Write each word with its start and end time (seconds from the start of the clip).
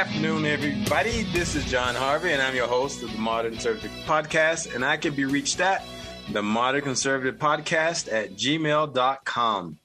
afternoon, 0.00 0.46
everybody. 0.46 1.24
This 1.24 1.54
is 1.54 1.66
Jon 1.66 1.94
Harvey, 1.94 2.32
and 2.32 2.40
I'm 2.40 2.54
your 2.54 2.66
host 2.66 3.02
of 3.02 3.12
the 3.12 3.18
Modern 3.18 3.52
Conservative 3.52 3.90
Podcast. 4.06 4.74
And 4.74 4.82
I 4.82 4.96
can 4.96 5.14
be 5.14 5.26
reached 5.26 5.60
at 5.60 5.84
the 6.32 6.40
Modern 6.40 6.80
Conservative 6.80 7.38
Podcast 7.38 8.10
at 8.10 8.30
gmail.com. 8.32 9.78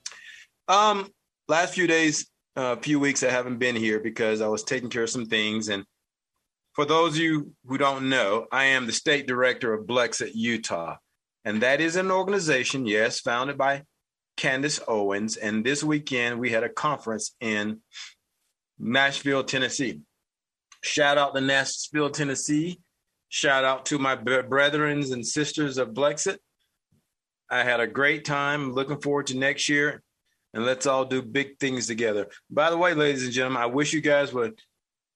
Um, 0.69 1.09
last 1.49 1.73
few 1.73 1.85
days, 1.85 2.31
a 2.55 2.61
uh, 2.61 2.75
few 2.77 2.97
weeks, 2.97 3.23
I 3.23 3.29
haven't 3.29 3.57
been 3.57 3.75
here 3.75 3.99
because 3.99 4.39
I 4.39 4.47
was 4.47 4.63
taking 4.63 4.89
care 4.89 5.03
of 5.03 5.09
some 5.09 5.25
things. 5.25 5.67
And 5.67 5.83
for 6.71 6.85
those 6.85 7.15
of 7.15 7.21
you 7.21 7.51
who 7.67 7.77
don't 7.77 8.07
know, 8.07 8.45
I 8.53 8.67
am 8.67 8.85
the 8.85 8.93
state 8.93 9.27
director 9.27 9.73
of 9.73 9.85
Blexit 9.85 10.31
Utah. 10.33 10.95
And 11.43 11.61
that 11.61 11.81
is 11.81 11.97
an 11.97 12.09
organization, 12.09 12.85
yes, 12.85 13.19
founded 13.19 13.57
by 13.57 13.83
Candace 14.37 14.79
Owens. 14.87 15.35
And 15.35 15.65
this 15.65 15.83
weekend, 15.83 16.39
we 16.39 16.51
had 16.51 16.63
a 16.63 16.69
conference 16.69 17.35
in 17.41 17.81
Nashville, 18.79 19.43
Tennessee. 19.43 20.01
Shout 20.83 21.17
out 21.17 21.35
to 21.35 21.41
Nashville, 21.41 22.09
Tennessee. 22.09 22.79
Shout 23.29 23.65
out 23.65 23.85
to 23.87 23.99
my 23.99 24.15
brethren 24.15 25.03
and 25.11 25.25
sisters 25.25 25.77
of 25.77 25.89
Blexit. 25.89 26.37
I 27.49 27.63
had 27.63 27.79
a 27.79 27.87
great 27.87 28.25
time. 28.25 28.73
Looking 28.73 29.01
forward 29.01 29.27
to 29.27 29.37
next 29.37 29.69
year. 29.69 30.01
And 30.53 30.65
let's 30.65 30.85
all 30.85 31.03
do 31.03 31.21
big 31.21 31.59
things 31.59 31.87
together. 31.87 32.27
By 32.49 32.69
the 32.69 32.77
way, 32.77 32.93
ladies 32.93 33.23
and 33.23 33.33
gentlemen, 33.33 33.61
I 33.61 33.65
wish 33.65 33.91
you 33.91 33.99
guys 33.99 34.31
would 34.33 34.59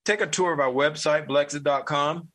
take 0.03 0.21
a 0.21 0.27
tour 0.27 0.51
of 0.51 0.59
our 0.59 0.71
website, 0.71 1.27
blexit.com, 1.27 2.27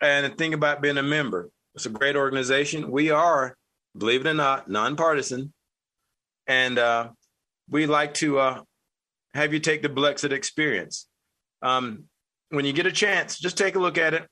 and 0.00 0.38
think 0.38 0.54
about 0.54 0.80
being 0.80 0.96
a 0.96 1.02
member. 1.02 1.50
It's 1.74 1.84
a 1.86 1.90
great 1.90 2.16
organization. 2.16 2.90
We 2.90 3.10
are, 3.10 3.54
believe 3.96 4.24
it 4.24 4.30
or 4.30 4.34
not, 4.34 4.70
nonpartisan. 4.70 5.52
And 6.46 6.78
uh, 6.78 7.10
we 7.68 7.86
like 7.86 8.14
to 8.14 8.38
uh, 8.38 8.62
have 9.38 9.52
you 9.52 9.60
take 9.60 9.82
the 9.82 9.88
Blexit 9.88 10.32
experience. 10.32 11.06
Um, 11.62 12.04
when 12.50 12.64
you 12.64 12.72
get 12.72 12.86
a 12.86 12.92
chance, 12.92 13.38
just 13.38 13.56
take 13.56 13.74
a 13.74 13.78
look 13.78 13.98
at 13.98 14.14
it. 14.14 14.26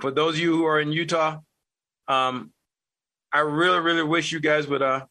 For 0.00 0.10
those 0.10 0.34
of 0.34 0.40
you 0.40 0.56
who 0.56 0.66
are 0.66 0.80
in 0.80 0.92
Utah, 0.92 1.38
um, 2.06 2.52
I 3.32 3.40
really, 3.40 3.80
really 3.80 4.02
wish 4.02 4.32
you 4.32 4.40
guys 4.40 4.66
would 4.66 4.82
uh, 4.82 5.04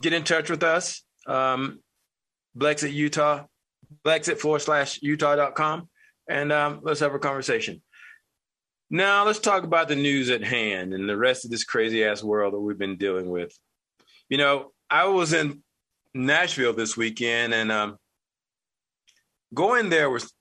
get 0.00 0.12
in 0.12 0.22
touch 0.22 0.48
with 0.48 0.62
us. 0.62 1.02
Um, 1.26 1.80
Blexit 2.56 2.92
Utah, 2.92 3.44
Blexit 4.04 4.38
forward 4.38 4.60
slash 4.60 5.00
Utah.com, 5.02 5.88
and 6.28 6.52
um, 6.52 6.80
let's 6.82 7.00
have 7.00 7.14
a 7.14 7.18
conversation. 7.18 7.82
Now, 8.88 9.24
let's 9.26 9.40
talk 9.40 9.64
about 9.64 9.88
the 9.88 9.96
news 9.96 10.30
at 10.30 10.44
hand 10.44 10.94
and 10.94 11.08
the 11.08 11.16
rest 11.16 11.44
of 11.44 11.50
this 11.50 11.64
crazy 11.64 12.04
ass 12.04 12.22
world 12.22 12.54
that 12.54 12.60
we've 12.60 12.78
been 12.78 12.96
dealing 12.96 13.28
with. 13.28 13.52
You 14.28 14.38
know, 14.38 14.72
I 14.88 15.06
was 15.06 15.32
in 15.32 15.62
Nashville 16.16 16.72
this 16.72 16.96
weekend, 16.96 17.54
and 17.54 17.70
um, 17.70 17.96
going 19.54 19.90
there 19.90 20.10
was 20.10 20.32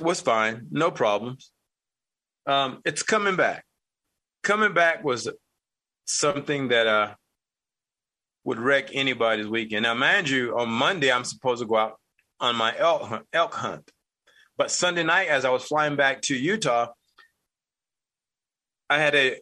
was 0.00 0.20
fine, 0.20 0.66
no 0.70 0.90
problems. 0.90 1.52
Um, 2.46 2.80
it's 2.84 3.02
coming 3.02 3.36
back. 3.36 3.64
Coming 4.42 4.74
back 4.74 5.04
was 5.04 5.28
something 6.04 6.68
that 6.68 6.86
uh, 6.86 7.14
would 8.44 8.58
wreck 8.58 8.90
anybody's 8.92 9.46
weekend. 9.46 9.84
Now, 9.84 9.94
mind 9.94 10.28
you, 10.28 10.58
on 10.58 10.68
Monday 10.68 11.12
I'm 11.12 11.24
supposed 11.24 11.62
to 11.62 11.66
go 11.66 11.76
out 11.76 12.00
on 12.40 12.56
my 12.56 12.76
elk 12.76 13.02
hunt, 13.02 13.26
elk 13.32 13.54
hunt, 13.54 13.90
but 14.56 14.70
Sunday 14.70 15.02
night, 15.02 15.28
as 15.28 15.44
I 15.44 15.50
was 15.50 15.64
flying 15.64 15.96
back 15.96 16.22
to 16.22 16.36
Utah, 16.36 16.88
I 18.88 18.98
had 18.98 19.14
a 19.14 19.40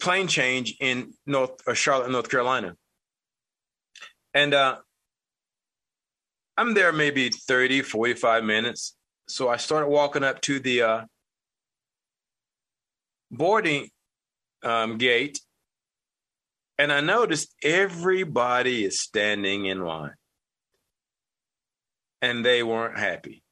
plane 0.00 0.28
change 0.28 0.76
in 0.80 1.12
North 1.26 1.62
or 1.66 1.74
Charlotte, 1.74 2.10
North 2.10 2.30
Carolina. 2.30 2.76
And 4.34 4.52
uh, 4.52 4.78
I'm 6.56 6.74
there 6.74 6.92
maybe 6.92 7.30
30, 7.30 7.82
45 7.82 8.44
minutes. 8.44 8.96
So 9.28 9.48
I 9.48 9.56
started 9.56 9.88
walking 9.88 10.24
up 10.24 10.40
to 10.42 10.58
the 10.58 10.82
uh, 10.82 11.04
boarding 13.30 13.88
um, 14.62 14.98
gate, 14.98 15.40
and 16.78 16.92
I 16.92 17.00
noticed 17.00 17.54
everybody 17.62 18.84
is 18.84 19.00
standing 19.00 19.66
in 19.66 19.84
line, 19.84 20.14
and 22.20 22.44
they 22.44 22.62
weren't 22.62 22.98
happy. 22.98 23.42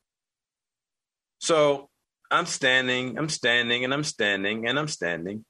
So 1.39 1.89
I'm 2.31 2.47
standing, 2.47 3.19
I'm 3.19 3.29
standing, 3.29 3.85
and 3.85 3.95
I'm 3.95 4.05
standing, 4.05 4.67
and 4.67 4.79
I'm 4.79 4.89
standing. 4.89 5.45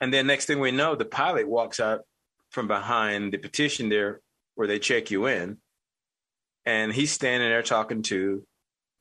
And 0.00 0.12
then 0.12 0.26
next 0.26 0.46
thing 0.46 0.60
we 0.60 0.70
know, 0.70 0.94
the 0.96 1.04
pilot 1.04 1.48
walks 1.48 1.78
out 1.78 2.00
from 2.50 2.68
behind 2.68 3.32
the 3.32 3.38
petition 3.38 3.88
there 3.88 4.20
where 4.60 4.68
they 4.68 4.78
check 4.78 5.10
you 5.10 5.24
in. 5.24 5.56
And 6.66 6.92
he's 6.92 7.10
standing 7.10 7.48
there 7.48 7.62
talking 7.62 8.02
to 8.02 8.46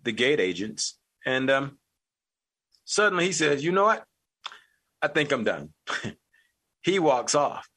the 0.03 0.13
gate 0.13 0.39
agents. 0.39 0.97
And 1.25 1.49
um, 1.49 1.77
suddenly 2.85 3.25
he 3.25 3.33
says, 3.33 3.61
You 3.61 3.73
know 3.73 3.83
what? 3.83 4.05
I 5.01 5.09
think 5.09 5.33
I'm 5.33 5.43
done. 5.43 5.73
he 6.81 6.97
walks 6.97 7.35
off. 7.35 7.67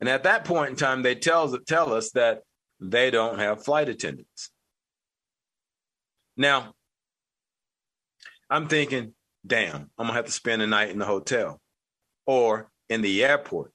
And 0.00 0.08
at 0.10 0.24
that 0.24 0.44
point 0.44 0.68
in 0.68 0.76
time, 0.76 1.02
they 1.02 1.14
tell, 1.14 1.56
tell 1.60 1.94
us 1.94 2.10
that 2.10 2.42
they 2.78 3.10
don't 3.10 3.38
have 3.38 3.64
flight 3.64 3.88
attendants. 3.88 4.50
Now, 6.36 6.74
I'm 8.50 8.68
thinking, 8.68 9.14
damn, 9.46 9.76
I'm 9.76 9.88
going 9.96 10.08
to 10.08 10.14
have 10.14 10.26
to 10.26 10.32
spend 10.32 10.60
the 10.60 10.66
night 10.66 10.90
in 10.90 10.98
the 10.98 11.06
hotel 11.06 11.58
or 12.26 12.70
in 12.90 13.00
the 13.00 13.24
airport. 13.24 13.72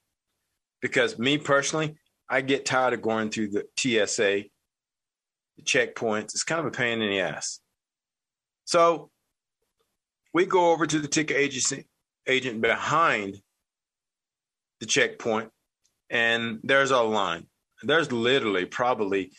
Because 0.84 1.18
me 1.18 1.40
personally, 1.40 1.96
I 2.30 2.42
get 2.42 2.66
tired 2.66 2.94
of 2.94 3.02
going 3.02 3.30
through 3.30 3.50
the 3.50 3.66
TSA, 3.78 4.44
the 5.58 5.64
checkpoints. 5.64 6.34
It's 6.34 6.44
kind 6.44 6.60
of 6.60 6.66
a 6.66 6.72
pain 6.72 7.02
in 7.02 7.10
the 7.10 7.20
ass. 7.20 7.60
So 8.66 9.10
we 10.34 10.46
go 10.46 10.72
over 10.72 10.88
to 10.88 11.00
the 11.00 11.08
ticket 11.08 11.38
agency 11.38 11.86
agent 12.28 12.62
behind 12.62 13.38
the 14.80 14.86
checkpoint, 14.86 15.50
and 16.10 16.60
there's 16.64 16.92
a 16.92 17.02
line. 17.02 17.48
There's 17.84 18.12
literally 18.12 18.66
probably 18.66 19.32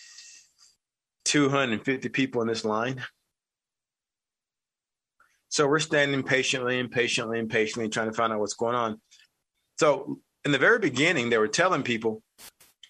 250 1.25 2.09
people 2.11 2.43
in 2.43 2.49
this 2.49 2.65
line. 2.65 3.03
So 5.49 5.69
we're 5.69 5.79
standing 5.79 6.25
patiently 6.25 6.81
and 6.81 6.91
patiently 6.91 7.39
and 7.39 7.49
patiently 7.49 7.89
trying 7.89 8.09
to 8.09 8.13
find 8.13 8.33
out 8.33 8.41
what's 8.41 8.55
going 8.55 8.75
on. 8.75 9.01
So 9.79 10.19
in 10.45 10.51
the 10.51 10.59
very 10.59 10.81
beginning, 10.81 11.31
they 11.31 11.39
were 11.39 11.47
telling 11.47 11.85
people 11.85 12.24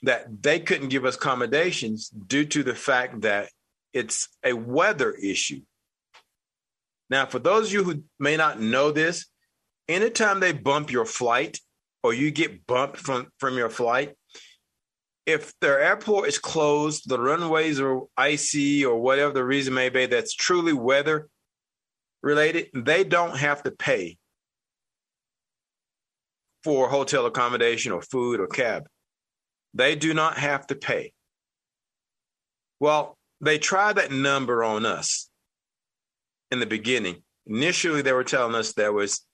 that 0.05 0.43
they 0.43 0.61
couldn't 0.61 0.89
give 0.89 1.05
us 1.05 1.17
accommodations 1.17 2.09
due 2.09 2.45
to 2.47 2.63
the 2.63 2.75
fact 2.75 3.23
that 3.23 3.51
it's 3.93 4.29
a 4.45 4.53
weather 4.53 5.13
issue. 5.13 5.61
Now, 7.11 7.27
for 7.27 7.39
those 7.39 7.69
of 7.69 7.73
you 7.73 7.85
who 7.85 8.05
may 8.19 8.37
not 8.37 8.61
know 8.61 8.91
this, 8.91 9.27
anytime 9.89 10.41
they 10.41 10.53
bump 10.53 10.91
your 10.91 11.05
flight 11.05 11.59
or 12.03 12.13
you 12.13 12.31
get 12.31 12.67
bumped 12.67 12.99
from, 12.99 13.29
from 13.39 13.57
your 13.57 13.71
flight, 13.71 14.15
if 15.27 15.55
their 15.61 15.81
airport 15.81 16.29
is 16.29 16.39
closed, 16.39 17.09
the 17.09 17.19
runways 17.19 17.81
are 17.81 18.01
icy 18.17 18.85
or 18.85 19.01
whatever 19.01 19.33
the 19.33 19.45
reason 19.45 19.73
may 19.73 19.89
be 19.89 20.07
that's 20.07 20.35
truly 20.35 20.73
weather 20.73 21.29
related, 22.23 22.69
they 22.75 23.05
don't 23.05 23.37
have 23.39 23.63
to 23.63 23.71
pay 23.71 24.19
for 26.63 26.89
hotel 26.89 27.27
accommodation 27.27 27.93
or 27.93 28.03
food 28.03 28.41
or 28.41 28.47
cab. 28.47 28.85
They 29.75 29.97
do 29.97 30.15
not 30.15 30.39
have 30.39 30.67
to 30.69 30.77
pay. 30.77 31.13
Well, 32.81 33.17
they 33.41 33.59
tried 33.59 33.97
that 33.97 34.13
number 34.13 34.63
on 34.63 34.87
us 34.87 35.29
in 36.51 36.61
the 36.61 36.67
beginning. 36.67 37.23
Initially, 37.47 38.03
they 38.03 38.13
were 38.13 38.25
telling 38.25 38.55
us 38.55 38.73
there 38.73 38.93
was 38.93 39.27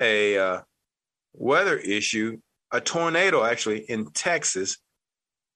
a 0.00 0.38
uh, 0.38 0.60
weather 1.34 1.76
issue, 1.76 2.38
a 2.72 2.80
tornado 2.80 3.44
actually 3.44 3.80
in 3.80 4.10
Texas. 4.10 4.78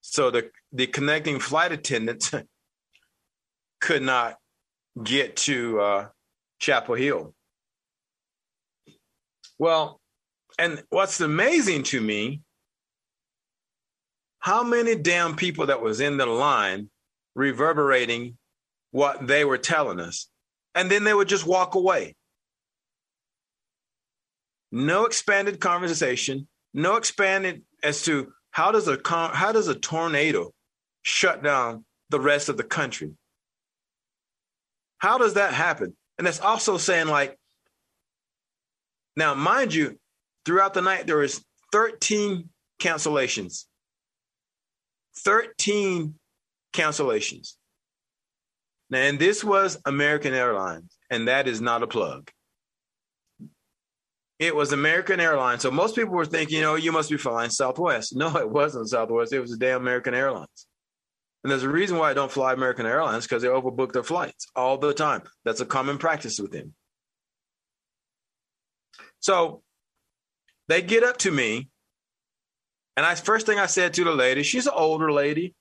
So 0.01 0.31
the, 0.31 0.51
the 0.71 0.87
connecting 0.87 1.39
flight 1.39 1.71
attendants 1.71 2.31
could 3.81 4.03
not 4.03 4.37
get 5.03 5.35
to 5.37 5.79
uh, 5.79 6.07
Chapel 6.59 6.95
Hill. 6.95 7.33
Well, 9.57 9.99
and 10.57 10.83
what's 10.89 11.19
amazing 11.19 11.83
to 11.83 11.99
me 11.99 12.41
how 14.39 14.63
many 14.63 14.95
damn 14.95 15.35
people 15.35 15.67
that 15.67 15.81
was 15.81 15.99
in 15.99 16.17
the 16.17 16.25
line 16.25 16.89
reverberating 17.35 18.37
what 18.91 19.27
they 19.27 19.45
were 19.45 19.57
telling 19.57 19.99
us? 19.99 20.27
And 20.75 20.89
then 20.89 21.03
they 21.03 21.13
would 21.13 21.27
just 21.27 21.45
walk 21.45 21.75
away. 21.75 22.15
No 24.71 25.05
expanded 25.05 25.59
conversation 25.59 26.47
no 26.73 26.95
expanded 26.95 27.63
as 27.83 28.03
to 28.03 28.31
how 28.51 28.71
does 28.71 28.87
a 28.87 28.97
how 29.05 29.51
does 29.51 29.67
a 29.67 29.75
tornado 29.75 30.51
shut 31.01 31.43
down 31.43 31.85
the 32.09 32.19
rest 32.19 32.49
of 32.49 32.57
the 32.57 32.63
country? 32.63 33.13
How 34.97 35.17
does 35.17 35.35
that 35.35 35.53
happen? 35.53 35.95
And 36.17 36.27
that's 36.27 36.39
also 36.39 36.77
saying 36.77 37.07
like 37.07 37.37
now 39.15 39.33
mind 39.33 39.73
you 39.73 39.97
throughout 40.45 40.73
the 40.73 40.81
night 40.81 41.07
there 41.07 41.17
was 41.17 41.43
13 41.71 42.49
cancellations 42.79 43.65
13 45.17 46.15
cancellations. 46.73 47.53
Now, 48.89 48.99
and 48.99 49.19
this 49.19 49.43
was 49.43 49.77
American 49.85 50.33
Airlines, 50.33 50.97
and 51.09 51.27
that 51.27 51.47
is 51.47 51.61
not 51.61 51.83
a 51.83 51.87
plug. 51.87 52.31
It 54.39 54.55
was 54.55 54.71
American 54.71 55.19
Airlines. 55.19 55.61
So 55.61 55.69
most 55.69 55.95
people 55.95 56.13
were 56.13 56.25
thinking, 56.25 56.57
you 56.57 56.63
know, 56.63 56.75
you 56.75 56.91
must 56.91 57.09
be 57.09 57.17
flying 57.17 57.49
Southwest. 57.49 58.15
No, 58.19 58.35
it 58.37 58.49
wasn't 58.49 58.89
Southwest. 58.89 59.33
It 59.33 59.41
was 59.41 59.51
the 59.51 59.57
damn 59.57 59.81
American 59.81 60.13
Airlines. 60.13 60.65
And 61.43 61.51
there's 61.51 61.63
a 61.63 61.69
reason 61.69 61.97
why 61.97 62.09
I 62.09 62.13
don't 62.13 62.31
fly 62.31 62.53
American 62.53 62.85
Airlines 62.85 63.25
because 63.25 63.41
they 63.41 63.47
overbook 63.47 63.91
their 63.91 64.03
flights 64.03 64.47
all 64.55 64.77
the 64.77 64.93
time. 64.93 65.23
That's 65.45 65.61
a 65.61 65.65
common 65.65 65.97
practice 65.97 66.39
with 66.39 66.51
them. 66.51 66.73
So 69.19 69.61
they 70.67 70.81
get 70.81 71.03
up 71.03 71.17
to 71.17 71.31
me, 71.31 71.69
and 72.99 73.05
I 73.05 73.15
first 73.15 73.45
thing 73.45 73.57
I 73.57 73.67
said 73.67 73.93
to 73.93 74.03
the 74.03 74.11
lady, 74.11 74.43
she's 74.43 74.67
an 74.67 74.73
older 74.75 75.09
lady, 75.09 75.55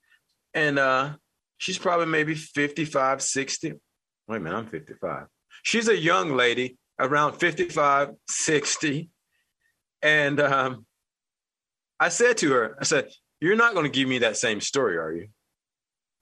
and 0.55 0.77
uh, 0.77 1.11
she's 1.57 1.79
probably 1.79 2.07
maybe 2.07 2.35
55, 2.35 3.23
60. 3.23 3.75
Wait 4.27 4.37
a 4.37 4.41
minute, 4.41 4.57
I'm 4.57 4.67
55. 4.67 5.27
She's 5.63 5.87
a 5.87 5.97
young 5.97 6.35
lady, 6.35 6.79
around 6.99 7.35
55, 7.35 8.11
60. 8.29 9.09
And 10.03 10.41
um, 10.41 10.85
I 12.01 12.09
said 12.09 12.39
to 12.39 12.51
her, 12.51 12.77
I 12.81 12.83
said, 12.83 13.09
You're 13.41 13.55
not 13.55 13.73
going 13.73 13.87
to 13.87 13.97
give 13.97 14.09
me 14.09 14.19
that 14.19 14.37
same 14.37 14.61
story, 14.61 14.99
are 14.99 15.13
you? 15.13 15.29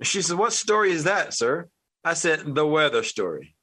She 0.02 0.20
said, 0.20 0.36
What 0.36 0.52
story 0.52 0.90
is 0.90 1.04
that, 1.04 1.32
sir? 1.32 1.70
I 2.04 2.12
said, 2.12 2.54
The 2.54 2.66
weather 2.66 3.02
story. 3.02 3.56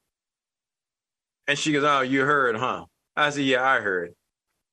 And 1.47 1.59
she 1.59 1.71
goes, 1.71 1.83
Oh, 1.83 2.01
you 2.01 2.21
heard, 2.21 2.55
huh? 2.55 2.85
I 3.15 3.29
said, 3.29 3.43
Yeah, 3.43 3.63
I 3.63 3.79
heard. 3.79 4.15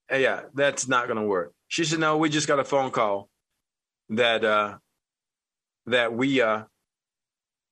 Hey, 0.08 0.22
yeah, 0.22 0.44
that's 0.54 0.88
not 0.88 1.08
going 1.08 1.18
to 1.18 1.26
work. 1.26 1.52
She 1.70 1.84
said, 1.84 2.00
No, 2.00 2.18
we 2.18 2.28
just 2.28 2.48
got 2.48 2.58
a 2.58 2.64
phone 2.64 2.90
call 2.90 3.28
that 4.10 4.44
uh, 4.44 4.78
that 5.86 6.12
we 6.12 6.42
uh, 6.42 6.64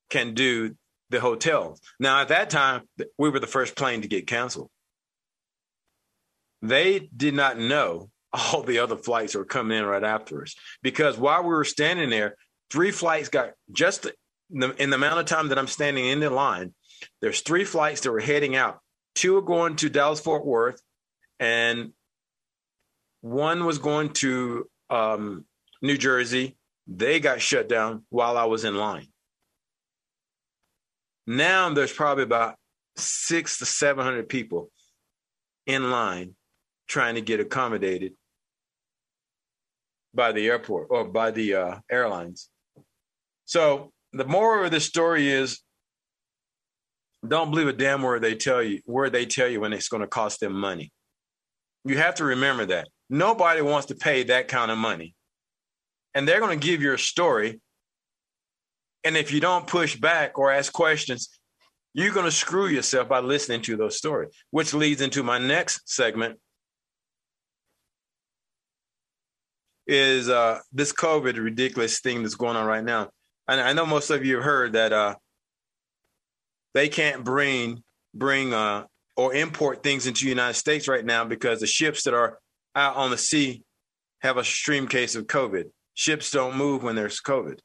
can 0.08 0.34
do 0.34 0.76
the 1.10 1.20
hotels. 1.20 1.80
Now, 1.98 2.20
at 2.20 2.28
that 2.28 2.48
time, 2.48 2.82
we 3.18 3.28
were 3.28 3.40
the 3.40 3.48
first 3.48 3.74
plane 3.74 4.02
to 4.02 4.08
get 4.08 4.28
canceled. 4.28 4.70
They 6.62 7.10
did 7.14 7.34
not 7.34 7.58
know 7.58 8.10
all 8.32 8.62
the 8.62 8.78
other 8.78 8.96
flights 8.96 9.34
were 9.34 9.44
coming 9.44 9.78
in 9.78 9.84
right 9.84 10.04
after 10.04 10.42
us 10.42 10.54
because 10.80 11.18
while 11.18 11.42
we 11.42 11.48
were 11.48 11.64
standing 11.64 12.08
there, 12.08 12.36
three 12.70 12.92
flights 12.92 13.28
got 13.28 13.50
just 13.72 14.06
in 14.52 14.60
the, 14.60 14.82
in 14.82 14.90
the 14.90 14.96
amount 14.96 15.18
of 15.18 15.26
time 15.26 15.48
that 15.48 15.58
I'm 15.58 15.66
standing 15.66 16.06
in 16.06 16.20
the 16.20 16.30
line. 16.30 16.72
There's 17.20 17.40
three 17.40 17.64
flights 17.64 18.02
that 18.02 18.12
were 18.12 18.20
heading 18.20 18.54
out. 18.54 18.78
Two 19.16 19.36
are 19.38 19.42
going 19.42 19.74
to 19.76 19.88
Dallas 19.88 20.20
Fort 20.20 20.46
Worth, 20.46 20.80
and 21.40 21.92
one 23.20 23.64
was 23.64 23.78
going 23.78 24.10
to 24.14 24.68
um, 24.90 25.44
New 25.82 25.96
Jersey. 25.96 26.56
They 26.86 27.20
got 27.20 27.40
shut 27.40 27.68
down 27.68 28.04
while 28.08 28.36
I 28.36 28.44
was 28.44 28.64
in 28.64 28.76
line. 28.76 29.08
Now 31.26 31.72
there's 31.74 31.92
probably 31.92 32.24
about 32.24 32.56
six 32.96 33.58
to 33.58 33.66
700 33.66 34.28
people 34.28 34.70
in 35.66 35.90
line 35.90 36.34
trying 36.88 37.16
to 37.16 37.20
get 37.20 37.40
accommodated 37.40 38.14
by 40.14 40.32
the 40.32 40.46
airport 40.46 40.88
or 40.90 41.04
by 41.04 41.30
the 41.30 41.54
uh, 41.54 41.78
airlines. 41.90 42.48
So 43.44 43.92
the 44.12 44.24
moral 44.24 44.64
of 44.64 44.70
the 44.70 44.80
story 44.80 45.28
is 45.28 45.60
don't 47.26 47.50
believe 47.50 47.68
a 47.68 47.72
damn 47.72 48.02
word 48.02 48.22
they 48.22 48.34
tell 48.34 48.62
you, 48.62 48.80
word 48.86 49.12
they 49.12 49.26
tell 49.26 49.48
you 49.48 49.60
when 49.60 49.72
it's 49.72 49.88
going 49.88 50.00
to 50.00 50.06
cost 50.06 50.40
them 50.40 50.52
money. 50.52 50.92
You 51.84 51.98
have 51.98 52.16
to 52.16 52.24
remember 52.24 52.66
that. 52.66 52.88
Nobody 53.10 53.62
wants 53.62 53.86
to 53.86 53.94
pay 53.94 54.24
that 54.24 54.48
kind 54.48 54.70
of 54.70 54.78
money. 54.78 55.14
And 56.14 56.26
they're 56.26 56.40
going 56.40 56.58
to 56.58 56.66
give 56.66 56.82
you 56.82 56.94
a 56.94 56.98
story 56.98 57.60
and 59.04 59.16
if 59.16 59.32
you 59.32 59.40
don't 59.40 59.66
push 59.66 59.96
back 59.96 60.38
or 60.38 60.52
ask 60.52 60.72
questions, 60.72 61.28
you're 61.94 62.12
going 62.12 62.26
to 62.26 62.32
screw 62.32 62.66
yourself 62.66 63.08
by 63.08 63.20
listening 63.20 63.62
to 63.62 63.76
those 63.76 63.96
stories, 63.96 64.30
which 64.50 64.74
leads 64.74 65.00
into 65.00 65.22
my 65.22 65.38
next 65.38 65.88
segment 65.88 66.38
is 69.86 70.28
uh, 70.28 70.58
this 70.72 70.92
COVID 70.92 71.42
ridiculous 71.42 72.00
thing 72.00 72.22
that's 72.22 72.34
going 72.34 72.56
on 72.56 72.66
right 72.66 72.84
now. 72.84 73.08
And 73.46 73.60
I 73.60 73.72
know 73.72 73.86
most 73.86 74.10
of 74.10 74.24
you 74.24 74.36
have 74.36 74.44
heard 74.44 74.72
that 74.74 74.92
uh, 74.92 75.14
they 76.74 76.88
can't 76.88 77.24
bring 77.24 77.82
bring 78.12 78.52
uh, 78.52 78.84
or 79.16 79.34
import 79.34 79.82
things 79.82 80.06
into 80.06 80.24
the 80.24 80.28
United 80.28 80.54
States 80.54 80.86
right 80.86 81.04
now 81.04 81.24
because 81.24 81.60
the 81.60 81.66
ships 81.66 82.02
that 82.04 82.12
are 82.12 82.38
out 82.74 82.96
on 82.96 83.10
the 83.10 83.18
sea 83.18 83.62
have 84.20 84.36
a 84.36 84.40
extreme 84.40 84.88
case 84.88 85.14
of 85.14 85.26
COVID. 85.26 85.64
Ships 85.94 86.30
don't 86.30 86.56
move 86.56 86.82
when 86.82 86.96
there's 86.96 87.20
COVID 87.20 87.58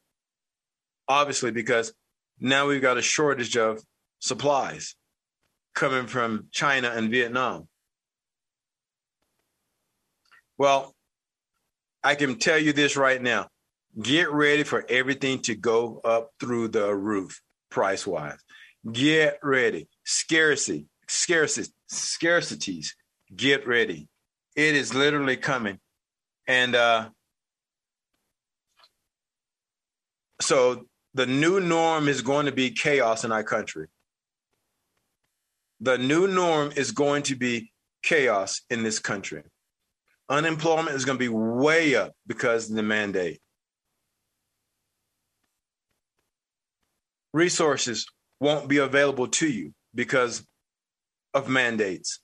obviously 1.08 1.52
because 1.52 1.94
now 2.40 2.68
we've 2.68 2.82
got 2.82 2.98
a 2.98 3.02
shortage 3.02 3.58
of 3.58 3.82
supplies 4.20 4.96
coming 5.76 6.08
from 6.08 6.48
China 6.52 6.92
and 6.94 7.10
Vietnam. 7.10 7.68
Well, 10.58 10.94
I 12.04 12.16
can 12.16 12.38
tell 12.38 12.58
you 12.58 12.74
this 12.74 12.96
right 12.96 13.22
now. 13.22 13.48
Get 14.02 14.32
ready 14.32 14.64
for 14.64 14.84
everything 14.90 15.40
to 15.44 15.56
go 15.56 16.02
up 16.04 16.32
through 16.40 16.70
the 16.70 16.94
roof 16.94 17.42
price 17.70 18.06
wise. 18.06 18.40
Get 18.92 19.40
ready. 19.42 19.88
Scarcity, 20.04 20.88
scarcity, 21.08 21.72
scarcities. 21.92 22.88
Get 23.36 23.68
ready. 23.68 24.08
It 24.56 24.76
is 24.76 24.94
literally 24.94 25.38
coming. 25.38 25.80
And 26.48 26.76
uh 26.76 27.10
so 30.42 30.86
the 31.14 31.26
new 31.26 31.60
norm 31.60 32.08
is 32.08 32.22
going 32.22 32.48
to 32.48 32.52
be 32.52 32.72
chaos 32.72 33.24
in 33.24 33.32
our 33.32 33.44
country. 33.44 33.88
The 35.80 35.98
new 35.98 36.28
norm 36.28 36.72
is 36.76 36.92
going 36.92 37.24
to 37.24 37.36
be 37.36 37.72
chaos 38.04 38.62
in 38.70 38.84
this 38.84 39.00
country. 39.00 39.44
Unemployment 40.30 40.96
is 40.96 41.06
going 41.06 41.18
to 41.18 41.24
be 41.24 41.30
way 41.30 41.96
up 41.96 42.14
because 42.26 42.70
of 42.70 42.76
the 42.76 42.84
mandate. 42.84 43.40
Resources 47.34 48.06
won't 48.40 48.68
be 48.68 48.78
available 48.78 49.28
to 49.28 49.48
you 49.48 49.74
because 49.94 50.46
of 51.34 51.50
mandates. 51.50 52.20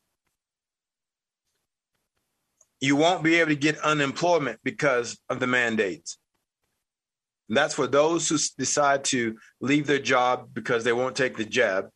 You 2.81 2.95
won't 2.95 3.23
be 3.23 3.35
able 3.35 3.49
to 3.49 3.55
get 3.55 3.77
unemployment 3.79 4.59
because 4.63 5.19
of 5.29 5.39
the 5.39 5.47
mandates. 5.47 6.17
And 7.49 7.57
that's 7.57 7.73
for 7.73 7.87
those 7.87 8.29
who 8.29 8.37
decide 8.57 9.03
to 9.05 9.37
leave 9.59 9.87
their 9.87 9.99
job 9.99 10.49
because 10.53 10.83
they 10.83 10.93
won't 10.93 11.15
take 11.15 11.35
the 11.35 11.45
jab. 11.45 11.89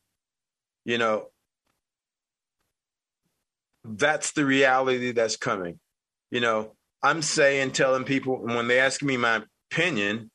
You 0.83 0.97
know, 0.97 1.27
that's 3.83 4.31
the 4.31 4.45
reality 4.45 5.11
that's 5.11 5.37
coming. 5.37 5.79
You 6.31 6.41
know, 6.41 6.75
I'm 7.03 7.21
saying, 7.21 7.71
telling 7.71 8.03
people 8.03 8.37
when 8.43 8.67
they 8.67 8.79
ask 8.79 9.03
me 9.03 9.17
my 9.17 9.43
opinion, 9.71 10.31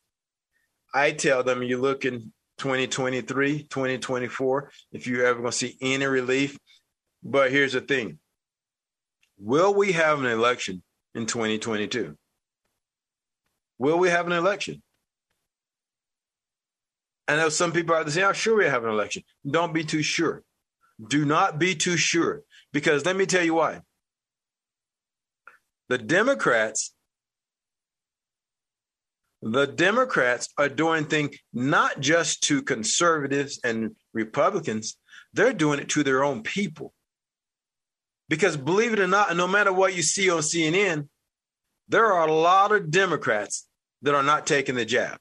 I 0.95 1.13
tell 1.13 1.43
them 1.43 1.63
you 1.63 1.79
look 1.79 2.05
in 2.05 2.33
2023, 2.59 3.65
2024, 3.65 4.71
if 4.93 5.07
you're 5.07 5.27
ever 5.27 5.41
going 5.41 5.51
to 5.51 5.57
see 5.57 5.77
any 5.81 6.07
relief. 6.07 6.59
But 7.23 7.51
here's 7.51 7.73
the 7.73 7.81
thing 7.81 8.19
Will 9.39 9.73
we 9.73 9.93
have 9.93 10.19
an 10.19 10.27
election 10.27 10.83
in 11.15 11.27
2022? 11.27 12.17
Will 13.79 13.99
we 13.99 14.11
have 14.11 14.27
an 14.27 14.33
election? 14.33 14.83
I 17.29 17.37
know 17.37 17.49
some 17.49 17.73
people 17.73 17.95
are 17.95 18.09
saying, 18.11 18.27
"Oh, 18.27 18.33
sure, 18.33 18.57
we 18.57 18.65
have 18.65 18.85
an 18.85 18.91
election." 18.91 19.23
Don't 19.49 19.73
be 19.73 19.85
too 19.85 20.03
sure. 20.03 20.43
Do 21.07 21.25
not 21.25 21.59
be 21.59 21.77
too 21.77 21.97
sure, 21.97 22.43
because 22.73 23.05
let 23.05 23.15
me 23.15 23.27
tell 23.27 23.45
you 23.45 23.55
why. 23.55 23.83
The 25.89 25.99
Democrats, 25.99 26.95
the 29.41 29.67
Democrats 29.67 30.49
are 30.59 30.69
doing 30.69 31.05
things 31.05 31.37
not 31.53 32.01
just 32.01 32.43
to 32.45 32.63
conservatives 32.63 33.61
and 33.63 33.95
Republicans; 34.13 34.97
they're 35.33 35.53
doing 35.53 35.79
it 35.79 35.91
to 35.91 36.03
their 36.03 36.25
own 36.25 36.43
people. 36.43 36.93
Because 38.29 38.57
believe 38.57 38.93
it 38.93 39.01
or 39.01 39.07
not, 39.07 39.35
no 39.37 39.47
matter 39.47 39.73
what 39.73 39.95
you 39.95 40.03
see 40.03 40.31
on 40.31 40.41
CNN, 40.41 41.09
there 41.89 42.13
are 42.13 42.29
a 42.29 42.33
lot 42.33 42.73
of 42.73 42.91
Democrats 42.91 43.67
that 44.03 44.15
are 44.15 44.23
not 44.23 44.47
taking 44.47 44.75
the 44.75 44.85
jab. 44.85 45.19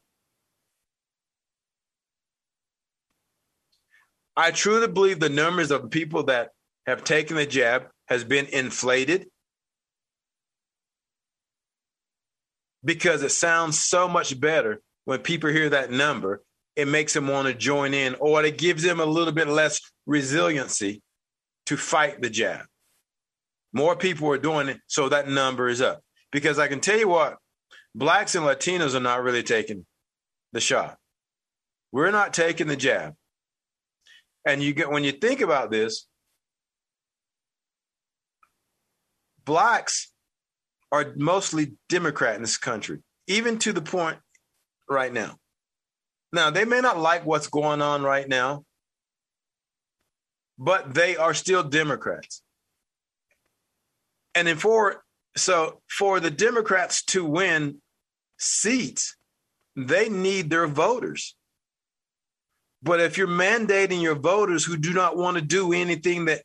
I 4.35 4.51
truly 4.51 4.87
believe 4.87 5.19
the 5.19 5.29
numbers 5.29 5.71
of 5.71 5.89
people 5.89 6.23
that 6.23 6.49
have 6.85 7.03
taken 7.03 7.37
the 7.37 7.45
jab 7.45 7.87
has 8.07 8.23
been 8.23 8.45
inflated 8.45 9.27
because 12.83 13.23
it 13.23 13.31
sounds 13.31 13.79
so 13.79 14.07
much 14.07 14.39
better 14.39 14.81
when 15.05 15.19
people 15.19 15.49
hear 15.49 15.69
that 15.69 15.91
number. 15.91 16.43
It 16.75 16.87
makes 16.87 17.13
them 17.13 17.27
want 17.27 17.47
to 17.47 17.55
join 17.55 17.95
in, 17.95 18.15
or 18.19 18.43
it 18.43 18.59
gives 18.59 18.83
them 18.83 18.99
a 18.99 19.05
little 19.05 19.33
bit 19.33 19.47
less 19.47 19.81
resiliency 20.05 21.01
to 21.65 21.75
fight 21.75 22.21
the 22.21 22.29
jab. 22.29 22.65
More 23.73 23.95
people 23.95 24.29
are 24.29 24.37
doing 24.37 24.69
it, 24.69 24.79
so 24.87 25.09
that 25.09 25.27
number 25.27 25.67
is 25.67 25.81
up. 25.81 26.01
Because 26.31 26.59
I 26.59 26.67
can 26.67 26.79
tell 26.79 26.97
you 26.97 27.07
what, 27.07 27.37
blacks 27.93 28.35
and 28.35 28.45
Latinos 28.45 28.95
are 28.95 28.99
not 28.99 29.23
really 29.23 29.43
taking 29.43 29.85
the 30.53 30.59
shot. 30.59 30.97
We're 31.91 32.11
not 32.11 32.33
taking 32.33 32.67
the 32.67 32.75
jab. 32.75 33.13
And 34.45 34.63
you 34.63 34.73
get 34.73 34.89
when 34.89 35.03
you 35.03 35.11
think 35.11 35.41
about 35.41 35.71
this, 35.71 36.07
blacks 39.45 40.11
are 40.91 41.13
mostly 41.17 41.73
Democrat 41.89 42.35
in 42.35 42.41
this 42.41 42.57
country, 42.57 42.99
even 43.27 43.59
to 43.59 43.73
the 43.73 43.81
point 43.81 44.17
right 44.89 45.11
now. 45.11 45.35
Now, 46.31 46.49
they 46.49 46.65
may 46.65 46.81
not 46.81 46.97
like 46.97 47.25
what's 47.25 47.47
going 47.47 47.81
on 47.81 48.03
right 48.03 48.27
now, 48.27 48.63
but 50.57 50.93
they 50.93 51.17
are 51.17 51.33
still 51.33 51.63
Democrats. 51.63 52.41
And 54.37 54.47
then 54.47 54.57
for 54.57 55.03
so 55.35 55.81
for 55.89 56.19
the 56.19 56.29
Democrats 56.29 57.03
to 57.05 57.25
win 57.25 57.81
seats, 58.37 59.17
they 59.75 60.09
need 60.09 60.51
their 60.51 60.67
voters. 60.67 61.35
But 62.83 62.99
if 62.99 63.17
you're 63.17 63.27
mandating 63.27 63.99
your 63.99 64.13
voters 64.13 64.63
who 64.63 64.77
do 64.77 64.93
not 64.93 65.17
want 65.17 65.37
to 65.37 65.41
do 65.41 65.73
anything 65.73 66.25
that 66.25 66.43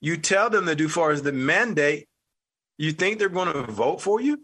you 0.00 0.16
tell 0.16 0.48
them 0.48 0.64
to 0.64 0.74
do, 0.74 0.88
far 0.88 1.10
as 1.10 1.20
the 1.20 1.32
mandate, 1.32 2.08
you 2.78 2.92
think 2.92 3.18
they're 3.18 3.28
going 3.28 3.52
to 3.52 3.70
vote 3.70 4.00
for 4.00 4.22
you? 4.22 4.42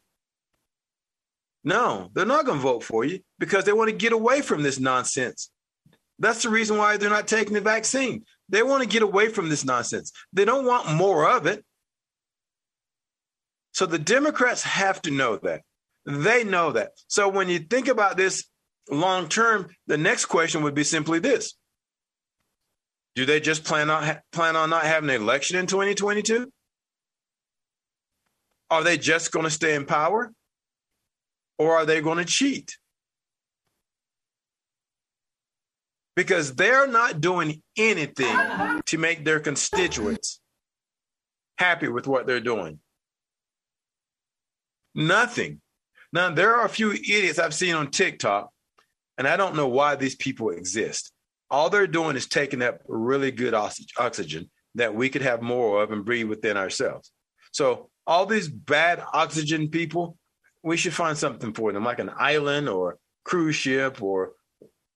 No, 1.65 2.11
they're 2.13 2.27
not 2.27 2.45
going 2.45 2.59
to 2.59 2.63
vote 2.63 2.85
for 2.85 3.03
you 3.03 3.21
because 3.39 3.65
they 3.65 3.73
want 3.73 3.89
to 3.89 3.97
get 3.97 4.13
away 4.13 4.43
from 4.43 4.63
this 4.63 4.79
nonsense. 4.79 5.51
That's 6.19 6.43
the 6.43 6.51
reason 6.51 6.77
why 6.77 6.99
they're 6.99 7.09
not 7.09 7.29
taking 7.29 7.55
the 7.55 7.63
vaccine. 7.63 8.27
They 8.51 8.63
want 8.63 8.83
to 8.83 8.89
get 8.89 9.03
away 9.03 9.31
from 9.31 9.49
this 9.49 9.65
nonsense. 9.65 10.13
They 10.35 10.45
don't 10.45 10.67
want 10.67 10.93
more 10.93 11.27
of 11.35 11.47
it. 11.47 11.65
So 13.75 13.87
the 13.87 13.99
Democrats 13.99 14.63
have 14.63 15.03
to 15.03 15.11
know 15.11 15.37
that. 15.43 15.63
They 16.07 16.45
know 16.45 16.73
that. 16.73 16.93
So 17.09 17.29
when 17.29 17.49
you 17.49 17.59
think 17.59 17.89
about 17.89 18.17
this 18.17 18.45
long 18.89 19.29
term, 19.29 19.69
the 19.89 19.99
next 19.99 20.27
question 20.27 20.63
would 20.63 20.75
be 20.75 20.85
simply 20.85 21.19
this: 21.19 21.55
Do 23.17 23.27
they 23.27 23.41
just 23.41 23.65
plan 23.65 23.91
on 23.91 24.19
plan 24.33 24.55
on 24.55 24.71
not 24.71 24.85
having 24.85 25.11
an 25.11 25.21
election 25.21 25.59
in 25.59 25.67
2022? 25.67 26.51
Are 28.71 28.85
they 28.85 28.97
just 28.97 29.33
going 29.33 29.45
to 29.45 29.51
stay 29.51 29.75
in 29.75 29.87
power, 29.87 30.33
or 31.59 31.77
are 31.77 31.87
they 31.87 32.01
going 32.01 32.19
to 32.19 32.25
cheat? 32.25 32.77
Because 36.17 36.55
they're 36.55 36.87
not 36.87 37.21
doing 37.21 37.61
anything 37.77 38.37
to 38.87 38.99
make 38.99 39.25
their 39.25 39.41
constituents 39.41 40.41
happy 41.59 41.89
with 41.89 42.07
what 42.07 42.27
they're 42.27 42.41
doing. 42.41 42.79
Nothing. 44.95 45.61
Now, 46.13 46.31
there 46.31 46.55
are 46.55 46.65
a 46.65 46.71
few 46.71 46.93
idiots 46.93 47.39
I've 47.39 47.55
seen 47.55 47.75
on 47.75 47.91
TikTok, 47.91 48.51
and 49.19 49.27
I 49.27 49.37
don't 49.37 49.57
know 49.57 49.69
why 49.69 49.97
these 49.97 50.15
people 50.15 50.51
exist. 50.51 51.13
All 51.51 51.71
they're 51.71 51.87
doing 51.87 52.17
is 52.17 52.27
taking 52.27 52.63
up 52.63 52.81
really 52.87 53.31
good 53.31 53.55
oxygen 53.55 54.51
that 54.77 54.95
we 54.95 55.09
could 55.09 55.23
have 55.23 55.43
more 55.43 55.83
of 55.83 55.91
and 55.91 56.05
breathe 56.05 56.29
within 56.29 56.57
ourselves. 56.57 57.11
So, 57.53 57.91
all 58.07 58.27
these 58.27 58.49
bad 58.49 59.03
oxygen 59.13 59.69
people, 59.69 60.17
we 60.63 60.77
should 60.77 60.95
find 60.95 61.17
something 61.17 61.53
for 61.53 61.73
them, 61.73 61.85
like 61.85 61.99
an 61.99 62.11
island 62.17 62.69
or 62.69 62.99
cruise 63.25 63.57
ship 63.57 64.03
or, 64.03 64.33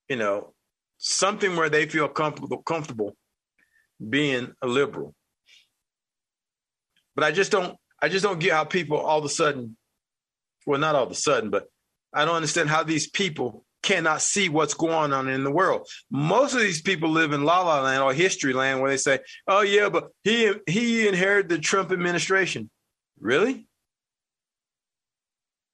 you 0.08 0.16
know, 0.16 0.52
something 0.98 1.56
where 1.56 1.70
they 1.70 1.86
feel 1.86 2.08
comfortable, 2.08 2.62
comfortable 2.62 3.16
being 4.06 4.52
a 4.62 4.66
liberal. 4.66 5.14
But 7.14 7.24
I 7.24 7.32
just 7.32 7.50
don't, 7.50 7.76
I 8.00 8.08
just 8.08 8.24
don't 8.24 8.38
get 8.38 8.52
how 8.52 8.64
people 8.64 8.98
all 8.98 9.18
of 9.18 9.24
a 9.24 9.28
sudden 9.28 9.76
well, 10.68 10.78
not 10.78 10.94
all 10.94 11.04
of 11.04 11.10
a 11.10 11.14
sudden, 11.14 11.48
but 11.48 11.66
I 12.12 12.26
don't 12.26 12.36
understand 12.36 12.68
how 12.68 12.82
these 12.82 13.08
people 13.08 13.64
cannot 13.82 14.20
see 14.20 14.50
what's 14.50 14.74
going 14.74 15.14
on 15.14 15.26
in 15.26 15.42
the 15.42 15.50
world. 15.50 15.88
Most 16.10 16.52
of 16.52 16.60
these 16.60 16.82
people 16.82 17.08
live 17.08 17.32
in 17.32 17.42
la 17.44 17.62
la 17.62 17.80
land 17.80 18.02
or 18.02 18.12
history 18.12 18.52
land 18.52 18.82
where 18.82 18.90
they 18.90 18.98
say, 18.98 19.20
"Oh 19.46 19.62
yeah, 19.62 19.88
but 19.88 20.08
he 20.24 20.52
he 20.66 21.08
inherited 21.08 21.48
the 21.48 21.58
Trump 21.58 21.90
administration." 21.90 22.68
Really? 23.18 23.66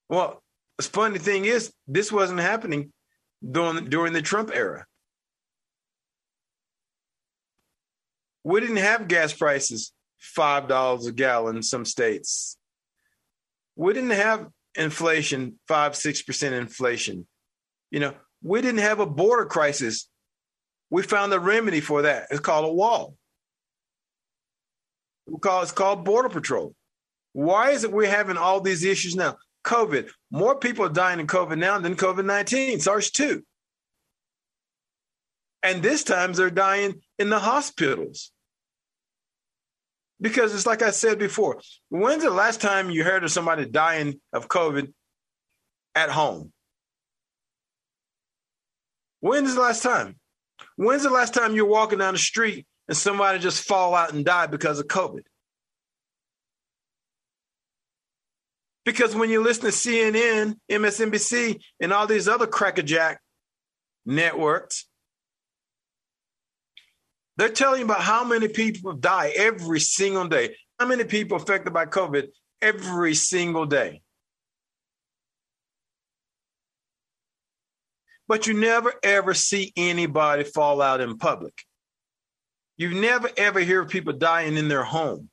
Well, 0.08 0.44
the 0.76 0.84
funny 0.84 1.18
thing 1.18 1.44
is, 1.44 1.72
this 1.88 2.12
wasn't 2.12 2.38
happening 2.38 2.92
during 3.42 3.86
during 3.86 4.12
the 4.12 4.22
Trump 4.22 4.52
era. 4.54 4.86
We 8.44 8.60
didn't 8.60 8.76
have 8.76 9.08
gas 9.08 9.32
prices 9.32 9.92
five 10.18 10.68
dollars 10.68 11.06
a 11.06 11.12
gallon 11.12 11.56
in 11.56 11.64
some 11.64 11.84
states. 11.84 12.56
We 13.74 13.92
didn't 13.92 14.10
have 14.10 14.50
inflation, 14.76 15.58
five, 15.68 15.96
six 15.96 16.22
percent 16.22 16.54
inflation. 16.54 17.26
You 17.90 18.00
know, 18.00 18.14
we 18.42 18.60
didn't 18.60 18.80
have 18.80 19.00
a 19.00 19.06
border 19.06 19.46
crisis. 19.46 20.08
We 20.90 21.02
found 21.02 21.32
a 21.32 21.40
remedy 21.40 21.80
for 21.80 22.02
that. 22.02 22.26
It's 22.30 22.40
called 22.40 22.66
a 22.66 22.72
wall. 22.72 23.16
We 25.26 25.38
call 25.38 25.62
it's 25.62 25.72
called 25.72 26.04
border 26.04 26.28
patrol. 26.28 26.74
Why 27.32 27.70
is 27.70 27.84
it 27.84 27.92
we're 27.92 28.08
having 28.08 28.36
all 28.36 28.60
these 28.60 28.84
issues 28.84 29.16
now? 29.16 29.36
COVID. 29.64 30.10
More 30.30 30.58
people 30.58 30.84
are 30.84 30.90
dying 30.90 31.20
in 31.20 31.26
COVID 31.26 31.58
now 31.58 31.78
than 31.78 31.96
COVID 31.96 32.24
19, 32.24 32.80
SARS 32.80 33.10
2. 33.10 33.42
And 35.62 35.82
this 35.82 36.04
time 36.04 36.34
they're 36.34 36.50
dying 36.50 37.00
in 37.18 37.30
the 37.30 37.38
hospitals. 37.38 38.30
Because 40.24 40.54
it's 40.54 40.64
like 40.64 40.80
I 40.80 40.90
said 40.90 41.18
before, 41.18 41.60
when's 41.90 42.22
the 42.22 42.30
last 42.30 42.62
time 42.62 42.88
you 42.88 43.04
heard 43.04 43.24
of 43.24 43.30
somebody 43.30 43.66
dying 43.66 44.22
of 44.32 44.48
COVID 44.48 44.90
at 45.94 46.08
home? 46.08 46.50
When's 49.20 49.54
the 49.54 49.60
last 49.60 49.82
time? 49.82 50.18
When's 50.76 51.02
the 51.02 51.10
last 51.10 51.34
time 51.34 51.54
you're 51.54 51.66
walking 51.66 51.98
down 51.98 52.14
the 52.14 52.18
street 52.18 52.66
and 52.88 52.96
somebody 52.96 53.38
just 53.38 53.64
fall 53.68 53.94
out 53.94 54.14
and 54.14 54.24
die 54.24 54.46
because 54.46 54.80
of 54.80 54.86
COVID? 54.86 55.24
Because 58.86 59.14
when 59.14 59.28
you 59.28 59.42
listen 59.42 59.64
to 59.64 59.72
CNN, 59.72 60.54
MSNBC, 60.70 61.60
and 61.80 61.92
all 61.92 62.06
these 62.06 62.28
other 62.28 62.46
crackerjack 62.46 63.20
networks, 64.06 64.86
they're 67.36 67.48
telling 67.48 67.80
you 67.80 67.84
about 67.84 68.00
how 68.00 68.24
many 68.24 68.48
people 68.48 68.92
die 68.92 69.32
every 69.34 69.80
single 69.80 70.28
day. 70.28 70.56
How 70.78 70.86
many 70.86 71.04
people 71.04 71.36
affected 71.36 71.72
by 71.72 71.86
COVID 71.86 72.28
every 72.62 73.14
single 73.14 73.66
day? 73.66 74.02
But 78.26 78.46
you 78.46 78.54
never 78.54 78.94
ever 79.02 79.34
see 79.34 79.72
anybody 79.76 80.44
fall 80.44 80.80
out 80.80 81.00
in 81.00 81.18
public. 81.18 81.54
You 82.76 82.94
never 82.94 83.28
ever 83.36 83.60
hear 83.60 83.84
people 83.84 84.14
dying 84.14 84.56
in 84.56 84.68
their 84.68 84.84
home. 84.84 85.28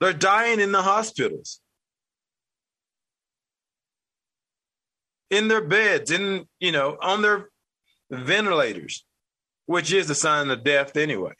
They're 0.00 0.12
dying 0.12 0.60
in 0.60 0.70
the 0.70 0.82
hospitals, 0.82 1.60
in 5.30 5.48
their 5.48 5.64
beds, 5.64 6.10
in 6.12 6.46
you 6.60 6.70
know, 6.70 6.96
on 7.00 7.22
their 7.22 7.48
ventilators 8.10 9.04
which 9.68 9.92
is 9.92 10.08
a 10.08 10.14
sign 10.14 10.48
of 10.48 10.64
death 10.64 10.96
anyway. 10.96 11.34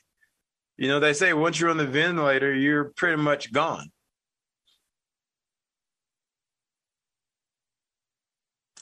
You 0.77 0.87
know, 0.87 1.01
they 1.01 1.15
say 1.15 1.33
once 1.33 1.59
you're 1.59 1.71
on 1.71 1.79
the 1.79 1.87
ventilator, 1.87 2.55
you're 2.55 2.93
pretty 2.95 3.17
much 3.17 3.51
gone. 3.55 3.91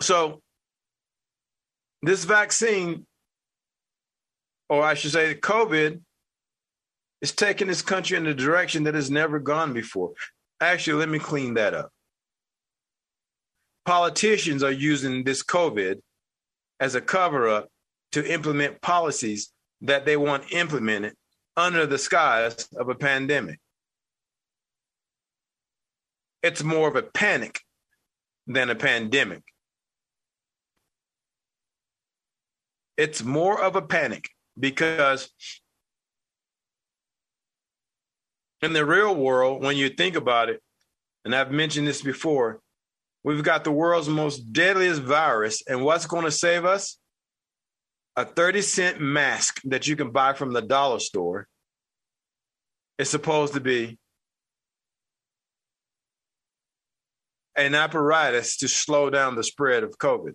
So, 0.00 0.43
this 2.03 2.25
vaccine, 2.25 3.07
or 4.69 4.83
I 4.83 4.95
should 4.95 5.12
say, 5.12 5.29
the 5.29 5.41
COVID, 5.41 6.00
is 7.23 7.31
taking 7.31 7.69
this 7.69 7.83
country 7.83 8.17
in 8.17 8.26
a 8.26 8.35
direction 8.35 8.83
that 8.83 8.95
has 8.95 9.12
never 9.12 9.38
gone 9.38 9.73
before. 9.73 10.15
Actually, 10.61 10.99
let 10.99 11.09
me 11.09 11.21
clean 11.21 11.55
that 11.55 11.73
up. 11.73 11.93
Politicians 13.85 14.65
are 14.65 14.73
using 14.73 15.23
this 15.23 15.45
COVID 15.45 16.00
as 16.81 16.97
a 16.97 17.00
cover 17.00 17.49
up 17.49 17.69
to 18.16 18.32
implement 18.32 18.80
policies 18.80 19.52
that 19.82 20.06
they 20.06 20.16
want 20.16 20.50
implemented 20.50 21.12
under 21.54 21.85
the 21.85 21.99
skies 21.99 22.66
of 22.75 22.88
a 22.88 22.94
pandemic. 22.94 23.61
It's 26.42 26.62
more 26.62 26.88
of 26.88 26.96
a 26.96 27.02
panic 27.02 27.61
than 28.46 28.70
a 28.70 28.75
pandemic. 28.75 29.42
It's 32.96 33.23
more 33.23 33.61
of 33.61 33.76
a 33.76 33.82
panic 33.82 34.30
because 34.58 35.30
in 38.62 38.73
the 38.73 38.87
real 38.87 39.14
world, 39.14 39.62
when 39.62 39.76
you 39.76 39.90
think 39.90 40.16
about 40.16 40.49
it, 40.49 40.62
and 41.26 41.35
I've 41.35 41.52
mentioned 41.52 41.87
this 41.87 42.00
before, 42.00 42.61
we've 43.25 43.44
got 43.44 43.64
the 43.64 43.73
world's 43.73 44.08
most 44.08 44.54
deadliest 44.54 45.02
virus. 45.02 45.62
And 45.68 45.85
what's 45.85 46.06
going 46.06 46.25
to 46.25 46.30
save 46.30 46.64
us? 46.64 46.96
A 48.16 48.25
30 48.25 48.62
cent 48.62 49.00
mask 49.00 49.61
that 49.64 49.87
you 49.87 49.94
can 49.94 50.11
buy 50.11 50.32
from 50.32 50.52
the 50.52 50.62
dollar 50.62 50.99
store 50.99 51.46
is 52.99 53.11
supposed 53.11 53.54
to 53.54 53.61
be 53.61 53.99
an 57.54 57.75
apparatus 57.75 58.56
to 58.58 58.68
slow 58.68 59.11
down 59.11 59.35
the 59.35 59.44
spread 59.44 59.82
of 59.82 59.99
COVID. 59.99 60.35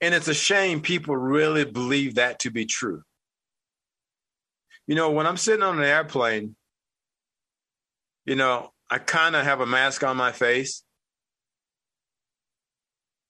And 0.00 0.14
it's 0.14 0.28
a 0.28 0.34
shame 0.34 0.80
people 0.80 1.16
really 1.16 1.64
believe 1.64 2.16
that 2.16 2.40
to 2.40 2.50
be 2.50 2.66
true. 2.66 3.02
You 4.86 4.94
know, 4.94 5.12
when 5.12 5.26
I'm 5.26 5.36
sitting 5.36 5.62
on 5.62 5.78
an 5.78 5.84
airplane, 5.84 6.56
you 8.26 8.34
know, 8.34 8.70
I 8.90 8.98
kind 8.98 9.34
of 9.34 9.44
have 9.44 9.60
a 9.60 9.66
mask 9.66 10.04
on 10.04 10.16
my 10.16 10.32
face. 10.32 10.82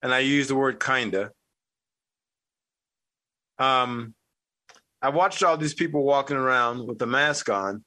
And 0.05 0.15
I 0.15 0.19
use 0.19 0.49
the 0.49 0.55
word 0.55 0.79
kinda. 0.79 1.33
Um, 3.59 4.15
I 5.01 5.09
watched 5.09 5.43
all 5.43 5.57
these 5.57 5.73
people 5.73 6.05
walking 6.05 6.37
around 6.37 6.87
with 6.87 6.99
the 6.99 7.07
mask 7.07 7.49
on 7.49 7.85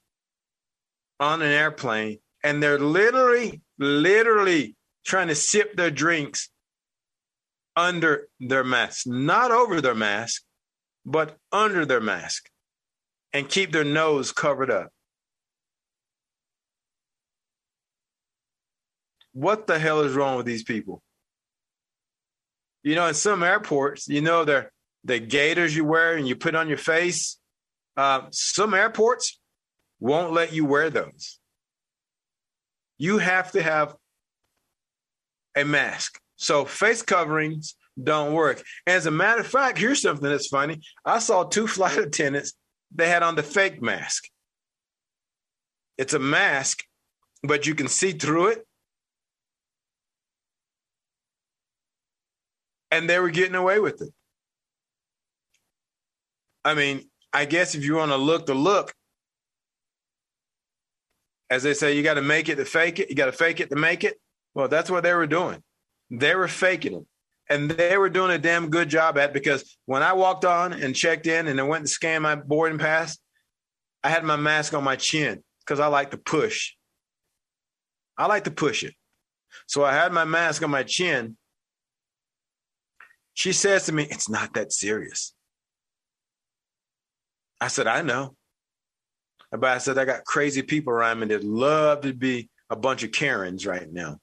on 1.19 1.43
an 1.43 1.51
airplane, 1.51 2.17
and 2.43 2.62
they're 2.62 2.79
literally, 2.79 3.62
literally 3.77 4.75
trying 5.05 5.27
to 5.27 5.36
sip 5.36 5.75
their 5.75 5.91
drinks 5.91 6.50
under 7.75 8.27
their 8.39 8.63
mask, 8.63 9.05
not 9.05 9.51
over 9.51 9.79
their 9.79 9.95
mask, 9.95 10.41
but 11.05 11.38
under 11.51 11.86
their 11.86 12.01
mask, 12.01 12.50
and 13.31 13.47
keep 13.47 13.71
their 13.71 13.83
nose 13.83 14.31
covered 14.31 14.71
up. 14.71 14.89
What 19.33 19.67
the 19.67 19.77
hell 19.77 20.01
is 20.01 20.15
wrong 20.15 20.38
with 20.38 20.47
these 20.47 20.63
people? 20.63 21.03
You 22.88 22.96
know, 22.96 23.08
in 23.08 23.15
some 23.15 23.44
airports, 23.44 24.08
you 24.08 24.22
know, 24.22 24.46
they're 24.46 24.72
the 25.03 25.20
gaiters 25.20 25.75
you 25.75 25.84
wear 25.84 26.15
and 26.15 26.25
you 26.25 26.38
put 26.38 26.56
on 26.56 26.70
your 26.70 26.77
face. 26.77 27.38
Uh, 27.98 28.22
some 28.32 28.74
airports 28.74 29.41
won't 30.00 30.32
let 30.32 30.53
you 30.53 30.63
wear 30.63 30.89
those. 30.89 31.38
You 32.98 33.17
have 33.17 33.51
to 33.51 33.62
have 33.62 33.94
a 35.53 35.65
mask. 35.65 36.17
So 36.38 36.63
face 36.63 37.01
coverings 37.01 37.75
don't 38.01 38.32
work. 38.32 38.63
As 38.86 39.06
a 39.06 39.12
matter 39.12 39.41
of 39.41 39.48
fact, 39.48 39.77
here's 39.77 40.01
something 40.01 40.29
that's 40.29 40.48
funny. 40.48 40.79
I 41.03 41.20
saw 41.20 41.44
two 41.44 41.67
flight 41.75 41.98
attendants, 41.98 42.53
they 42.96 43.10
had 43.10 43.22
on 43.22 43.36
the 43.36 43.44
fake 43.44 43.82
mask. 43.82 44.24
It's 45.98 46.13
a 46.13 46.20
mask, 46.20 46.86
but 47.44 47.67
you 47.67 47.75
can 47.75 47.89
see 47.89 48.13
through 48.13 48.48
it. 48.48 48.67
And 52.91 53.10
they 53.10 53.20
were 53.20 53.29
getting 53.29 53.56
away 53.56 53.79
with 53.79 54.01
it. 54.01 54.13
I 56.63 56.74
mean, 56.74 57.10
I 57.34 57.46
guess 57.46 57.75
if 57.75 57.84
you 57.84 57.96
want 57.96 58.12
to 58.12 58.17
look 58.17 58.46
the 58.46 58.53
look, 58.53 58.94
as 61.50 61.63
they 61.63 61.74
say, 61.74 61.96
you 61.96 62.03
got 62.03 62.15
to 62.15 62.22
make 62.22 62.50
it 62.50 62.56
to 62.56 62.65
fake 62.65 63.00
it. 63.00 63.10
You 63.10 63.15
got 63.15 63.27
to 63.27 63.32
fake 63.32 63.60
it 63.60 63.70
to 63.70 63.75
make 63.75 64.03
it. 64.03 64.20
Well, 64.53 64.67
that's 64.67 64.89
what 64.89 65.03
they 65.03 65.13
were 65.13 65.27
doing. 65.27 65.63
They 66.10 66.36
were 66.36 66.48
faking 66.48 66.94
it. 66.94 67.06
And 67.50 67.72
they 67.72 67.98
were 67.98 68.10
doing 68.10 68.32
a 68.32 68.38
damn 68.38 68.70
good 68.70 68.89
job 68.89 69.17
at 69.17 69.34
because 69.34 69.77
when 69.86 70.03
I 70.03 70.13
walked 70.13 70.44
on 70.44 70.74
and 70.74 70.96
checked 70.96 71.27
in 71.27 71.48
and 71.48 71.60
I 71.60 71.63
went 71.63 71.86
to 71.86 71.89
scan 71.89 72.22
my 72.22 72.36
boarding 72.36 72.77
pass, 72.77 73.17
I 74.03 74.10
had 74.10 74.25
my 74.25 74.36
mask 74.36 74.74
on 74.74 74.84
my 74.84 74.98
chin 74.98 75.44
because 75.60 75.79
I 75.79 75.88
like 75.88 76.12
to 76.12 76.17
push. 76.17 76.74
I 78.17 78.25
like 78.25 78.44
to 78.46 78.51
push 78.51 78.84
it. 78.84 78.94
So 79.67 79.86
I 79.86 79.94
had 79.94 80.12
my 80.12 80.25
mask 80.25 80.63
on 80.63 80.70
my 80.70 80.84
chin. 80.84 81.38
She 83.38 83.53
says 83.53 83.86
to 83.86 83.91
me, 83.91 84.08
It's 84.10 84.29
not 84.29 84.56
that 84.56 84.74
serious. 84.74 85.32
I 87.62 87.67
said, 87.67 87.86
I 87.86 88.01
know. 88.01 88.36
But 89.51 89.65
I 89.65 89.77
said, 89.77 90.00
I 90.00 90.06
got 90.06 90.25
crazy 90.25 90.63
people 90.63 90.91
around 90.91 91.20
me 91.20 91.27
that 91.27 91.44
love 91.44 92.01
to 92.01 92.13
be 92.13 92.50
a 92.72 92.75
bunch 92.75 93.03
of 93.03 93.12
Karens 93.12 93.67
right 93.67 93.94
now. 93.94 94.17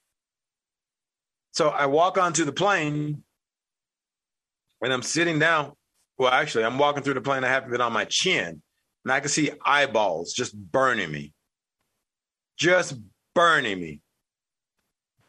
So 1.52 1.68
I 1.68 1.86
walk 1.86 2.18
onto 2.18 2.44
the 2.44 2.52
plane 2.52 3.22
and 4.82 4.92
I'm 4.92 5.02
sitting 5.02 5.38
down. 5.38 5.74
Well, 6.18 6.32
actually, 6.32 6.64
I'm 6.64 6.76
walking 6.76 7.04
through 7.04 7.14
the 7.14 7.20
plane. 7.20 7.44
I 7.44 7.48
have 7.48 7.72
it 7.72 7.80
on 7.80 7.92
my 7.92 8.06
chin 8.06 8.60
and 9.04 9.12
I 9.12 9.20
can 9.20 9.28
see 9.28 9.52
eyeballs 9.64 10.32
just 10.32 10.56
burning 10.56 11.12
me, 11.12 11.32
just 12.58 12.98
burning 13.32 13.80
me. 13.80 14.00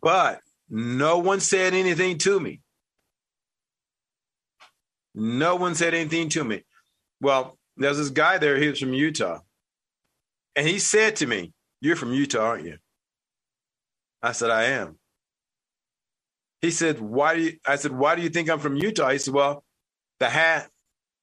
But 0.01 0.41
no 0.71 1.19
one 1.19 1.39
said 1.39 1.75
anything 1.75 2.17
to 2.17 2.39
me. 2.39 2.61
No 5.15 5.55
one 5.55 5.75
said 5.75 5.93
anything 5.93 6.29
to 6.29 6.43
me. 6.43 6.63
Well, 7.21 7.57
there's 7.77 7.97
this 7.97 8.09
guy 8.09 8.37
there, 8.37 8.57
he 8.57 8.67
was 8.69 8.79
from 8.79 8.93
Utah. 8.93 9.39
And 10.55 10.67
he 10.67 10.77
said 10.77 11.15
to 11.17 11.27
me, 11.27 11.53
You're 11.81 11.95
from 11.95 12.13
Utah, 12.13 12.41
aren't 12.41 12.65
you? 12.65 12.77
I 14.21 14.33
said, 14.33 14.49
I 14.49 14.63
am. 14.65 14.97
He 16.61 16.71
said, 16.71 16.99
Why 16.99 17.35
do 17.35 17.41
you 17.41 17.53
I 17.65 17.77
said, 17.77 17.93
Why 17.93 18.15
do 18.15 18.21
you 18.21 18.29
think 18.29 18.49
I'm 18.49 18.59
from 18.59 18.75
Utah? 18.75 19.09
He 19.09 19.17
said, 19.17 19.33
Well, 19.33 19.63
the 20.19 20.29
hat, 20.29 20.69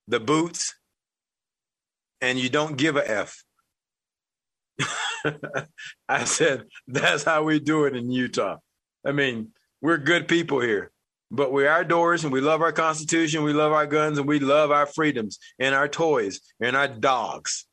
the 0.09 0.21
boots, 0.21 0.75
and 2.21 2.39
you 2.39 2.49
don't 2.49 2.77
give 2.77 2.97
a 2.97 3.11
F. 3.11 3.43
I 6.09 6.25
said, 6.25 6.65
That's 6.87 7.25
how 7.25 7.43
we 7.45 7.61
do 7.61 7.85
it 7.85 7.97
in 7.97 8.11
Utah. 8.11 8.59
I 9.05 9.13
mean, 9.13 9.49
we're 9.83 9.99
good 9.99 10.29
people 10.29 10.61
here 10.61 10.92
but 11.35 11.51
we're 11.51 11.67
outdoors 11.67 12.25
and 12.25 12.33
we 12.33 12.43
love 12.43 12.61
our 12.61 12.73
Constitution, 12.73 13.43
we 13.43 13.55
love 13.55 13.73
our 13.73 13.87
guns, 13.87 14.19
and 14.19 14.29
we 14.29 14.39
love 14.39 14.71
our 14.71 14.85
freedoms 14.85 15.39
and 15.59 15.75
our 15.75 15.89
toys 15.89 16.41
and 16.61 16.77
our 16.77 16.87
dogs. 16.87 17.67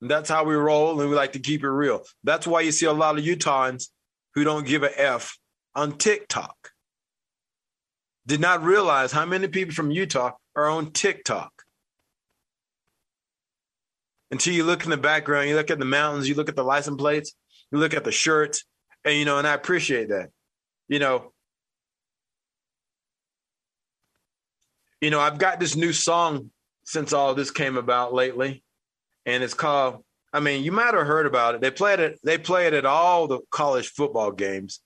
And 0.00 0.10
that's 0.10 0.28
how 0.28 0.44
we 0.44 0.56
roll, 0.56 1.00
and 1.00 1.08
we 1.08 1.14
like 1.14 1.32
to 1.34 1.38
keep 1.38 1.62
it 1.62 1.68
real. 1.68 2.02
That's 2.24 2.46
why 2.46 2.62
you 2.62 2.72
see 2.72 2.86
a 2.86 2.92
lot 2.92 3.18
of 3.18 3.24
Utahns 3.24 3.88
who 4.34 4.42
don't 4.42 4.66
give 4.66 4.82
a 4.82 5.00
F 5.00 5.38
on 5.76 5.96
TikTok. 5.96 6.72
Did 8.26 8.40
not 8.40 8.64
realize 8.64 9.12
how 9.12 9.24
many 9.24 9.46
people 9.46 9.72
from 9.72 9.92
Utah 9.92 10.32
are 10.56 10.68
on 10.68 10.90
TikTok. 10.90 11.52
Until 14.32 14.54
you 14.54 14.64
look 14.64 14.82
in 14.82 14.90
the 14.90 14.96
background, 14.96 15.48
you 15.48 15.54
look 15.54 15.70
at 15.70 15.78
the 15.78 15.84
mountains, 15.84 16.28
you 16.28 16.34
look 16.34 16.48
at 16.48 16.56
the 16.56 16.64
license 16.64 17.00
plates, 17.00 17.32
you 17.70 17.78
look 17.78 17.94
at 17.94 18.02
the 18.02 18.10
shirts, 18.10 18.64
and 19.04 19.14
you 19.14 19.24
know, 19.24 19.38
and 19.38 19.46
I 19.46 19.54
appreciate 19.54 20.08
that. 20.08 20.30
You 20.88 20.98
know, 20.98 21.32
you 25.06 25.10
know, 25.10 25.20
I've 25.20 25.38
got 25.38 25.60
this 25.60 25.76
new 25.76 25.92
song 25.92 26.50
since 26.82 27.12
all 27.12 27.32
this 27.32 27.52
came 27.52 27.76
about 27.76 28.12
lately, 28.12 28.64
and 29.24 29.44
it's 29.44 29.54
called. 29.54 30.02
I 30.32 30.40
mean, 30.40 30.64
you 30.64 30.72
might 30.72 30.94
have 30.94 31.06
heard 31.06 31.26
about 31.26 31.54
it. 31.54 31.60
They 31.60 31.70
played 31.70 32.00
it. 32.00 32.18
They 32.24 32.38
play 32.38 32.66
it 32.66 32.74
at 32.74 32.84
all 32.84 33.28
the 33.28 33.38
college 33.52 33.90
football 33.90 34.32
games. 34.32 34.80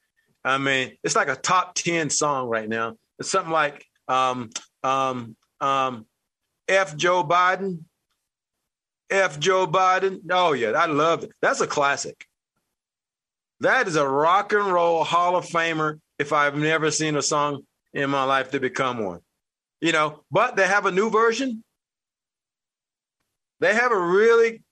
I 0.44 0.58
mean, 0.58 0.92
it's 1.02 1.16
like 1.16 1.30
a 1.30 1.36
top 1.36 1.74
ten 1.74 2.10
song 2.10 2.50
right 2.50 2.68
now. 2.68 2.96
It's 3.18 3.30
something 3.30 3.50
like 3.50 3.82
um, 4.08 4.50
um, 4.82 5.36
um, 5.58 6.04
"F 6.68 6.94
Joe 6.98 7.24
Biden." 7.24 7.84
F 9.08 9.40
Joe 9.40 9.66
Biden. 9.66 10.20
Oh 10.30 10.52
yeah, 10.52 10.72
I 10.72 10.84
love 10.84 11.24
it. 11.24 11.30
That's 11.40 11.62
a 11.62 11.66
classic. 11.66 12.26
That 13.60 13.88
is 13.88 13.96
a 13.96 14.06
rock 14.06 14.52
and 14.52 14.70
roll 14.70 15.02
Hall 15.02 15.34
of 15.34 15.46
Famer. 15.46 15.98
If 16.18 16.34
I've 16.34 16.56
never 16.56 16.90
seen 16.90 17.16
a 17.16 17.22
song 17.22 17.62
in 17.94 18.10
my 18.10 18.24
life 18.24 18.50
to 18.50 18.60
become 18.60 19.02
one 19.02 19.20
you 19.80 19.92
know, 19.92 20.22
but 20.30 20.56
they 20.56 20.66
have 20.66 20.86
a 20.86 20.90
new 20.90 21.10
version. 21.10 21.64
They 23.60 23.74
have 23.74 23.92
a 23.92 23.98
really, 23.98 24.62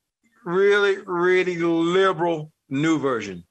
really, 0.44 0.99
really 1.05 1.57
liberal 1.57 2.51
new 2.68 2.99
version. 2.99 3.44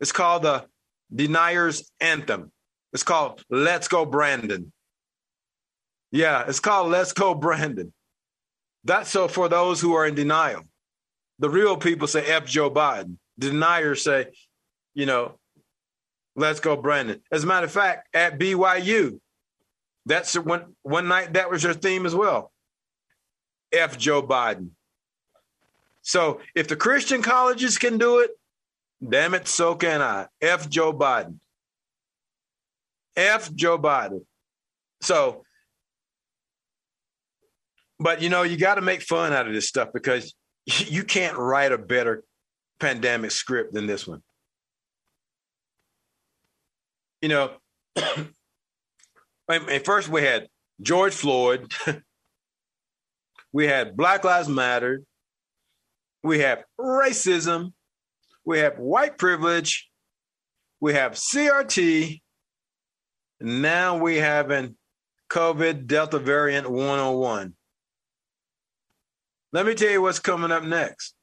It's 0.00 0.12
called 0.12 0.42
the 0.42 0.66
Deniers 1.14 1.90
Anthem. 2.00 2.52
It's 2.92 3.02
called 3.02 3.42
Let's 3.50 3.88
Go 3.88 4.04
Brandon. 4.04 4.72
Yeah, 6.12 6.44
it's 6.46 6.60
called 6.60 6.90
Let's 6.90 7.12
Go 7.12 7.34
Brandon. 7.34 7.92
That's 8.84 9.10
so 9.10 9.28
for 9.28 9.48
those 9.48 9.80
who 9.80 9.94
are 9.94 10.06
in 10.06 10.14
denial. 10.14 10.62
The 11.38 11.50
real 11.50 11.76
people 11.76 12.06
say 12.06 12.24
F 12.26 12.46
Joe 12.46 12.70
Biden. 12.70 13.16
Deniers 13.38 14.04
say, 14.04 14.26
you 14.94 15.06
know, 15.06 15.38
let's 16.36 16.60
go 16.60 16.76
Brandon. 16.76 17.20
As 17.32 17.42
a 17.42 17.46
matter 17.46 17.66
of 17.66 17.72
fact, 17.72 18.08
at 18.14 18.38
BYU, 18.38 19.18
that's 20.06 20.34
one 20.34 20.74
one 20.82 21.08
night 21.08 21.34
that 21.34 21.50
was 21.50 21.62
their 21.62 21.74
theme 21.74 22.06
as 22.06 22.14
well. 22.14 22.52
F 23.72 23.98
Joe 23.98 24.22
Biden. 24.22 24.70
So 26.02 26.40
if 26.54 26.68
the 26.68 26.76
Christian 26.76 27.22
colleges 27.22 27.78
can 27.78 27.96
do 27.98 28.18
it, 28.18 28.30
damn 29.06 29.34
it, 29.34 29.48
so 29.48 29.74
can 29.74 30.02
I. 30.02 30.26
F 30.40 30.68
Joe 30.68 30.92
Biden. 30.92 31.38
F 33.16 33.52
Joe 33.54 33.78
Biden. 33.78 34.24
So, 35.00 35.44
but 37.98 38.20
you 38.20 38.28
know, 38.28 38.42
you 38.42 38.56
got 38.56 38.74
to 38.74 38.82
make 38.82 39.02
fun 39.02 39.32
out 39.32 39.46
of 39.46 39.54
this 39.54 39.68
stuff 39.68 39.88
because 39.94 40.34
you 40.66 41.04
can't 41.04 41.36
write 41.36 41.72
a 41.72 41.78
better 41.78 42.24
pandemic 42.80 43.30
script 43.30 43.72
than 43.72 43.86
this 43.86 44.06
one. 44.06 44.22
You 47.22 47.28
know, 47.28 47.50
And 49.48 49.84
first 49.84 50.08
we 50.08 50.22
had 50.22 50.48
George 50.80 51.14
Floyd. 51.14 51.72
we 53.52 53.66
had 53.66 53.96
Black 53.96 54.24
Lives 54.24 54.48
Matter. 54.48 55.02
We 56.22 56.40
have 56.40 56.64
racism. 56.80 57.72
We 58.44 58.60
have 58.60 58.78
white 58.78 59.18
privilege. 59.18 59.88
We 60.80 60.94
have 60.94 61.12
CRT. 61.12 62.20
Now 63.40 63.98
we 63.98 64.16
having 64.16 64.76
COVID 65.30 65.86
Delta 65.86 66.18
variant 66.18 66.70
101. 66.70 67.54
Let 69.52 69.66
me 69.66 69.74
tell 69.74 69.90
you 69.90 70.02
what's 70.02 70.18
coming 70.18 70.50
up 70.50 70.64
next. 70.64 71.14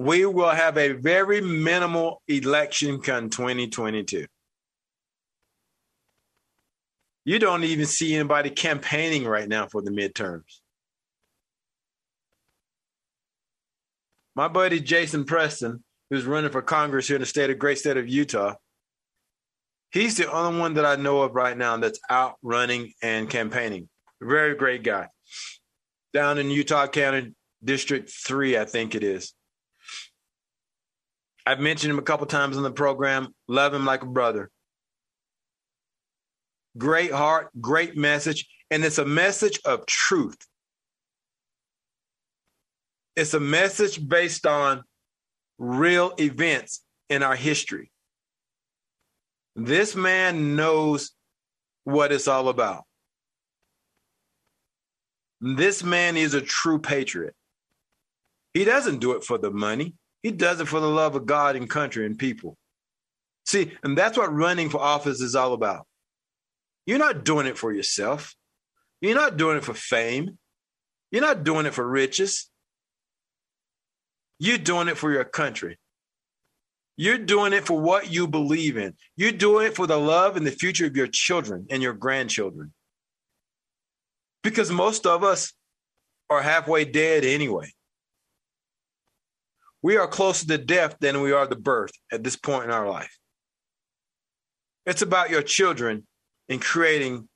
We 0.00 0.24
will 0.24 0.48
have 0.48 0.78
a 0.78 0.92
very 0.92 1.42
minimal 1.42 2.22
election 2.26 3.02
come 3.02 3.28
2022. 3.28 4.24
You 7.26 7.38
don't 7.38 7.64
even 7.64 7.84
see 7.84 8.14
anybody 8.14 8.48
campaigning 8.48 9.26
right 9.26 9.46
now 9.46 9.66
for 9.66 9.82
the 9.82 9.90
midterms. 9.90 10.60
My 14.34 14.48
buddy 14.48 14.80
Jason 14.80 15.26
Preston, 15.26 15.84
who's 16.08 16.24
running 16.24 16.50
for 16.50 16.62
Congress 16.62 17.06
here 17.06 17.16
in 17.16 17.20
the 17.20 17.26
state 17.26 17.50
of 17.50 17.58
great 17.58 17.76
state 17.76 17.98
of 17.98 18.08
Utah, 18.08 18.54
he's 19.90 20.16
the 20.16 20.32
only 20.32 20.58
one 20.58 20.72
that 20.74 20.86
I 20.86 20.96
know 20.96 21.20
of 21.20 21.34
right 21.34 21.58
now 21.58 21.76
that's 21.76 22.00
out 22.08 22.36
running 22.42 22.94
and 23.02 23.28
campaigning. 23.28 23.90
Very 24.22 24.54
great 24.54 24.82
guy. 24.82 25.08
Down 26.14 26.38
in 26.38 26.48
Utah 26.48 26.86
County, 26.86 27.34
District 27.62 28.10
3, 28.10 28.56
I 28.56 28.64
think 28.64 28.94
it 28.94 29.04
is. 29.04 29.34
I've 31.46 31.60
mentioned 31.60 31.92
him 31.92 31.98
a 31.98 32.02
couple 32.02 32.26
times 32.26 32.56
on 32.56 32.62
the 32.62 32.70
program. 32.70 33.34
Love 33.48 33.74
him 33.74 33.84
like 33.84 34.02
a 34.02 34.06
brother. 34.06 34.50
Great 36.78 37.12
heart, 37.12 37.50
great 37.60 37.96
message. 37.96 38.48
And 38.70 38.84
it's 38.84 38.98
a 38.98 39.04
message 39.04 39.58
of 39.64 39.86
truth. 39.86 40.38
It's 43.16 43.34
a 43.34 43.40
message 43.40 44.06
based 44.06 44.46
on 44.46 44.84
real 45.58 46.14
events 46.18 46.82
in 47.08 47.22
our 47.22 47.36
history. 47.36 47.90
This 49.56 49.96
man 49.96 50.54
knows 50.56 51.10
what 51.84 52.12
it's 52.12 52.28
all 52.28 52.48
about. 52.48 52.84
This 55.40 55.82
man 55.82 56.16
is 56.16 56.34
a 56.34 56.40
true 56.40 56.78
patriot. 56.78 57.34
He 58.54 58.64
doesn't 58.64 58.98
do 58.98 59.12
it 59.12 59.24
for 59.24 59.38
the 59.38 59.50
money. 59.50 59.94
He 60.22 60.30
does 60.30 60.60
it 60.60 60.68
for 60.68 60.80
the 60.80 60.88
love 60.88 61.14
of 61.14 61.26
God 61.26 61.56
and 61.56 61.68
country 61.68 62.04
and 62.06 62.18
people. 62.18 62.56
See, 63.46 63.72
and 63.82 63.96
that's 63.96 64.18
what 64.18 64.32
running 64.32 64.68
for 64.68 64.80
office 64.80 65.20
is 65.20 65.34
all 65.34 65.54
about. 65.54 65.86
You're 66.86 66.98
not 66.98 67.24
doing 67.24 67.46
it 67.46 67.58
for 67.58 67.72
yourself. 67.72 68.34
You're 69.00 69.14
not 69.14 69.36
doing 69.36 69.56
it 69.56 69.64
for 69.64 69.74
fame. 69.74 70.38
You're 71.10 71.22
not 71.22 71.44
doing 71.44 71.66
it 71.66 71.74
for 71.74 71.86
riches. 71.88 72.50
You're 74.38 74.58
doing 74.58 74.88
it 74.88 74.96
for 74.96 75.10
your 75.12 75.24
country. 75.24 75.78
You're 76.96 77.18
doing 77.18 77.52
it 77.52 77.64
for 77.64 77.80
what 77.80 78.12
you 78.12 78.26
believe 78.26 78.76
in. 78.76 78.94
You're 79.16 79.32
doing 79.32 79.66
it 79.66 79.74
for 79.74 79.86
the 79.86 79.98
love 79.98 80.36
and 80.36 80.46
the 80.46 80.50
future 80.50 80.86
of 80.86 80.96
your 80.96 81.06
children 81.06 81.66
and 81.70 81.82
your 81.82 81.94
grandchildren. 81.94 82.72
Because 84.42 84.70
most 84.70 85.06
of 85.06 85.24
us 85.24 85.52
are 86.28 86.42
halfway 86.42 86.84
dead 86.84 87.24
anyway. 87.24 87.72
We 89.82 89.96
are 89.96 90.06
closer 90.06 90.46
to 90.46 90.58
death 90.58 90.96
than 91.00 91.22
we 91.22 91.32
are 91.32 91.46
to 91.46 91.56
birth 91.56 91.92
at 92.12 92.22
this 92.22 92.36
point 92.36 92.64
in 92.64 92.70
our 92.70 92.88
life. 92.88 93.16
It's 94.86 95.02
about 95.02 95.30
your 95.30 95.42
children 95.42 96.06
and 96.48 96.60
creating 96.60 97.28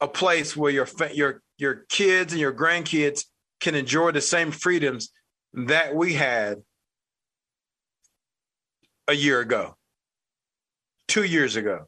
a 0.00 0.08
place 0.08 0.56
where 0.56 0.72
your 0.72 0.86
your 1.12 1.42
your 1.56 1.84
kids 1.88 2.32
and 2.32 2.40
your 2.40 2.52
grandkids 2.52 3.24
can 3.60 3.74
enjoy 3.74 4.12
the 4.12 4.20
same 4.20 4.50
freedoms 4.50 5.10
that 5.52 5.94
we 5.94 6.14
had 6.14 6.58
a 9.08 9.14
year 9.14 9.40
ago, 9.40 9.74
two 11.08 11.24
years 11.24 11.56
ago. 11.56 11.86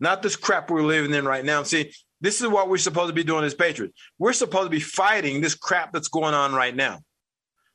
Not 0.00 0.22
this 0.22 0.36
crap 0.36 0.70
we're 0.70 0.82
living 0.82 1.14
in 1.14 1.24
right 1.24 1.44
now. 1.44 1.62
See, 1.62 1.92
this 2.20 2.40
is 2.40 2.48
what 2.48 2.68
we're 2.68 2.78
supposed 2.78 3.08
to 3.08 3.14
be 3.14 3.24
doing 3.24 3.44
as 3.44 3.54
patriots. 3.54 3.98
We're 4.18 4.32
supposed 4.32 4.66
to 4.66 4.70
be 4.70 4.80
fighting 4.80 5.40
this 5.40 5.54
crap 5.54 5.92
that's 5.92 6.08
going 6.08 6.34
on 6.34 6.52
right 6.52 6.74
now. 6.74 7.00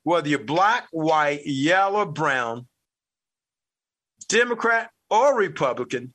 Whether 0.03 0.29
you're 0.29 0.39
black, 0.39 0.87
white, 0.91 1.45
yellow, 1.45 2.05
brown, 2.05 2.67
Democrat, 4.27 4.89
or 5.09 5.37
Republican, 5.37 6.13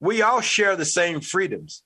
we 0.00 0.22
all 0.22 0.40
share 0.40 0.76
the 0.76 0.84
same 0.84 1.20
freedoms. 1.20 1.82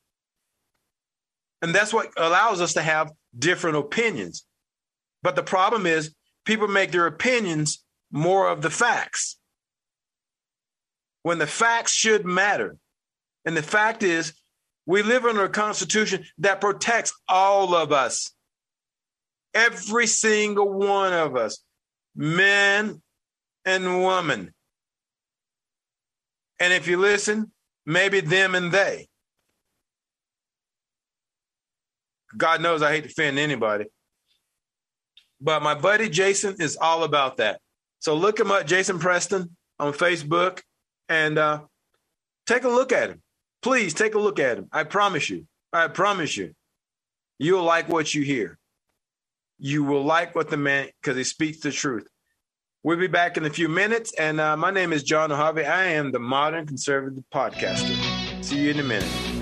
And 1.63 1.75
that's 1.75 1.93
what 1.93 2.11
allows 2.17 2.61
us 2.61 2.73
to 2.75 2.83
have 2.83 3.13
different 3.37 3.77
opinions. 3.77 4.47
But 5.23 5.37
the 5.37 5.43
problem 5.43 5.87
is, 5.87 6.15
people 6.45 6.69
make 6.69 6.91
their 6.93 7.07
opinions 7.07 7.85
more 8.11 8.49
of 8.49 8.63
the 8.63 8.71
facts 8.71 9.37
when 11.23 11.39
the 11.39 11.47
facts 11.47 11.93
should 11.93 12.25
matter. 12.25 12.77
And 13.45 13.57
the 13.57 13.63
fact 13.63 14.03
is, 14.03 14.33
we 14.87 15.03
live 15.03 15.25
under 15.25 15.45
a 15.45 15.51
constitution 15.51 16.25
that 16.39 16.61
protects 16.61 17.13
all 17.29 17.75
of 17.75 17.93
us, 17.93 18.33
every 19.55 20.07
single 20.07 20.73
one 20.73 21.13
of 21.13 21.37
us, 21.37 21.63
men 22.15 23.03
and 23.65 24.05
women. 24.05 24.53
And 26.59 26.73
if 26.73 26.87
you 26.87 26.99
listen, 26.99 27.51
maybe 27.87 28.21
them 28.21 28.55
and 28.55 28.71
they. 28.71 29.09
God 32.37 32.61
knows 32.61 32.83
I 32.83 32.93
hate 32.93 33.05
to 33.05 33.11
offend 33.11 33.39
anybody. 33.39 33.87
But 35.41 35.63
my 35.63 35.75
buddy 35.75 36.09
Jason 36.09 36.57
is 36.59 36.77
all 36.77 37.03
about 37.03 37.39
that. 37.39 37.61
So 37.99 38.15
look 38.15 38.39
him 38.39 38.51
up, 38.51 38.67
Jason 38.67 38.99
Preston, 38.99 39.57
on 39.79 39.93
Facebook, 39.93 40.61
and 41.09 41.39
uh, 41.39 41.63
take 42.47 42.65
a 42.65 42.69
look 42.69 42.93
at 42.93 43.11
him. 43.11 43.23
Please 43.63 43.95
take 43.95 44.15
a 44.15 44.19
look 44.19 44.39
at 44.39 44.59
him. 44.59 44.69
I 44.73 44.85
promise 44.85 45.29
you. 45.29 45.47
I 45.73 45.89
promise 45.89 46.37
you. 46.37 46.55
You'll 47.39 47.65
like 47.65 47.89
what 47.89 48.15
you 48.15 48.23
hear. 48.23 48.59
You 49.62 49.85
will 49.85 50.03
like 50.03 50.35
what 50.35 50.49
the 50.49 50.57
man, 50.57 50.88
because 51.01 51.18
he 51.18 51.25
speaks 51.25 51.61
the 51.61 51.70
truth. 51.70 52.09
We'll 52.83 52.96
be 52.96 53.09
back 53.09 53.37
in 53.37 53.44
a 53.44 53.51
few 53.51 53.68
minutes. 53.68 54.14
And 54.18 54.40
uh, 54.40 54.57
my 54.57 54.70
name 54.70 54.90
is 54.94 55.03
Jon 55.03 55.29
Harvey. 55.31 55.64
I 55.64 55.85
am 55.85 56.12
the 56.12 56.18
modern 56.18 56.66
conservative 56.66 57.25
podcaster. 57.33 57.94
See 58.42 58.61
you 58.61 58.70
in 58.70 58.81
a 58.81 58.83
minute. 58.83 59.39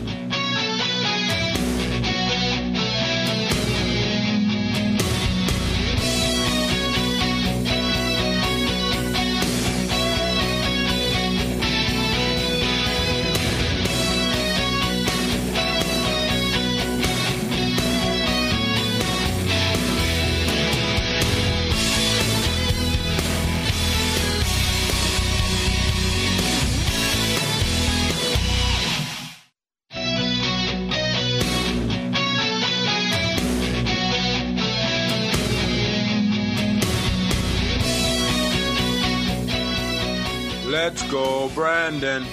Brandon. 41.58 42.24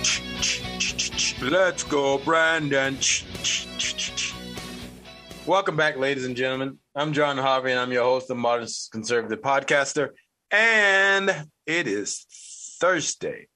Let's 1.42 1.82
go, 1.82 2.20
Brandon. 2.20 2.96
Welcome 5.48 5.76
back, 5.76 5.98
ladies 5.98 6.26
and 6.26 6.36
gentlemen. 6.36 6.78
I'm 6.94 7.12
Jon 7.12 7.36
Harvey, 7.36 7.72
and 7.72 7.80
I'm 7.80 7.92
your 7.92 8.04
host, 8.04 8.28
the 8.28 8.36
Modern 8.36 8.68
Conservative 8.92 9.42
Podcaster. 9.42 10.10
And 10.52 11.48
it 11.66 11.88
is 11.88 12.28
Thursday. 12.80 13.48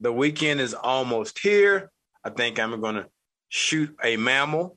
The 0.00 0.12
weekend 0.12 0.60
is 0.60 0.74
almost 0.74 1.38
here. 1.38 1.90
I 2.22 2.28
think 2.28 2.60
I'm 2.60 2.78
going 2.82 2.96
to 2.96 3.06
shoot 3.48 3.96
a 4.04 4.18
mammal. 4.18 4.76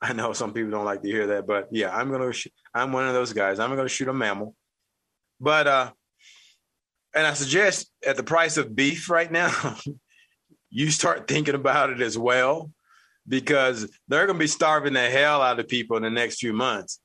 I 0.00 0.14
know 0.14 0.32
some 0.32 0.54
people 0.54 0.70
don't 0.70 0.86
like 0.86 1.02
to 1.02 1.08
hear 1.08 1.26
that, 1.26 1.46
but 1.46 1.68
yeah, 1.70 1.94
I'm 1.94 2.08
going 2.08 2.22
to. 2.22 2.32
Sh- 2.32 2.48
I'm 2.72 2.92
one 2.92 3.06
of 3.06 3.12
those 3.12 3.34
guys. 3.34 3.58
I'm 3.58 3.74
going 3.76 3.86
to 3.86 3.94
shoot 3.94 4.08
a 4.08 4.14
mammal. 4.14 4.54
But 5.38 5.66
uh, 5.66 5.90
and 7.14 7.26
I 7.26 7.34
suggest 7.34 7.90
at 8.06 8.16
the 8.16 8.22
price 8.22 8.56
of 8.56 8.74
beef 8.74 9.10
right 9.10 9.30
now, 9.30 9.76
you 10.70 10.90
start 10.90 11.26
thinking 11.26 11.54
about 11.54 11.90
it 11.90 12.00
as 12.00 12.16
well, 12.16 12.70
because 13.26 13.90
they're 14.08 14.26
going 14.26 14.38
to 14.38 14.44
be 14.44 14.46
starving 14.46 14.92
the 14.92 15.10
hell 15.10 15.42
out 15.42 15.60
of 15.60 15.68
people 15.68 15.96
in 15.96 16.02
the 16.02 16.10
next 16.10 16.38
few 16.38 16.52
months. 16.52 17.00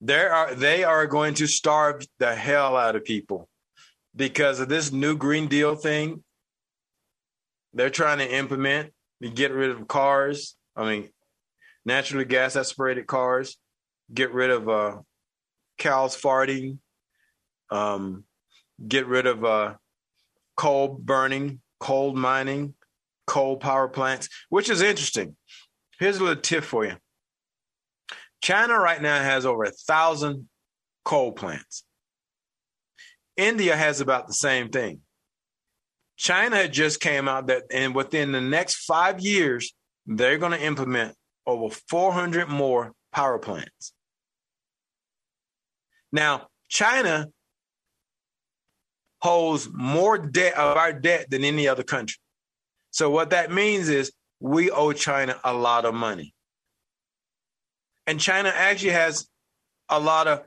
They 0.00 0.24
are 0.24 0.54
they 0.54 0.84
are 0.84 1.06
going 1.06 1.34
to 1.34 1.46
starve 1.46 2.06
the 2.18 2.34
hell 2.34 2.76
out 2.76 2.94
of 2.94 3.04
people 3.04 3.48
because 4.14 4.60
of 4.60 4.68
this 4.68 4.92
new 4.92 5.16
Green 5.16 5.48
Deal 5.48 5.74
thing. 5.74 6.22
They're 7.72 7.90
trying 7.90 8.18
to 8.18 8.34
implement 8.36 8.92
to 9.22 9.28
get 9.28 9.52
rid 9.52 9.70
of 9.70 9.88
cars. 9.88 10.56
I 10.76 10.84
mean, 10.88 11.08
naturally 11.84 12.24
gas 12.24 12.54
aspirated 12.54 13.06
cars, 13.06 13.56
get 14.12 14.32
rid 14.32 14.50
of 14.50 14.68
uh, 14.68 14.98
cows 15.78 16.16
farting, 16.16 16.78
um, 17.70 18.24
get 18.86 19.06
rid 19.06 19.26
of 19.26 19.44
uh, 19.44 19.74
coal 20.56 20.88
burning, 20.88 21.60
coal 21.80 22.14
mining, 22.14 22.74
coal 23.26 23.56
power 23.56 23.88
plants, 23.88 24.28
which 24.48 24.70
is 24.70 24.80
interesting. 24.80 25.36
Here's 25.98 26.18
a 26.18 26.24
little 26.24 26.42
tip 26.42 26.64
for 26.64 26.84
you. 26.84 26.94
China 28.40 28.78
right 28.78 29.02
now 29.02 29.20
has 29.20 29.44
over 29.44 29.64
a 29.64 29.70
thousand 29.70 30.48
coal 31.04 31.32
plants. 31.32 31.84
India 33.36 33.76
has 33.76 34.00
about 34.00 34.26
the 34.26 34.34
same 34.34 34.68
thing. 34.68 35.00
China 36.16 36.68
just 36.68 37.00
came 37.00 37.28
out 37.28 37.46
that, 37.46 37.62
and 37.72 37.94
within 37.94 38.32
the 38.32 38.40
next 38.40 38.84
five 38.84 39.20
years, 39.20 39.72
they're 40.06 40.38
going 40.38 40.52
to 40.52 40.64
implement 40.64 41.14
over 41.46 41.74
400 41.88 42.48
more 42.48 42.92
power 43.12 43.38
plants. 43.38 43.92
Now, 46.10 46.48
China 46.68 47.28
holds 49.20 49.68
more 49.72 50.18
debt 50.18 50.54
of 50.54 50.76
our 50.76 50.92
debt 50.92 51.30
than 51.30 51.44
any 51.44 51.66
other 51.66 51.82
country. 51.82 52.18
So 52.90 53.10
what 53.10 53.30
that 53.30 53.52
means 53.52 53.88
is 53.88 54.12
we 54.40 54.70
owe 54.70 54.92
China 54.92 55.38
a 55.44 55.52
lot 55.52 55.84
of 55.84 55.94
money. 55.94 56.34
And 58.06 58.20
China 58.20 58.52
actually 58.54 58.92
has 58.92 59.28
a 59.88 60.00
lot 60.00 60.28
of 60.28 60.42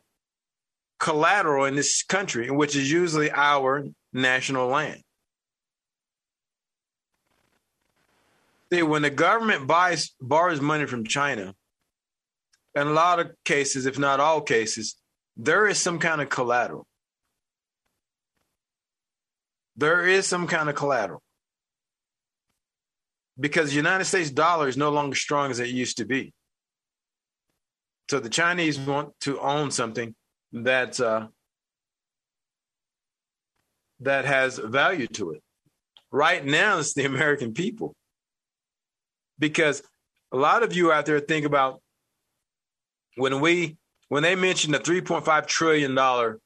collateral 0.99 1.65
in 1.65 1.75
this 1.75 2.03
country, 2.03 2.49
which 2.49 2.75
is 2.75 2.91
usually 2.91 3.31
our 3.31 3.85
national 4.13 4.67
land. 4.67 5.01
See, 8.71 8.83
when 8.83 9.01
the 9.01 9.09
government 9.09 9.67
buys 9.67 10.11
borrows 10.21 10.61
money 10.61 10.85
from 10.85 11.05
China, 11.05 11.53
in 12.73 12.87
a 12.87 12.91
lot 12.91 13.19
of 13.19 13.31
cases, 13.43 13.85
if 13.85 13.99
not 13.99 14.21
all 14.21 14.41
cases, 14.41 14.95
there 15.35 15.67
is 15.67 15.77
some 15.77 15.99
kind 15.99 16.21
of 16.21 16.29
collateral. 16.29 16.87
There 19.75 20.05
is 20.05 20.27
some 20.27 20.47
kind 20.47 20.69
of 20.69 20.75
collateral. 20.75 21.21
Because 23.39 23.69
the 23.69 23.75
United 23.75 24.05
States 24.05 24.29
dollar 24.29 24.67
is 24.67 24.77
no 24.77 24.91
longer 24.91 25.15
strong 25.15 25.51
as 25.51 25.59
it 25.59 25.69
used 25.69 25.97
to 25.97 26.05
be. 26.05 26.33
So 28.09 28.19
the 28.19 28.29
Chinese 28.29 28.77
want 28.77 29.17
to 29.21 29.39
own 29.39 29.71
something 29.71 30.13
that 30.51 30.99
uh, 30.99 31.27
that 34.01 34.25
has 34.25 34.57
value 34.57 35.07
to 35.07 35.31
it. 35.31 35.41
Right 36.11 36.43
now, 36.43 36.79
it's 36.79 36.93
the 36.93 37.05
American 37.05 37.53
people, 37.53 37.95
because 39.39 39.81
a 40.31 40.37
lot 40.37 40.61
of 40.61 40.75
you 40.75 40.91
out 40.91 41.05
there 41.05 41.19
think 41.21 41.45
about 41.45 41.81
when 43.15 43.39
we 43.39 43.77
when 44.09 44.23
they 44.23 44.35
mention 44.35 44.73
the 44.73 44.79
3.5 44.79 45.47
trillion 45.47 45.95
dollar 45.95 46.39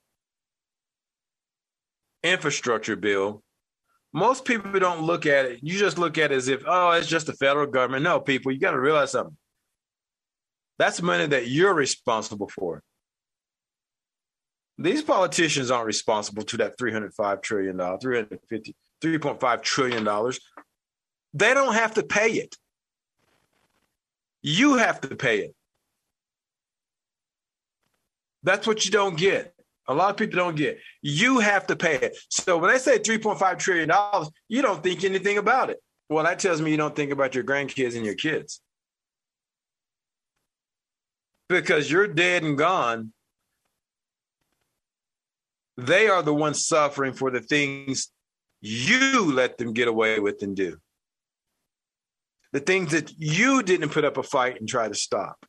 infrastructure 2.25 2.95
bill 2.95 3.43
most 4.15 4.45
people 4.45 4.79
don't 4.79 5.01
look 5.01 5.25
at 5.25 5.43
it. 5.43 5.59
You 5.61 5.77
just 5.77 5.97
look 5.97 6.17
at 6.17 6.31
it 6.31 6.35
as 6.35 6.47
if 6.47 6.63
oh 6.65 6.91
it's 6.91 7.05
just 7.05 7.27
the 7.27 7.33
federal 7.33 7.67
government. 7.67 8.03
No 8.03 8.21
people 8.21 8.53
you 8.53 8.59
got 8.59 8.71
to 8.71 8.79
realize 8.79 9.11
something. 9.11 9.35
That's 10.79 11.01
money 11.01 11.25
that 11.27 11.49
you're 11.49 11.73
responsible 11.73 12.47
for. 12.47 12.81
These 14.77 15.01
politicians 15.01 15.69
aren't 15.69 15.85
responsible 15.85 16.43
to 16.43 16.57
that 16.57 16.77
305 16.77 17.41
trillion 17.41 17.75
dollars 17.75 17.99
350 18.01 18.73
3.5 19.03 19.61
trillion 19.61 20.05
dollars. 20.05 20.39
They 21.33 21.53
don't 21.53 21.73
have 21.73 21.95
to 21.95 22.03
pay 22.03 22.29
it. 22.29 22.55
You 24.41 24.77
have 24.77 25.01
to 25.01 25.13
pay 25.17 25.39
it. 25.39 25.55
That's 28.43 28.65
what 28.65 28.85
you 28.85 28.91
don't 28.91 29.17
get 29.17 29.54
a 29.88 29.93
lot 29.93 30.10
of 30.10 30.17
people 30.17 30.38
don't 30.38 30.56
get 30.56 30.80
you 31.02 31.39
have 31.39 31.67
to 31.67 31.76
pay 31.76 31.95
it 31.95 32.17
so 32.30 32.58
when 32.58 32.71
they 32.71 32.78
say 32.78 32.98
3.5 33.00 33.60
trillion 33.60 33.89
dollars 33.89 34.30
you 34.48 34.62
don't 34.62 34.84
think 34.84 35.04
anything 35.04 35.38
about 35.38 35.69
it 35.69 35.82
well 36.10 36.24
that 36.24 36.39
tells 36.39 36.62
me 36.62 36.71
you 36.71 36.78
don't 36.78 36.95
think 36.95 37.12
about 37.12 37.36
your 37.36 37.43
grandkids 37.43 37.95
and 37.95 38.06
your 38.06 38.15
kids 38.15 38.62
because 41.50 41.89
you're 41.91 42.08
dead 42.08 42.43
and 42.43 42.58
gone 42.58 43.12
they 45.78 46.08
are 46.08 46.24
the 46.24 46.34
ones 46.34 46.65
suffering 46.65 47.13
for 47.13 47.30
the 47.30 47.41
things 47.41 48.10
you 48.62 49.32
let 49.32 49.58
them 49.58 49.74
get 49.74 49.88
away 49.88 50.19
with 50.19 50.41
and 50.41 50.56
do. 50.56 50.78
The 52.52 52.60
things 52.60 52.91
that 52.91 53.13
you 53.17 53.62
didn't 53.62 53.89
put 53.89 54.06
up 54.06 54.17
a 54.17 54.24
fight 54.24 54.60
and 54.60 54.67
try 54.67 54.88
to 54.88 54.95
stop. 54.95 55.45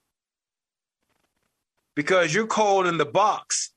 Because 1.94 2.34
you're 2.34 2.46
cold 2.46 2.86
in 2.86 2.98
the 2.98 3.06
box. 3.06 3.72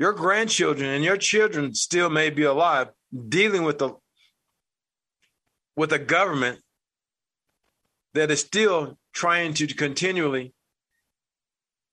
Your 0.00 0.14
grandchildren 0.14 0.88
and 0.88 1.04
your 1.04 1.18
children 1.18 1.74
still 1.74 2.08
may 2.08 2.30
be 2.30 2.44
alive 2.44 2.88
dealing 3.28 3.64
with 3.64 3.78
the 3.78 3.92
with 5.76 5.92
a 5.92 5.98
government 5.98 6.58
that 8.14 8.30
is 8.30 8.40
still 8.40 8.98
trying 9.12 9.52
to 9.54 9.66
continually 9.66 10.54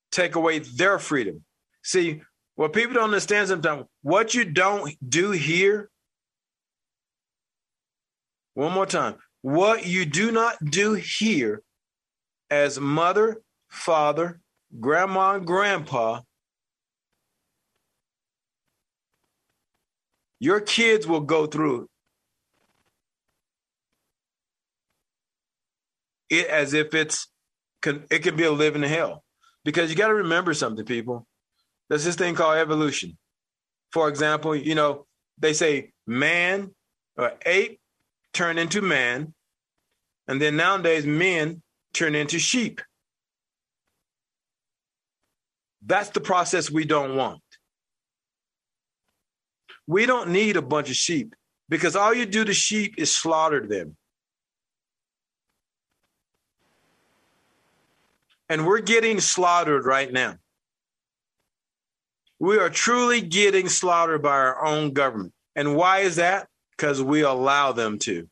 take 0.10 0.36
away 0.36 0.60
their 0.60 1.00
freedom. 1.00 1.44
See, 1.84 2.22
what 2.56 2.72
people 2.72 2.94
don't 2.94 3.04
understand 3.04 3.50
sometimes, 3.50 3.84
what 4.04 4.34
you 4.34 4.46
don't 4.46 4.96
do 5.08 5.32
here, 5.32 5.90
one 8.54 8.72
more 8.72 8.86
time, 8.86 9.16
what 9.42 9.86
you 9.86 10.06
do 10.06 10.32
not 10.32 10.56
do 10.64 10.94
here 10.94 11.62
as 12.50 12.80
mother, 12.80 13.42
father, 13.68 14.40
grandma, 14.80 15.36
and 15.36 15.46
grandpa, 15.46 16.22
your 20.40 20.60
kids 20.60 21.08
will 21.08 21.22
go 21.22 21.48
through 21.48 21.88
it 26.30 26.48
as 26.48 26.74
if 26.74 26.94
it's 26.94 27.28
it 27.86 28.20
can 28.20 28.36
be 28.36 28.44
a 28.44 28.52
living 28.52 28.84
hell 28.84 29.24
because 29.64 29.90
you 29.90 29.96
got 29.96 30.08
to 30.08 30.16
remember 30.16 30.54
something 30.54 30.86
people 30.86 31.26
there's 31.90 32.04
this 32.04 32.16
thing 32.16 32.36
called 32.36 32.58
evolution. 32.58 33.18
For 33.92 34.10
example, 34.10 34.56
you 34.56 34.76
know, 34.76 35.06
they 35.38 35.54
say 35.54 35.94
man 36.06 36.72
or 37.18 37.34
ape 37.46 37.80
turn 38.34 38.58
into 38.58 38.82
man, 38.82 39.34
and 40.28 40.42
then 40.42 40.58
nowadays 40.58 41.06
men 41.06 41.62
turn 41.94 42.16
into 42.16 42.40
sheep. 42.40 42.82
That's 45.86 46.10
the 46.10 46.20
process 46.20 46.70
we 46.70 46.84
don't 46.84 47.16
want. 47.16 47.42
We 49.88 50.06
don't 50.06 50.30
need 50.30 50.58
a 50.58 50.62
bunch 50.62 50.90
of 50.90 50.96
sheep 50.96 51.34
because 51.70 51.96
all 51.96 52.14
you 52.14 52.26
do 52.26 52.44
to 52.44 52.54
sheep 52.54 52.96
is 52.98 53.16
slaughter 53.16 53.66
them. 53.66 53.96
And 58.50 58.66
we're 58.66 58.82
getting 58.82 59.20
slaughtered 59.20 59.86
right 59.86 60.12
now. 60.12 60.36
We 62.40 62.58
are 62.60 62.70
truly 62.70 63.22
getting 63.22 63.68
slaughtered 63.68 64.22
by 64.22 64.30
our 64.30 64.64
own 64.64 64.92
government. 64.92 65.34
And 65.56 65.76
why 65.76 66.00
is 66.00 66.18
that? 66.18 66.48
Because 66.72 67.02
we 67.02 67.22
allow 67.22 67.72
them 67.72 67.98
to. 68.00 68.30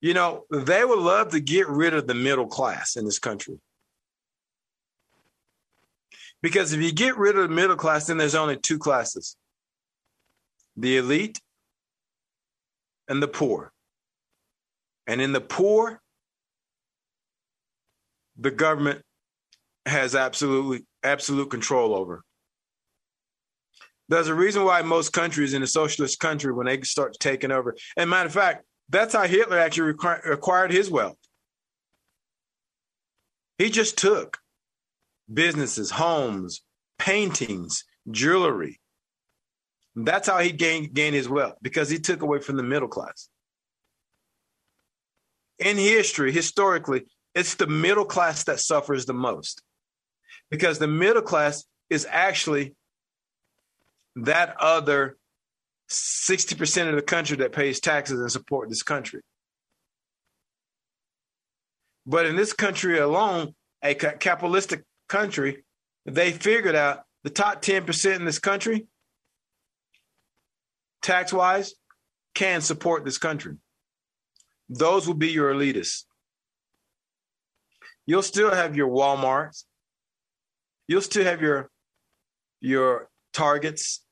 You 0.00 0.14
know, 0.14 0.44
they 0.50 0.84
would 0.84 0.98
love 0.98 1.30
to 1.30 1.40
get 1.40 1.68
rid 1.68 1.94
of 1.94 2.06
the 2.06 2.14
middle 2.14 2.46
class 2.46 2.96
in 2.96 3.04
this 3.04 3.18
country. 3.18 3.60
Because 6.42 6.72
if 6.72 6.80
you 6.80 6.92
get 6.92 7.16
rid 7.16 7.36
of 7.36 7.48
the 7.48 7.54
middle 7.54 7.76
class, 7.76 8.06
then 8.06 8.18
there's 8.18 8.34
only 8.34 8.56
two 8.56 8.78
classes 8.78 9.36
the 10.76 10.96
elite 10.96 11.40
and 13.08 13.22
the 13.22 13.28
poor. 13.28 13.72
And 15.06 15.20
in 15.20 15.32
the 15.32 15.40
poor, 15.40 16.00
the 18.38 18.50
government 18.50 19.02
has 19.86 20.14
absolutely 20.14 20.86
absolute 21.02 21.50
control 21.50 21.94
over. 21.94 22.22
There's 24.08 24.28
a 24.28 24.34
reason 24.34 24.64
why 24.64 24.82
most 24.82 25.12
countries 25.12 25.54
in 25.54 25.62
a 25.62 25.66
socialist 25.66 26.18
country, 26.18 26.52
when 26.52 26.66
they 26.66 26.80
start 26.82 27.16
taking 27.18 27.50
over, 27.50 27.76
and 27.96 28.10
matter 28.10 28.26
of 28.26 28.32
fact, 28.32 28.64
that's 28.88 29.14
how 29.14 29.26
Hitler 29.26 29.58
actually 29.58 29.94
acquired 30.30 30.72
his 30.72 30.90
wealth. 30.90 31.16
He 33.58 33.70
just 33.70 33.96
took 33.96 34.38
businesses, 35.32 35.90
homes, 35.90 36.62
paintings, 36.98 37.84
jewelry. 38.10 38.80
That's 39.94 40.28
how 40.28 40.38
he 40.38 40.52
gained, 40.52 40.94
gained 40.94 41.14
his 41.14 41.28
wealth 41.28 41.56
because 41.60 41.90
he 41.90 41.98
took 41.98 42.22
away 42.22 42.40
from 42.40 42.56
the 42.56 42.62
middle 42.62 42.88
class. 42.88 43.28
In 45.58 45.76
history, 45.76 46.32
historically, 46.32 47.04
it's 47.34 47.54
the 47.54 47.66
middle 47.66 48.04
class 48.04 48.44
that 48.44 48.60
suffers 48.60 49.06
the 49.06 49.14
most 49.14 49.62
because 50.50 50.78
the 50.78 50.88
middle 50.88 51.22
class 51.22 51.64
is 51.88 52.06
actually 52.10 52.74
that 54.16 54.56
other 54.58 55.16
60% 55.90 56.88
of 56.88 56.96
the 56.96 57.02
country 57.02 57.36
that 57.38 57.52
pays 57.52 57.80
taxes 57.80 58.18
and 58.18 58.30
support 58.32 58.68
this 58.68 58.82
country. 58.82 59.20
But 62.06 62.26
in 62.26 62.36
this 62.36 62.52
country 62.52 62.98
alone, 62.98 63.54
a 63.82 63.94
capitalistic 63.94 64.84
country, 65.12 65.62
they 66.06 66.32
figured 66.32 66.74
out 66.74 67.04
the 67.22 67.30
top 67.30 67.60
10% 67.60 68.16
in 68.16 68.24
this 68.24 68.38
country, 68.38 68.86
tax 71.02 71.32
wise, 71.32 71.74
can 72.34 72.62
support 72.62 73.04
this 73.04 73.18
country. 73.18 73.56
Those 74.70 75.06
will 75.06 75.20
be 75.26 75.28
your 75.28 75.52
elitists. 75.52 76.04
You'll 78.06 78.22
still 78.22 78.52
have 78.52 78.74
your 78.74 78.88
Walmarts. 78.88 79.64
You'll 80.88 81.02
still 81.02 81.24
have 81.24 81.42
your 81.42 81.70
your 82.60 83.08
Targets. 83.32 84.04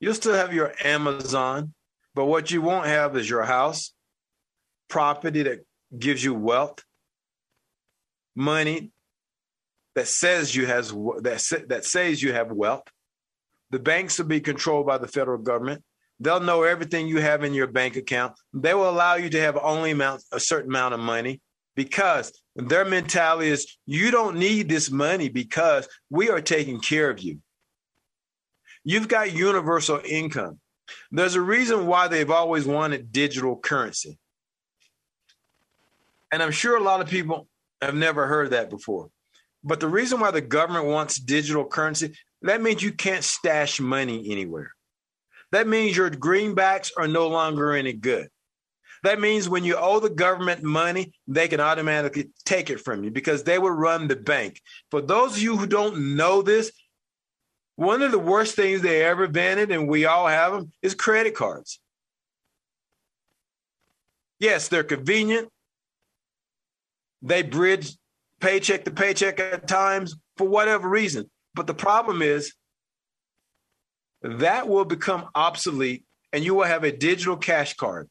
You'll 0.00 0.14
still 0.14 0.34
have 0.34 0.54
your 0.54 0.72
Amazon. 0.82 1.74
But 2.14 2.26
what 2.26 2.50
you 2.50 2.62
won't 2.62 2.86
have 2.86 3.16
is 3.16 3.28
your 3.28 3.44
house, 3.44 3.92
property 4.88 5.42
that 5.42 5.66
gives 5.96 6.24
you 6.24 6.34
wealth, 6.34 6.82
money 8.34 8.90
that 9.96 10.06
says 10.06 10.54
you 10.54 10.66
has 10.66 10.90
that 10.90 11.64
that 11.68 11.84
says 11.84 12.22
you 12.22 12.32
have 12.32 12.52
wealth. 12.52 12.84
The 13.70 13.80
banks 13.80 14.18
will 14.18 14.26
be 14.26 14.40
controlled 14.40 14.86
by 14.86 14.98
the 14.98 15.08
federal 15.08 15.38
government. 15.38 15.82
They'll 16.20 16.40
know 16.40 16.62
everything 16.62 17.08
you 17.08 17.20
have 17.20 17.42
in 17.42 17.52
your 17.52 17.66
bank 17.66 17.96
account. 17.96 18.34
They 18.52 18.74
will 18.74 18.88
allow 18.88 19.16
you 19.16 19.28
to 19.30 19.40
have 19.40 19.58
only 19.60 19.90
amount 19.90 20.22
a 20.30 20.38
certain 20.38 20.70
amount 20.70 20.94
of 20.94 21.00
money 21.00 21.40
because 21.74 22.32
their 22.54 22.84
mentality 22.84 23.48
is 23.48 23.76
you 23.86 24.10
don't 24.10 24.36
need 24.36 24.68
this 24.68 24.90
money 24.90 25.28
because 25.28 25.88
we 26.08 26.30
are 26.30 26.40
taking 26.40 26.78
care 26.78 27.10
of 27.10 27.18
you. 27.18 27.40
You've 28.84 29.08
got 29.08 29.32
universal 29.32 30.00
income. 30.04 30.60
There's 31.10 31.34
a 31.34 31.40
reason 31.40 31.86
why 31.86 32.08
they've 32.08 32.30
always 32.30 32.66
wanted 32.66 33.12
digital 33.12 33.56
currency. 33.56 34.18
And 36.30 36.42
I'm 36.42 36.52
sure 36.52 36.76
a 36.76 36.82
lot 36.82 37.00
of 37.00 37.08
people 37.08 37.48
have 37.82 37.94
never 37.94 38.26
heard 38.26 38.50
that 38.50 38.70
before. 38.70 39.10
But 39.66 39.80
the 39.80 39.88
reason 39.88 40.20
why 40.20 40.30
the 40.30 40.40
government 40.40 40.86
wants 40.86 41.18
digital 41.18 41.64
currency, 41.64 42.16
that 42.42 42.62
means 42.62 42.84
you 42.84 42.92
can't 42.92 43.24
stash 43.24 43.80
money 43.80 44.30
anywhere. 44.30 44.70
That 45.50 45.66
means 45.66 45.96
your 45.96 46.08
greenbacks 46.08 46.92
are 46.96 47.08
no 47.08 47.26
longer 47.26 47.72
any 47.72 47.92
good. 47.92 48.28
That 49.02 49.20
means 49.20 49.48
when 49.48 49.64
you 49.64 49.76
owe 49.76 49.98
the 49.98 50.08
government 50.08 50.62
money, 50.62 51.12
they 51.26 51.48
can 51.48 51.58
automatically 51.58 52.30
take 52.44 52.70
it 52.70 52.80
from 52.80 53.02
you 53.02 53.10
because 53.10 53.42
they 53.42 53.58
will 53.58 53.72
run 53.72 54.06
the 54.06 54.14
bank. 54.14 54.60
For 54.92 55.00
those 55.00 55.32
of 55.32 55.42
you 55.42 55.56
who 55.56 55.66
don't 55.66 56.16
know 56.16 56.42
this, 56.42 56.70
one 57.74 58.02
of 58.02 58.12
the 58.12 58.20
worst 58.20 58.54
things 58.54 58.82
they 58.82 59.04
ever 59.04 59.24
invented, 59.24 59.72
and 59.72 59.88
we 59.88 60.06
all 60.06 60.28
have 60.28 60.52
them, 60.52 60.72
is 60.80 60.94
credit 60.94 61.34
cards. 61.34 61.80
Yes, 64.38 64.68
they're 64.68 64.84
convenient. 64.84 65.48
They 67.20 67.42
bridge 67.42 67.96
paycheck 68.40 68.84
to 68.84 68.90
paycheck 68.90 69.40
at 69.40 69.66
times 69.68 70.16
for 70.36 70.46
whatever 70.46 70.88
reason. 70.88 71.30
But 71.54 71.66
the 71.66 71.74
problem 71.74 72.22
is 72.22 72.54
that 74.22 74.68
will 74.68 74.84
become 74.84 75.28
obsolete 75.34 76.04
and 76.32 76.44
you 76.44 76.54
will 76.54 76.64
have 76.64 76.84
a 76.84 76.92
digital 76.92 77.36
cash 77.36 77.74
card. 77.74 78.08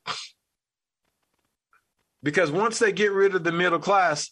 Because 2.24 2.52
once 2.52 2.80
they 2.80 2.92
get 2.92 3.12
rid 3.12 3.36
of 3.36 3.44
the 3.44 3.52
middle 3.52 3.80
class, 3.80 4.32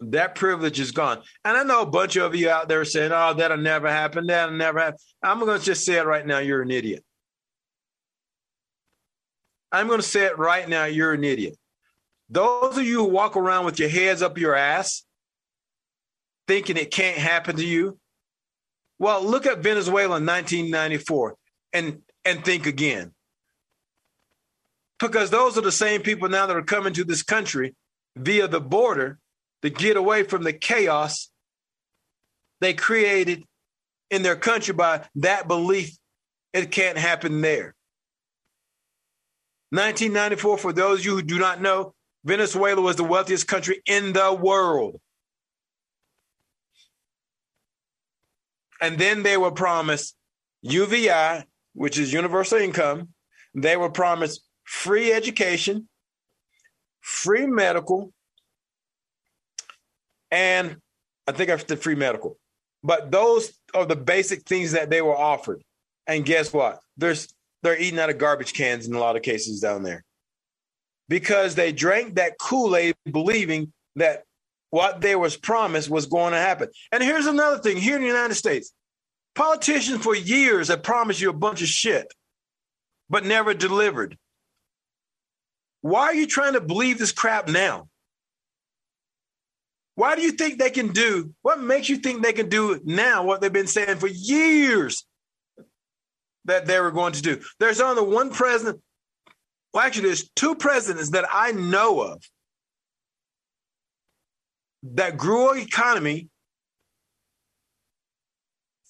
that 0.00 0.36
privilege 0.36 0.78
is 0.78 0.92
gone. 0.92 1.22
And 1.44 1.56
I 1.56 1.64
know 1.64 1.82
a 1.82 1.86
bunch 1.86 2.16
of 2.16 2.36
you 2.36 2.48
out 2.48 2.68
there 2.68 2.84
saying, 2.84 3.10
oh, 3.12 3.34
that'll 3.34 3.56
never 3.56 3.88
happen. 3.90 4.26
That'll 4.26 4.54
never 4.54 4.78
happen. 4.78 4.98
I'm 5.24 5.40
going 5.40 5.58
to 5.58 5.64
just 5.64 5.84
say 5.84 5.94
it 5.94 6.06
right 6.06 6.24
now. 6.24 6.38
You're 6.38 6.62
an 6.62 6.70
idiot. 6.70 7.04
I'm 9.72 9.88
going 9.88 9.98
to 9.98 10.06
say 10.06 10.26
it 10.26 10.38
right 10.38 10.68
now. 10.68 10.84
You're 10.84 11.14
an 11.14 11.24
idiot. 11.24 11.56
Those 12.28 12.76
of 12.76 12.84
you 12.84 13.04
who 13.04 13.08
walk 13.08 13.36
around 13.36 13.64
with 13.64 13.78
your 13.78 13.88
heads 13.88 14.22
up 14.22 14.38
your 14.38 14.54
ass, 14.54 15.04
thinking 16.46 16.76
it 16.76 16.90
can't 16.90 17.18
happen 17.18 17.56
to 17.56 17.64
you, 17.64 17.98
well, 18.98 19.24
look 19.24 19.46
at 19.46 19.58
Venezuela 19.58 20.16
in 20.16 20.26
1994 20.26 21.36
and, 21.72 22.02
and 22.24 22.44
think 22.44 22.66
again. 22.66 23.12
Because 24.98 25.30
those 25.30 25.56
are 25.56 25.62
the 25.62 25.72
same 25.72 26.02
people 26.02 26.28
now 26.28 26.46
that 26.46 26.56
are 26.56 26.62
coming 26.62 26.92
to 26.94 27.04
this 27.04 27.22
country 27.22 27.76
via 28.16 28.48
the 28.48 28.60
border 28.60 29.18
to 29.62 29.70
get 29.70 29.96
away 29.96 30.24
from 30.24 30.42
the 30.42 30.52
chaos 30.52 31.30
they 32.60 32.74
created 32.74 33.44
in 34.10 34.22
their 34.22 34.36
country 34.36 34.74
by 34.74 35.02
that 35.14 35.46
belief 35.46 35.96
it 36.52 36.70
can't 36.70 36.98
happen 36.98 37.40
there. 37.40 37.74
1994, 39.70 40.58
for 40.58 40.72
those 40.72 41.00
of 41.00 41.04
you 41.04 41.14
who 41.16 41.22
do 41.22 41.38
not 41.38 41.60
know, 41.60 41.94
Venezuela 42.28 42.80
was 42.82 42.96
the 42.96 43.04
wealthiest 43.04 43.48
country 43.48 43.80
in 43.86 44.12
the 44.12 44.32
world. 44.32 45.00
And 48.82 48.98
then 48.98 49.22
they 49.22 49.38
were 49.38 49.50
promised 49.50 50.14
UBI, 50.62 51.44
which 51.72 51.98
is 51.98 52.12
universal 52.12 52.58
income. 52.58 53.08
They 53.54 53.78
were 53.78 53.88
promised 53.88 54.42
free 54.64 55.10
education, 55.10 55.88
free 57.00 57.46
medical, 57.46 58.12
and 60.30 60.76
I 61.26 61.32
think 61.32 61.50
I 61.50 61.56
did 61.56 61.80
free 61.80 61.94
medical. 61.94 62.38
But 62.84 63.10
those 63.10 63.52
are 63.74 63.86
the 63.86 63.96
basic 63.96 64.42
things 64.42 64.72
that 64.72 64.90
they 64.90 65.00
were 65.00 65.16
offered. 65.16 65.62
And 66.06 66.26
guess 66.26 66.52
what? 66.52 66.80
There's 66.98 67.28
they're 67.62 67.80
eating 67.80 67.98
out 67.98 68.10
of 68.10 68.18
garbage 68.18 68.52
cans 68.52 68.86
in 68.86 68.94
a 68.94 69.00
lot 69.00 69.16
of 69.16 69.22
cases 69.22 69.60
down 69.60 69.82
there. 69.82 70.04
Because 71.08 71.54
they 71.54 71.72
drank 71.72 72.16
that 72.16 72.38
Kool-Aid 72.38 72.94
believing 73.10 73.72
that 73.96 74.24
what 74.70 75.00
they 75.00 75.16
was 75.16 75.36
promised 75.36 75.88
was 75.88 76.06
going 76.06 76.32
to 76.32 76.38
happen. 76.38 76.68
And 76.92 77.02
here's 77.02 77.26
another 77.26 77.58
thing 77.58 77.78
here 77.78 77.96
in 77.96 78.02
the 78.02 78.08
United 78.08 78.34
States. 78.34 78.72
Politicians 79.34 80.02
for 80.02 80.14
years 80.14 80.68
have 80.68 80.82
promised 80.82 81.20
you 81.20 81.30
a 81.30 81.32
bunch 81.34 81.62
of 81.62 81.68
shit, 81.68 82.12
but 83.08 83.24
never 83.24 83.54
delivered. 83.54 84.18
Why 85.80 86.02
are 86.06 86.14
you 86.14 86.26
trying 86.26 86.54
to 86.54 86.60
believe 86.60 86.98
this 86.98 87.12
crap 87.12 87.48
now? 87.48 87.88
Why 89.94 90.14
do 90.16 90.22
you 90.22 90.32
think 90.32 90.58
they 90.58 90.70
can 90.70 90.92
do 90.92 91.34
what 91.42 91.60
makes 91.60 91.88
you 91.88 91.96
think 91.96 92.22
they 92.22 92.32
can 92.32 92.48
do 92.48 92.80
now 92.84 93.24
what 93.24 93.40
they've 93.40 93.52
been 93.52 93.66
saying 93.66 93.96
for 93.96 94.06
years 94.06 95.06
that 96.44 96.66
they 96.66 96.78
were 96.80 96.90
going 96.90 97.14
to 97.14 97.22
do? 97.22 97.40
There's 97.58 97.80
only 97.80 98.02
one 98.02 98.30
president, 98.30 98.80
well, 99.72 99.84
actually, 99.84 100.06
there's 100.06 100.30
two 100.30 100.54
presidents 100.54 101.10
that 101.10 101.26
I 101.30 101.52
know 101.52 102.00
of 102.00 102.22
that 104.82 105.16
grew 105.16 105.52
an 105.52 105.58
economy 105.58 106.28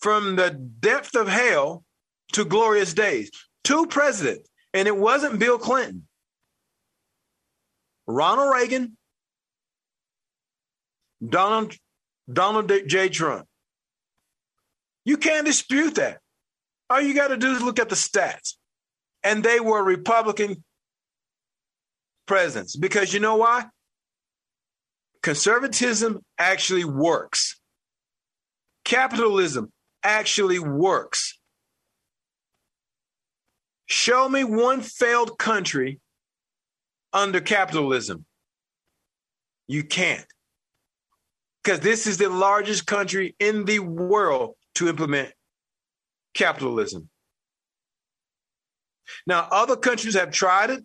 from 0.00 0.36
the 0.36 0.50
depth 0.50 1.16
of 1.16 1.28
hell 1.28 1.84
to 2.32 2.44
glorious 2.44 2.94
days. 2.94 3.30
Two 3.64 3.86
presidents, 3.86 4.48
and 4.72 4.86
it 4.86 4.96
wasn't 4.96 5.38
Bill 5.38 5.58
Clinton. 5.58 6.06
Ronald 8.06 8.54
Reagan 8.54 8.96
Donald 11.26 11.74
Donald 12.32 12.70
J. 12.86 13.08
Trump. 13.08 13.46
You 15.04 15.16
can't 15.16 15.46
dispute 15.46 15.96
that. 15.96 16.20
All 16.90 17.00
you 17.00 17.14
got 17.14 17.28
to 17.28 17.36
do 17.36 17.52
is 17.52 17.62
look 17.62 17.78
at 17.78 17.88
the 17.88 17.94
stats. 17.94 18.54
And 19.22 19.42
they 19.42 19.60
were 19.60 19.82
Republican 19.82 20.62
presidents 22.28 22.76
because 22.76 23.12
you 23.12 23.20
know 23.20 23.36
why? 23.36 23.64
Conservatism 25.22 26.20
actually 26.38 26.84
works. 26.84 27.58
Capitalism 28.84 29.72
actually 30.04 30.60
works. 30.60 31.38
Show 33.86 34.28
me 34.28 34.44
one 34.44 34.82
failed 34.82 35.38
country 35.38 35.98
under 37.12 37.40
capitalism. 37.40 38.24
You 39.66 39.82
can't 39.82 40.24
because 41.62 41.80
this 41.80 42.06
is 42.06 42.16
the 42.16 42.30
largest 42.30 42.86
country 42.86 43.34
in 43.38 43.64
the 43.66 43.78
world 43.80 44.54
to 44.76 44.88
implement 44.88 45.32
capitalism. 46.32 47.10
Now, 49.26 49.48
other 49.50 49.76
countries 49.76 50.14
have 50.14 50.30
tried 50.30 50.70
it, 50.70 50.84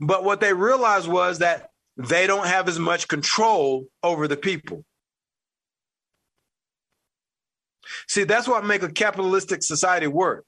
but 0.00 0.24
what 0.24 0.40
they 0.40 0.52
realized 0.52 1.08
was 1.08 1.38
that 1.38 1.70
they 1.96 2.26
don't 2.26 2.46
have 2.46 2.68
as 2.68 2.78
much 2.78 3.08
control 3.08 3.86
over 4.02 4.28
the 4.28 4.36
people. 4.36 4.84
See, 8.06 8.24
that's 8.24 8.46
what 8.46 8.64
make 8.64 8.82
a 8.82 8.90
capitalistic 8.90 9.62
society 9.62 10.06
work. 10.06 10.44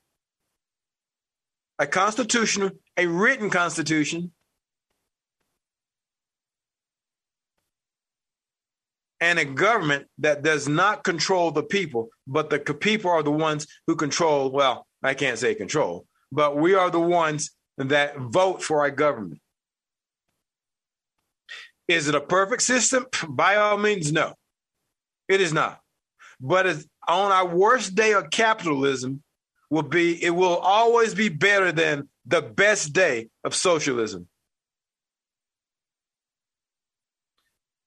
A 1.79 1.87
constitutional, 1.87 2.71
a 2.97 3.07
written 3.07 3.51
constitution 3.51 4.33
and 9.21 9.39
a 9.39 9.45
government 9.45 10.07
that 10.19 10.43
does 10.43 10.69
not 10.69 11.05
control 11.05 11.51
the 11.51 11.63
people, 11.63 12.09
but 12.27 12.51
the 12.51 12.59
people 12.59 13.11
are 13.11 13.23
the 13.23 13.31
ones 13.31 13.67
who 13.87 13.97
control. 13.97 14.51
Well, 14.51 14.87
I 15.03 15.15
can't 15.15 15.39
say 15.39 15.55
control, 15.55 16.07
but 16.31 16.57
we 16.57 16.75
are 16.75 16.91
the 16.91 17.01
ones 17.01 17.51
that 17.89 18.19
vote 18.19 18.63
for 18.63 18.81
our 18.81 18.91
government. 18.91 19.41
Is 21.89 22.09
it 22.09 22.15
a 22.15 22.21
perfect 22.21 22.63
system? 22.63 23.07
By 23.29 23.57
all 23.57 23.77
means, 23.77 24.13
no. 24.13 24.35
It 25.29 25.41
is 25.41 25.53
not. 25.53 25.81
But 26.41 26.67
on 27.09 27.33
our 27.33 27.47
worst 27.47 27.95
day 27.95 28.13
of 28.13 28.31
capitalism 28.31 29.23
will 29.71 29.83
be 29.83 30.23
it 30.23 30.31
will 30.31 30.57
always 30.57 31.15
be 31.15 31.29
better 31.29 31.73
than 31.73 32.09
the 32.27 32.43
best 32.43 32.93
day 32.93 33.29
of 33.45 33.55
socialism. 33.55 34.29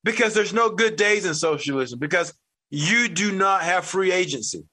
Because 0.03 0.33
there's 0.33 0.53
no 0.53 0.69
good 0.69 0.95
days 0.95 1.25
in 1.25 1.33
socialism 1.33 1.97
because 1.97 2.33
you 2.69 3.07
do 3.07 3.31
not 3.31 3.61
have 3.61 3.85
free 3.85 4.11
agency. 4.11 4.65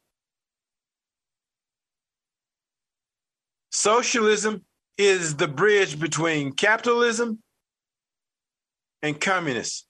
Socialism 3.70 4.64
is 4.98 5.36
the 5.36 5.48
bridge 5.48 5.98
between 5.98 6.52
capitalism 6.52 7.38
and 9.02 9.20
communism. 9.20 9.86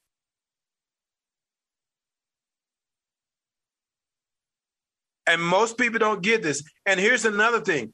And 5.27 5.43
most 5.43 5.79
people 5.79 5.99
don't 5.99 6.23
get 6.23 6.43
this. 6.43 6.63
And 6.87 6.99
here's 6.99 7.25
another 7.25 7.61
thing 7.61 7.93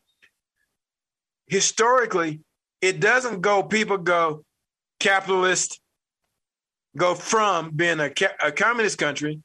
historically, 1.49 2.41
it 2.81 3.01
doesn't 3.01 3.41
go, 3.41 3.63
people 3.63 3.99
go 3.99 4.45
capitalist, 5.01 5.81
go 6.97 7.15
from 7.15 7.71
being 7.71 8.01
a, 8.01 8.11
a 8.43 8.53
communist 8.53 8.99
country, 8.99 9.41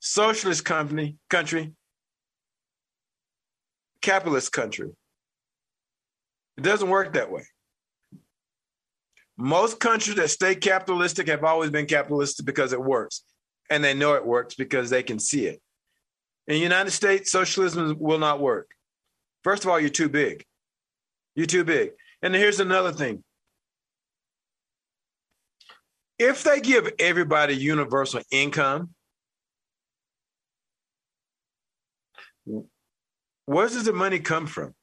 socialist 0.00 0.64
company, 0.64 1.16
country, 1.30 1.72
capitalist 4.02 4.52
country. 4.52 4.90
It 6.58 6.64
doesn't 6.64 6.88
work 6.90 7.12
that 7.12 7.30
way. 7.30 7.44
Most 9.36 9.78
countries 9.78 10.16
that 10.16 10.28
stay 10.28 10.56
capitalistic 10.56 11.28
have 11.28 11.44
always 11.44 11.70
been 11.70 11.86
capitalistic 11.86 12.44
because 12.44 12.72
it 12.72 12.82
works. 12.82 13.22
And 13.70 13.84
they 13.84 13.94
know 13.94 14.14
it 14.14 14.26
works 14.26 14.56
because 14.56 14.90
they 14.90 15.04
can 15.04 15.20
see 15.20 15.46
it. 15.46 15.62
In 16.48 16.54
the 16.54 16.60
United 16.60 16.90
States, 16.90 17.30
socialism 17.30 17.96
will 18.00 18.18
not 18.18 18.40
work. 18.40 18.72
First 19.44 19.62
of 19.62 19.70
all, 19.70 19.78
you're 19.78 19.88
too 19.88 20.08
big. 20.08 20.44
You're 21.36 21.46
too 21.46 21.62
big. 21.62 21.90
And 22.22 22.34
here's 22.34 22.58
another 22.58 22.90
thing. 22.90 23.22
If 26.18 26.42
they 26.42 26.60
give 26.60 26.90
everybody 26.98 27.54
universal 27.54 28.22
income, 28.32 28.90
where 33.44 33.68
does 33.68 33.84
the 33.84 33.92
money 33.92 34.18
come 34.18 34.48
from? 34.48 34.74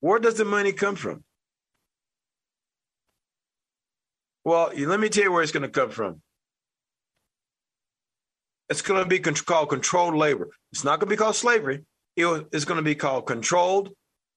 Where 0.00 0.18
does 0.18 0.34
the 0.34 0.44
money 0.44 0.72
come 0.72 0.96
from? 0.96 1.24
Well, 4.44 4.70
let 4.76 5.00
me 5.00 5.08
tell 5.08 5.24
you 5.24 5.32
where 5.32 5.42
it's 5.42 5.52
going 5.52 5.62
to 5.64 5.68
come 5.68 5.90
from. 5.90 6.22
It's 8.68 8.82
going 8.82 9.02
to 9.02 9.08
be 9.08 9.18
called 9.18 9.68
controlled 9.68 10.14
labor. 10.14 10.50
It's 10.72 10.84
not 10.84 11.00
going 11.00 11.08
to 11.08 11.14
be 11.14 11.18
called 11.18 11.36
slavery. 11.36 11.84
It's 12.16 12.64
going 12.64 12.78
to 12.78 12.82
be 12.82 12.94
called 12.94 13.26
controlled 13.26 13.90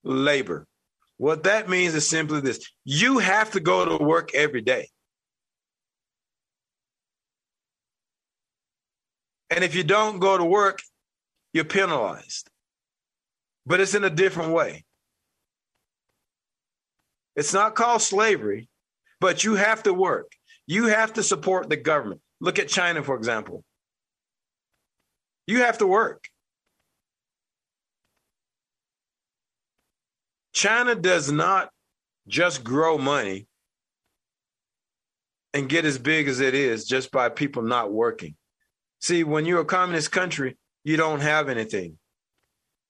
labor. 0.03 0.65
What 1.17 1.43
that 1.43 1.69
means 1.69 1.93
is 1.95 2.07
simply 2.07 2.41
this 2.41 2.65
you 2.85 3.19
have 3.19 3.51
to 3.51 3.59
go 3.59 3.97
to 3.97 4.03
work 4.03 4.33
every 4.33 4.61
day. 4.61 4.89
And 9.49 9.63
if 9.63 9.75
you 9.75 9.83
don't 9.83 10.19
go 10.19 10.37
to 10.37 10.45
work, 10.45 10.79
you're 11.53 11.65
penalized. 11.65 12.49
But 13.65 13.79
it's 13.79 13.95
in 13.95 14.03
a 14.03 14.09
different 14.09 14.53
way. 14.53 14.85
It's 17.39 17.53
not 17.53 17.73
called 17.73 18.01
slavery, 18.01 18.67
but 19.21 19.45
you 19.45 19.55
have 19.55 19.83
to 19.83 19.93
work. 19.93 20.33
You 20.67 20.87
have 20.87 21.13
to 21.13 21.23
support 21.23 21.69
the 21.69 21.77
government. 21.77 22.19
Look 22.41 22.59
at 22.59 22.67
China, 22.67 23.01
for 23.01 23.15
example. 23.15 23.63
You 25.47 25.59
have 25.59 25.77
to 25.77 25.87
work. 25.87 26.25
China 30.51 30.95
does 30.95 31.31
not 31.31 31.69
just 32.27 32.61
grow 32.61 32.97
money 32.97 33.47
and 35.53 35.69
get 35.69 35.85
as 35.85 35.97
big 35.97 36.27
as 36.27 36.41
it 36.41 36.53
is 36.53 36.83
just 36.83 37.09
by 37.09 37.29
people 37.29 37.61
not 37.61 37.89
working. 37.89 38.35
See, 38.99 39.23
when 39.23 39.45
you're 39.45 39.61
a 39.61 39.65
communist 39.65 40.11
country, 40.11 40.57
you 40.83 40.97
don't 40.97 41.21
have 41.21 41.47
anything. 41.47 41.99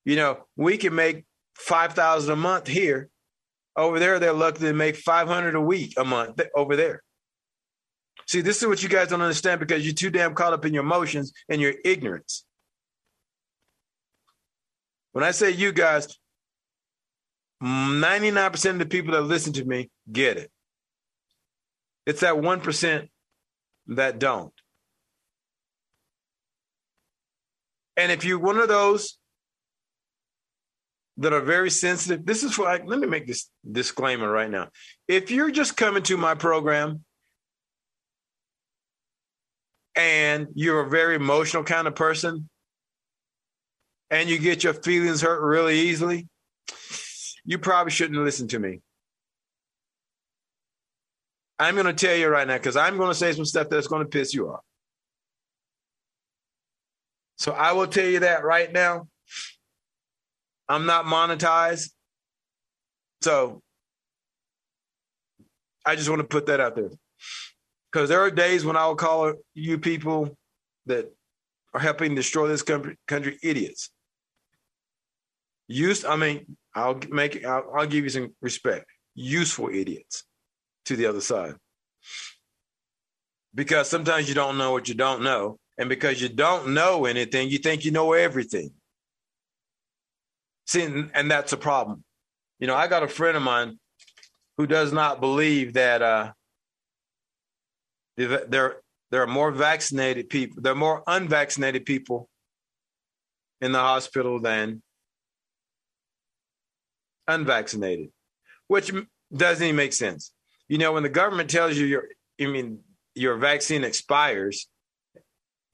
You 0.04 0.16
know, 0.16 0.38
we 0.56 0.76
can 0.76 0.92
make 0.96 1.24
5,000 1.54 2.32
a 2.32 2.34
month 2.34 2.66
here 2.66 3.10
over 3.76 3.98
there, 3.98 4.18
they're 4.18 4.32
lucky 4.32 4.60
to 4.60 4.72
make 4.72 4.96
500 4.96 5.54
a 5.54 5.60
week 5.60 5.94
a 5.96 6.04
month 6.04 6.40
over 6.54 6.76
there. 6.76 7.02
See, 8.26 8.40
this 8.40 8.62
is 8.62 8.68
what 8.68 8.82
you 8.82 8.88
guys 8.88 9.08
don't 9.08 9.22
understand 9.22 9.60
because 9.60 9.84
you're 9.84 9.94
too 9.94 10.10
damn 10.10 10.34
caught 10.34 10.52
up 10.52 10.64
in 10.64 10.74
your 10.74 10.84
emotions 10.84 11.32
and 11.48 11.60
your 11.60 11.74
ignorance. 11.84 12.44
When 15.12 15.24
I 15.24 15.32
say 15.32 15.50
you 15.50 15.72
guys, 15.72 16.16
99% 17.62 18.70
of 18.70 18.78
the 18.78 18.86
people 18.86 19.12
that 19.14 19.22
listen 19.22 19.52
to 19.54 19.64
me 19.64 19.90
get 20.10 20.36
it. 20.36 20.50
It's 22.06 22.20
that 22.20 22.34
1% 22.34 23.08
that 23.88 24.18
don't. 24.18 24.52
And 27.96 28.10
if 28.10 28.24
you're 28.24 28.38
one 28.38 28.56
of 28.58 28.68
those 28.68 29.18
that 31.20 31.34
are 31.34 31.42
very 31.42 31.70
sensitive. 31.70 32.24
This 32.24 32.42
is 32.42 32.58
why, 32.58 32.80
let 32.84 32.98
me 32.98 33.06
make 33.06 33.26
this 33.26 33.50
disclaimer 33.70 34.30
right 34.30 34.50
now. 34.50 34.68
If 35.06 35.30
you're 35.30 35.50
just 35.50 35.76
coming 35.76 36.02
to 36.04 36.16
my 36.16 36.34
program 36.34 37.04
and 39.94 40.48
you're 40.54 40.80
a 40.80 40.88
very 40.88 41.16
emotional 41.16 41.62
kind 41.62 41.86
of 41.86 41.94
person 41.94 42.48
and 44.10 44.30
you 44.30 44.38
get 44.38 44.64
your 44.64 44.72
feelings 44.72 45.20
hurt 45.20 45.42
really 45.42 45.78
easily, 45.78 46.26
you 47.44 47.58
probably 47.58 47.90
shouldn't 47.92 48.18
listen 48.18 48.48
to 48.48 48.58
me. 48.58 48.80
I'm 51.58 51.74
going 51.74 51.86
to 51.86 51.92
tell 51.92 52.16
you 52.16 52.28
right 52.28 52.48
now 52.48 52.56
because 52.56 52.78
I'm 52.78 52.96
going 52.96 53.10
to 53.10 53.14
say 53.14 53.34
some 53.34 53.44
stuff 53.44 53.68
that's 53.68 53.88
going 53.88 54.02
to 54.02 54.08
piss 54.08 54.32
you 54.32 54.48
off. 54.48 54.60
So 57.36 57.52
I 57.52 57.72
will 57.72 57.88
tell 57.88 58.06
you 58.06 58.20
that 58.20 58.42
right 58.42 58.72
now. 58.72 59.08
I'm 60.70 60.86
not 60.86 61.04
monetized. 61.04 61.90
So 63.22 63.60
I 65.84 65.96
just 65.96 66.08
want 66.08 66.20
to 66.20 66.28
put 66.28 66.46
that 66.46 66.60
out 66.60 66.76
there. 66.76 66.90
Because 67.90 68.08
there 68.08 68.20
are 68.20 68.30
days 68.30 68.64
when 68.64 68.76
I 68.76 68.86
will 68.86 68.94
call 68.94 69.34
you 69.52 69.78
people 69.78 70.38
that 70.86 71.12
are 71.74 71.80
helping 71.80 72.14
destroy 72.14 72.46
this 72.46 72.62
country, 72.62 73.38
idiots. 73.42 73.90
Use, 75.66 76.04
I 76.04 76.14
mean, 76.14 76.56
I'll 76.72 77.00
make, 77.10 77.44
I'll, 77.44 77.72
I'll 77.76 77.86
give 77.86 78.04
you 78.04 78.10
some 78.10 78.34
respect. 78.40 78.86
Useful 79.16 79.70
idiots 79.70 80.22
to 80.84 80.94
the 80.94 81.06
other 81.06 81.20
side. 81.20 81.54
Because 83.52 83.90
sometimes 83.90 84.28
you 84.28 84.36
don't 84.36 84.56
know 84.56 84.70
what 84.70 84.88
you 84.88 84.94
don't 84.94 85.22
know. 85.22 85.58
And 85.78 85.88
because 85.88 86.22
you 86.22 86.28
don't 86.28 86.74
know 86.74 87.06
anything, 87.06 87.48
you 87.48 87.58
think 87.58 87.84
you 87.84 87.90
know 87.90 88.12
everything. 88.12 88.70
See, 90.70 90.84
and 90.84 91.28
that's 91.28 91.52
a 91.52 91.56
problem. 91.56 92.04
You 92.60 92.68
know, 92.68 92.76
I 92.76 92.86
got 92.86 93.02
a 93.02 93.08
friend 93.08 93.36
of 93.36 93.42
mine 93.42 93.80
who 94.56 94.68
does 94.68 94.92
not 94.92 95.20
believe 95.20 95.72
that 95.72 96.00
uh, 96.00 96.30
there 98.16 98.76
there 99.10 99.20
are 99.20 99.26
more 99.26 99.50
vaccinated 99.50 100.28
people, 100.28 100.62
there 100.62 100.70
are 100.70 100.76
more 100.76 101.02
unvaccinated 101.08 101.86
people 101.86 102.28
in 103.60 103.72
the 103.72 103.80
hospital 103.80 104.38
than 104.38 104.80
unvaccinated, 107.26 108.10
which 108.68 108.92
doesn't 109.34 109.64
even 109.64 109.74
make 109.74 109.92
sense. 109.92 110.32
You 110.68 110.78
know, 110.78 110.92
when 110.92 111.02
the 111.02 111.08
government 111.08 111.50
tells 111.50 111.76
you 111.78 111.86
your, 111.86 112.04
I 112.40 112.46
mean, 112.46 112.78
your 113.16 113.38
vaccine 113.38 113.82
expires, 113.82 114.68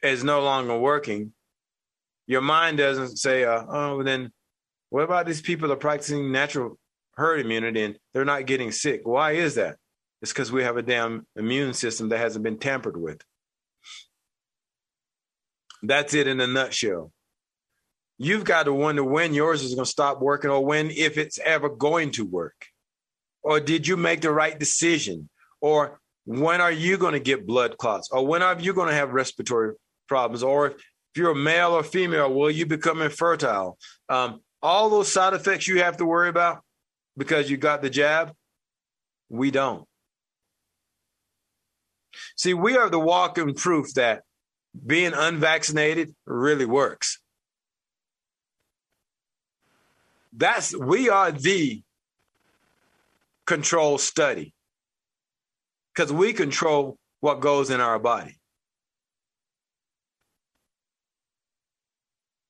is 0.03 0.25
no 0.25 0.41
longer 0.43 0.79
working, 0.79 1.35
your 2.27 2.41
mind 2.41 2.79
doesn't 2.79 3.19
say, 3.19 3.45
uh, 3.45 3.63
"Oh, 3.69 4.03
then 4.03 4.33
what 4.91 5.03
about 5.03 5.27
these 5.27 5.41
people 5.41 5.69
that 5.69 5.75
are 5.75 5.79
practicing 5.79 6.33
natural 6.33 6.79
herd 7.15 7.41
immunity 7.41 7.83
and 7.83 7.99
they're 8.13 8.25
not 8.25 8.47
getting 8.47 8.73
sick? 8.73 9.03
Why 9.05 9.33
is 9.33 9.57
that? 9.57 9.77
It's 10.23 10.33
because 10.33 10.53
we 10.53 10.63
have 10.63 10.77
a 10.77 10.83
damn 10.83 11.27
immune 11.37 11.75
system 11.75 12.09
that 12.09 12.19
hasn't 12.19 12.45
been 12.45 12.59
tampered 12.59 12.97
with. 12.97 13.21
That's 15.83 16.15
it 16.15 16.27
in 16.27 16.41
a 16.41 16.47
nutshell. 16.47 17.13
You've 18.19 18.45
got 18.45 18.65
to 18.65 18.73
wonder 18.73 19.05
when 19.05 19.35
yours 19.35 19.63
is 19.63 19.75
going 19.75 19.85
to 19.85 19.91
stop 19.91 20.21
working 20.21 20.51
or 20.51 20.65
when, 20.65 20.91
if 20.91 21.19
it's 21.19 21.39
ever 21.39 21.69
going 21.69 22.13
to 22.13 22.25
work. 22.25 22.67
Or 23.43 23.61
did 23.61 23.87
you 23.87 23.97
make 23.97 24.23
the 24.23 24.31
right 24.31 24.59
decision? 24.59 25.29
Or 25.61 26.01
when 26.25 26.61
are 26.61 26.73
you 26.73 26.97
going 26.97 27.13
to 27.13 27.21
get 27.21 27.47
blood 27.47 27.77
clots? 27.77 28.09
Or 28.11 28.27
when 28.27 28.43
are 28.43 28.59
you 28.59 28.73
going 28.73 28.89
to 28.89 28.95
have 28.95 29.11
respiratory 29.11 29.75
problems? 30.09 30.43
Or 30.43 30.69
if 30.69 30.77
you're 31.15 31.33
a 31.33 31.37
male 31.37 31.73
or 31.73 31.85
female, 31.85 32.33
will 32.33 32.51
you 32.51 32.67
become 32.67 33.03
infertile? 33.03 33.79
Um, 34.09 34.41
all 34.67 34.91
those 34.91 35.13
side 35.13 35.33
effects 35.33 35.69
you 35.69 35.81
have 35.81 35.97
to 35.99 36.05
worry 36.05 36.29
about 36.29 36.61
because 37.17 37.49
you 37.49 37.57
got 37.57 37.83
the 37.83 37.89
jab, 37.89 38.33
we 39.29 39.53
don't. 39.53 39.85
See, 42.37 42.53
we 42.53 42.77
are 42.77 42.91
the 42.91 42.99
walking 42.99 43.55
proof 43.55 43.95
that 43.95 44.25
being 44.85 45.13
unvaccinated 45.15 46.17
really 46.27 46.67
works. 46.67 47.21
That's 50.33 50.77
we 50.77 51.09
are 51.11 51.31
the 51.31 51.83
control 53.47 53.99
study 53.99 54.53
because 55.95 56.13
we 56.13 56.33
control 56.33 56.99
what 57.21 57.39
goes 57.39 57.71
in 57.71 57.81
our 57.81 58.01
body. 58.01 58.37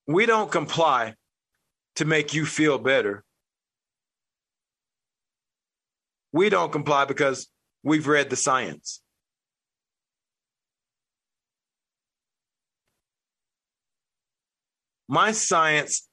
We 0.07 0.25
don't 0.25 0.51
comply 0.51 1.14
to 1.97 2.05
make 2.05 2.34
you 2.34 2.47
feel 2.47 2.78
better. 2.78 3.24
We 6.32 6.49
don't 6.49 6.72
comply 6.72 7.05
because 7.07 7.49
we've 7.82 8.07
read 8.07 8.30
the 8.30 8.36
science. 8.36 9.01
My 15.09 15.32
science 15.32 16.09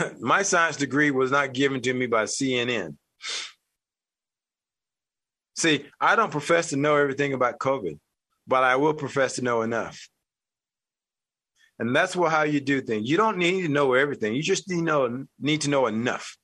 my 0.20 0.42
science 0.42 0.76
degree 0.76 1.10
was 1.10 1.30
not 1.30 1.52
given 1.52 1.80
to 1.82 1.92
me 1.92 2.06
by 2.06 2.24
CNN. 2.24 2.96
See, 5.56 5.86
I 6.00 6.16
don't 6.16 6.32
profess 6.32 6.70
to 6.70 6.76
know 6.76 6.96
everything 6.96 7.34
about 7.34 7.58
COVID, 7.58 7.98
but 8.46 8.64
I 8.64 8.76
will 8.76 8.94
profess 8.94 9.34
to 9.34 9.42
know 9.42 9.62
enough. 9.62 10.08
And 11.82 11.96
that's 11.96 12.14
what 12.14 12.30
how 12.30 12.44
you 12.44 12.60
do 12.60 12.80
things. 12.80 13.10
You 13.10 13.16
don't 13.16 13.38
need 13.38 13.62
to 13.62 13.68
know 13.68 13.94
everything. 13.94 14.36
You 14.36 14.42
just 14.42 14.68
need 14.68 14.76
to 14.76 14.82
know 14.82 15.26
need 15.40 15.62
to 15.62 15.70
know 15.70 15.88
enough. 15.88 16.36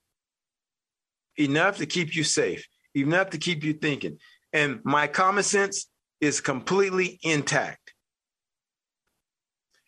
Enough 1.37 1.77
to 1.77 1.87
keep 1.87 2.17
you 2.17 2.25
safe, 2.25 2.67
enough 2.93 3.31
to 3.31 3.39
keep 3.39 3.63
you 3.63 3.73
thinking. 3.73 4.19
And 4.53 4.81
my 4.83 5.07
common 5.07 5.45
sense 5.45 5.87
is 6.21 6.41
completely 6.41 7.21
intact. 7.23 7.95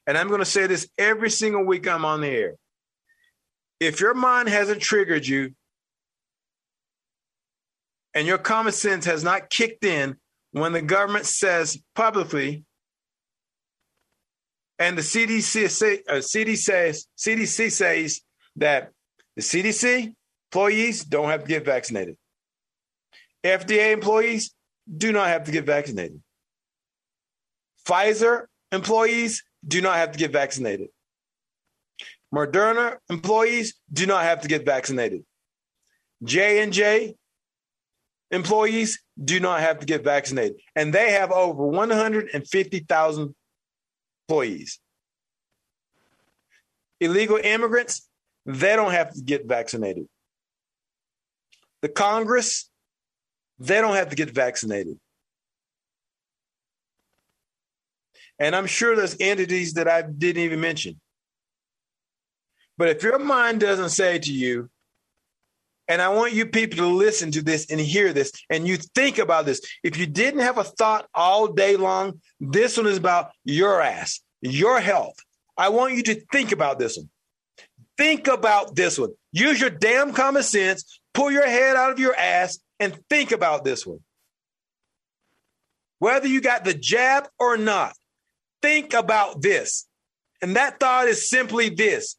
And 0.07 0.16
I'm 0.16 0.28
going 0.28 0.38
to 0.38 0.44
say 0.44 0.68
this 0.68 0.88
every 0.96 1.30
single 1.30 1.64
week 1.64 1.88
I'm 1.88 2.05
on 2.05 2.20
the 2.20 2.28
air 2.28 2.55
if 3.80 3.98
your 3.98 4.14
mind 4.14 4.48
hasn't 4.48 4.80
triggered 4.80 5.26
you 5.26 5.53
and 8.14 8.24
your 8.24 8.38
common 8.38 8.72
sense 8.72 9.05
has 9.07 9.24
not 9.24 9.51
kicked 9.51 9.84
in 9.84 10.16
when 10.53 10.72
the 10.72 10.82
government 10.82 11.26
says 11.26 11.76
publicly 11.96 12.62
and 14.80 14.96
the 14.96 15.02
CDC, 15.02 16.00
uh, 16.08 16.14
CDC, 16.14 16.56
says, 16.56 17.06
CDC 17.16 17.70
says 17.70 18.22
that 18.56 18.92
the 19.36 19.42
CDC 19.42 20.14
employees 20.48 21.04
don't 21.04 21.28
have 21.28 21.42
to 21.42 21.48
get 21.48 21.66
vaccinated. 21.66 22.16
FDA 23.44 23.92
employees 23.92 24.54
do 24.96 25.12
not 25.12 25.28
have 25.28 25.44
to 25.44 25.52
get 25.52 25.66
vaccinated. 25.66 26.22
Pfizer 27.86 28.46
employees 28.72 29.44
do 29.66 29.82
not 29.82 29.96
have 29.96 30.12
to 30.12 30.18
get 30.18 30.32
vaccinated. 30.32 30.88
Moderna 32.34 32.96
employees 33.10 33.74
do 33.92 34.06
not 34.06 34.22
have 34.22 34.40
to 34.40 34.48
get 34.48 34.64
vaccinated. 34.64 35.24
J 36.24 36.62
and 36.62 36.72
J 36.72 37.16
employees 38.30 39.00
do 39.22 39.40
not 39.40 39.60
have 39.60 39.80
to 39.80 39.86
get 39.86 40.04
vaccinated, 40.04 40.56
and 40.74 40.92
they 40.92 41.12
have 41.12 41.32
over 41.32 41.66
150,000 41.66 43.34
employees. 44.30 44.78
Illegal 47.00 47.38
immigrants, 47.42 48.08
they 48.46 48.76
don't 48.76 48.92
have 48.92 49.12
to 49.14 49.22
get 49.22 49.46
vaccinated. 49.46 50.06
The 51.82 51.88
Congress, 51.88 52.70
they 53.58 53.80
don't 53.80 53.96
have 53.96 54.10
to 54.10 54.16
get 54.16 54.30
vaccinated. 54.30 54.98
And 58.38 58.54
I'm 58.54 58.66
sure 58.66 58.94
there's 58.94 59.16
entities 59.18 59.74
that 59.74 59.88
I 59.88 60.02
didn't 60.02 60.42
even 60.42 60.60
mention. 60.60 61.00
But 62.78 62.88
if 62.88 63.02
your 63.02 63.18
mind 63.18 63.60
doesn't 63.60 63.90
say 63.90 64.18
to 64.18 64.32
you, 64.32 64.70
and 65.91 66.01
I 66.01 66.09
want 66.09 66.32
you 66.32 66.47
people 66.47 66.78
to 66.78 66.86
listen 66.86 67.32
to 67.32 67.43
this 67.43 67.68
and 67.68 67.80
hear 67.80 68.12
this, 68.12 68.30
and 68.49 68.66
you 68.66 68.76
think 68.76 69.18
about 69.18 69.45
this. 69.45 69.61
If 69.82 69.99
you 69.99 70.07
didn't 70.07 70.38
have 70.38 70.57
a 70.57 70.62
thought 70.62 71.09
all 71.16 71.49
day 71.49 71.76
long, 71.76 72.20
this 72.38 72.76
one 72.76 72.86
is 72.86 72.97
about 72.97 73.32
your 73.45 73.82
ass, 73.82 74.20
your 74.41 74.78
health. 74.78 75.16
I 75.59 75.70
want 75.70 75.95
you 75.95 76.05
to 76.05 76.14
think 76.30 76.53
about 76.53 76.78
this 76.78 76.97
one. 76.97 77.11
Think 77.99 78.28
about 78.28 78.76
this 78.76 79.01
one. 79.01 79.11
Use 79.32 79.61
your 79.61 79.68
damn 79.68 80.12
common 80.12 80.45
sense, 80.45 81.01
pull 81.12 81.32
your 81.32 81.49
head 81.49 81.74
out 81.74 81.91
of 81.91 81.99
your 81.99 82.14
ass, 82.14 82.61
and 82.78 82.97
think 83.11 83.32
about 83.32 83.64
this 83.64 83.84
one. 83.84 83.99
Whether 85.99 86.28
you 86.28 86.41
got 86.41 86.64
the 86.64 86.72
jab 86.72 87.26
or 87.36 87.57
not, 87.57 87.97
think 88.62 88.95
about 88.95 89.43
this. 89.43 89.88
And 90.41 90.55
that 90.55 90.78
thought 90.78 91.09
is 91.09 91.28
simply 91.28 91.68
this 91.68 92.16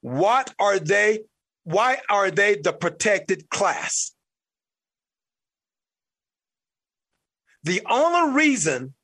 what 0.00 0.54
are 0.58 0.78
they? 0.78 1.24
Why 1.70 1.98
are 2.08 2.32
they 2.32 2.56
the 2.56 2.72
protected 2.72 3.48
class? 3.48 4.10
The 7.62 7.80
only 7.88 8.34
reason 8.34 8.94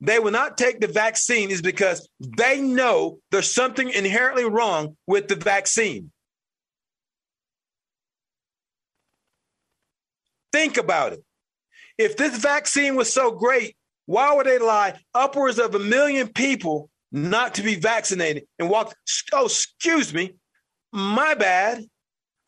they 0.00 0.20
will 0.20 0.30
not 0.30 0.56
take 0.56 0.78
the 0.78 0.86
vaccine 0.86 1.50
is 1.50 1.60
because 1.60 2.08
they 2.20 2.60
know 2.60 3.18
there's 3.32 3.52
something 3.52 3.90
inherently 3.90 4.44
wrong 4.44 4.96
with 5.08 5.26
the 5.26 5.34
vaccine. 5.34 6.12
Think 10.52 10.76
about 10.76 11.14
it. 11.14 11.24
If 11.98 12.16
this 12.16 12.38
vaccine 12.38 12.94
was 12.94 13.12
so 13.12 13.32
great, 13.32 13.74
why 14.06 14.32
would 14.34 14.46
they 14.46 14.58
lie 14.58 15.00
upwards 15.14 15.58
of 15.58 15.74
a 15.74 15.80
million 15.80 16.28
people 16.28 16.90
not 17.10 17.56
to 17.56 17.62
be 17.62 17.74
vaccinated 17.74 18.44
and 18.60 18.70
walk, 18.70 18.94
oh, 19.32 19.46
excuse 19.46 20.14
me, 20.14 20.34
my 20.92 21.34
bad, 21.34 21.84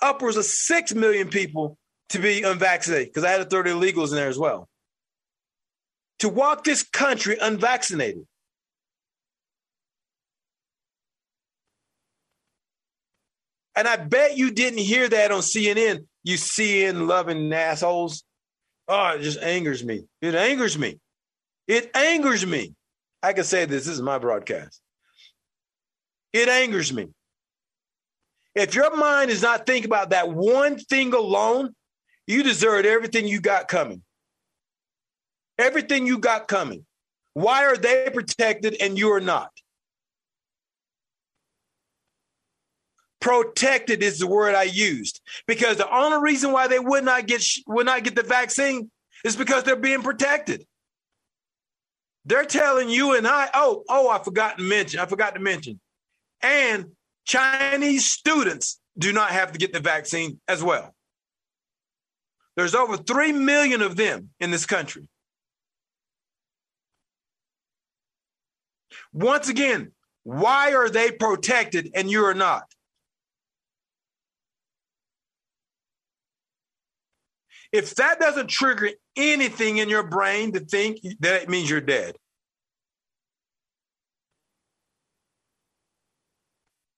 upwards 0.00 0.36
of 0.36 0.44
6 0.44 0.94
million 0.94 1.28
people 1.28 1.78
to 2.10 2.18
be 2.18 2.42
unvaccinated 2.42 3.08
because 3.08 3.24
I 3.24 3.30
had 3.30 3.40
a 3.40 3.44
30 3.44 3.70
illegals 3.70 4.10
in 4.10 4.16
there 4.16 4.28
as 4.28 4.38
well. 4.38 4.68
To 6.20 6.28
walk 6.28 6.64
this 6.64 6.82
country 6.82 7.36
unvaccinated. 7.40 8.26
And 13.74 13.88
I 13.88 13.96
bet 13.96 14.36
you 14.36 14.50
didn't 14.50 14.80
hear 14.80 15.08
that 15.08 15.32
on 15.32 15.40
CNN, 15.40 16.06
you 16.22 16.36
CNN 16.36 17.06
loving 17.06 17.52
assholes. 17.52 18.22
Oh, 18.86 19.16
it 19.16 19.22
just 19.22 19.40
angers 19.40 19.82
me. 19.82 20.04
It 20.20 20.34
angers 20.34 20.76
me. 20.76 21.00
It 21.66 21.90
angers 21.94 22.44
me. 22.44 22.74
I 23.22 23.32
can 23.32 23.44
say 23.44 23.64
this, 23.64 23.86
this 23.86 23.94
is 23.94 24.02
my 24.02 24.18
broadcast. 24.18 24.80
It 26.32 26.48
angers 26.48 26.92
me. 26.92 27.08
If 28.54 28.74
your 28.74 28.94
mind 28.96 29.30
is 29.30 29.42
not 29.42 29.66
thinking 29.66 29.86
about 29.86 30.10
that 30.10 30.30
one 30.30 30.78
thing 30.78 31.14
alone, 31.14 31.74
you 32.26 32.42
deserve 32.42 32.84
everything 32.84 33.26
you 33.26 33.40
got 33.40 33.68
coming. 33.68 34.02
Everything 35.58 36.06
you 36.06 36.18
got 36.18 36.48
coming. 36.48 36.84
Why 37.34 37.64
are 37.64 37.76
they 37.76 38.10
protected 38.12 38.76
and 38.80 38.98
you 38.98 39.12
are 39.12 39.20
not? 39.20 39.50
Protected 43.20 44.02
is 44.02 44.18
the 44.18 44.26
word 44.26 44.54
I 44.54 44.64
used 44.64 45.20
because 45.46 45.76
the 45.76 45.94
only 45.94 46.18
reason 46.18 46.52
why 46.52 46.66
they 46.66 46.80
would 46.80 47.04
not 47.04 47.26
get 47.26 47.42
would 47.66 47.86
not 47.86 48.02
get 48.02 48.16
the 48.16 48.22
vaccine 48.22 48.90
is 49.24 49.36
because 49.36 49.62
they're 49.62 49.76
being 49.76 50.02
protected. 50.02 50.66
They're 52.24 52.44
telling 52.44 52.88
you 52.88 53.14
and 53.16 53.26
I, 53.26 53.48
oh, 53.54 53.84
oh, 53.88 54.08
I 54.10 54.18
forgot 54.22 54.58
to 54.58 54.64
mention, 54.64 55.00
I 55.00 55.06
forgot 55.06 55.34
to 55.34 55.40
mention. 55.40 55.80
And 56.42 56.86
Chinese 57.24 58.06
students 58.06 58.80
do 58.98 59.12
not 59.12 59.30
have 59.30 59.52
to 59.52 59.58
get 59.58 59.72
the 59.72 59.80
vaccine 59.80 60.40
as 60.48 60.62
well. 60.62 60.94
There's 62.56 62.74
over 62.74 62.96
3 62.96 63.32
million 63.32 63.80
of 63.80 63.96
them 63.96 64.30
in 64.40 64.50
this 64.50 64.66
country. 64.66 65.08
Once 69.12 69.48
again, 69.48 69.92
why 70.24 70.74
are 70.74 70.88
they 70.88 71.10
protected 71.10 71.90
and 71.94 72.10
you 72.10 72.24
are 72.24 72.34
not? 72.34 72.64
If 77.72 77.94
that 77.94 78.20
doesn't 78.20 78.48
trigger 78.48 78.90
anything 79.16 79.78
in 79.78 79.88
your 79.88 80.02
brain 80.02 80.52
to 80.52 80.60
think, 80.60 80.98
that 81.20 81.42
it 81.42 81.48
means 81.48 81.70
you're 81.70 81.80
dead. 81.80 82.16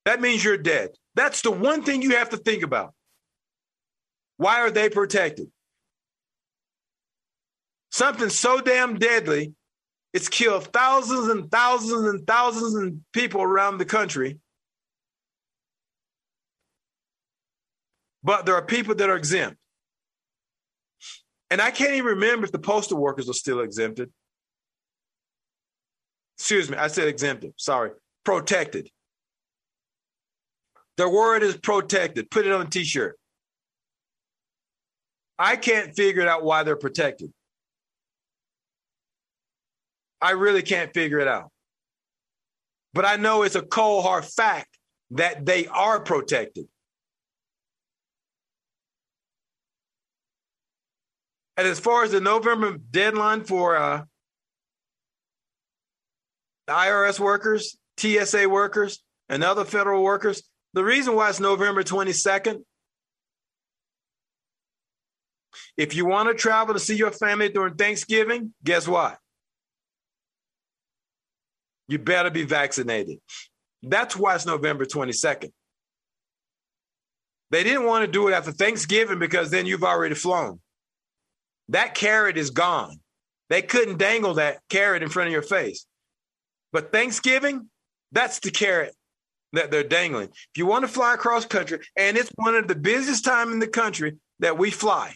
That 0.04 0.20
means 0.20 0.44
you're 0.44 0.58
dead. 0.58 0.90
That's 1.14 1.42
the 1.42 1.50
one 1.50 1.82
thing 1.82 2.02
you 2.02 2.16
have 2.16 2.30
to 2.30 2.36
think 2.36 2.62
about. 2.62 2.94
Why 4.36 4.60
are 4.60 4.70
they 4.70 4.88
protected? 4.90 5.50
Something 7.90 8.28
so 8.28 8.60
damn 8.60 8.98
deadly, 8.98 9.54
it's 10.12 10.28
killed 10.28 10.72
thousands 10.72 11.28
and 11.28 11.50
thousands 11.50 12.06
and 12.06 12.26
thousands 12.26 12.74
of 12.74 12.94
people 13.12 13.42
around 13.42 13.78
the 13.78 13.84
country. 13.84 14.38
But 18.22 18.46
there 18.46 18.54
are 18.54 18.64
people 18.64 18.94
that 18.96 19.10
are 19.10 19.16
exempt. 19.16 19.56
And 21.50 21.60
I 21.60 21.70
can't 21.70 21.92
even 21.92 22.06
remember 22.06 22.46
if 22.46 22.52
the 22.52 22.58
postal 22.58 22.98
workers 22.98 23.28
are 23.28 23.34
still 23.34 23.60
exempted. 23.60 24.10
Excuse 26.36 26.68
me, 26.68 26.76
I 26.76 26.88
said 26.88 27.06
exempted. 27.06 27.52
Sorry, 27.56 27.90
protected. 28.24 28.90
The 30.96 31.08
word 31.08 31.42
is 31.42 31.56
protected. 31.56 32.30
Put 32.30 32.46
it 32.46 32.52
on 32.52 32.66
a 32.66 32.70
t 32.70 32.84
shirt. 32.84 33.18
I 35.38 35.56
can't 35.56 35.94
figure 35.94 36.22
it 36.22 36.28
out 36.28 36.44
why 36.44 36.62
they're 36.62 36.76
protected. 36.76 37.32
I 40.20 40.30
really 40.30 40.62
can't 40.62 40.94
figure 40.94 41.18
it 41.18 41.28
out. 41.28 41.50
But 42.92 43.04
I 43.04 43.16
know 43.16 43.42
it's 43.42 43.56
a 43.56 43.62
cold 43.62 44.04
hard 44.04 44.24
fact 44.24 44.78
that 45.10 45.44
they 45.44 45.66
are 45.66 46.00
protected. 46.00 46.66
And 51.56 51.68
as 51.68 51.78
far 51.78 52.04
as 52.04 52.12
the 52.12 52.20
November 52.20 52.76
deadline 52.90 53.44
for 53.44 53.76
uh, 53.76 54.04
IRS 56.68 57.20
workers, 57.20 57.76
TSA 57.98 58.48
workers, 58.48 59.02
and 59.28 59.44
other 59.44 59.64
federal 59.64 60.02
workers, 60.02 60.42
the 60.74 60.84
reason 60.84 61.14
why 61.14 61.30
it's 61.30 61.38
November 61.38 61.84
22nd, 61.84 62.62
if 65.76 65.94
you 65.94 66.04
want 66.04 66.28
to 66.28 66.34
travel 66.34 66.74
to 66.74 66.80
see 66.80 66.96
your 66.96 67.12
family 67.12 67.48
during 67.48 67.74
Thanksgiving, 67.74 68.52
guess 68.62 68.86
what? 68.86 69.16
You 71.86 72.00
better 72.00 72.30
be 72.30 72.44
vaccinated. 72.44 73.18
That's 73.84 74.16
why 74.16 74.34
it's 74.34 74.46
November 74.46 74.84
22nd. 74.84 75.52
They 77.50 77.62
didn't 77.62 77.86
want 77.86 78.04
to 78.04 78.10
do 78.10 78.26
it 78.26 78.32
after 78.32 78.50
Thanksgiving 78.50 79.20
because 79.20 79.50
then 79.50 79.66
you've 79.66 79.84
already 79.84 80.16
flown. 80.16 80.60
That 81.68 81.94
carrot 81.94 82.36
is 82.36 82.50
gone. 82.50 82.98
They 83.48 83.62
couldn't 83.62 83.98
dangle 83.98 84.34
that 84.34 84.58
carrot 84.70 85.04
in 85.04 85.08
front 85.08 85.28
of 85.28 85.32
your 85.32 85.42
face. 85.42 85.86
But 86.72 86.90
Thanksgiving, 86.90 87.68
that's 88.10 88.40
the 88.40 88.50
carrot 88.50 88.94
that 89.54 89.70
they're 89.70 89.84
dangling. 89.84 90.28
If 90.28 90.56
you 90.56 90.66
want 90.66 90.84
to 90.84 90.88
fly 90.88 91.14
across 91.14 91.46
country, 91.46 91.80
and 91.96 92.16
it's 92.16 92.30
one 92.36 92.54
of 92.54 92.68
the 92.68 92.74
busiest 92.74 93.24
time 93.24 93.52
in 93.52 93.58
the 93.58 93.68
country 93.68 94.14
that 94.40 94.58
we 94.58 94.70
fly. 94.70 95.14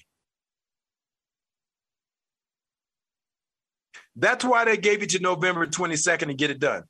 That's 4.17 4.45
why 4.45 4.65
they 4.65 4.77
gave 4.77 5.03
it 5.03 5.11
to 5.11 5.21
November 5.21 5.67
22nd 5.67 6.27
to 6.27 6.35
get 6.35 6.51
it 6.51 6.59
done. 6.59 6.83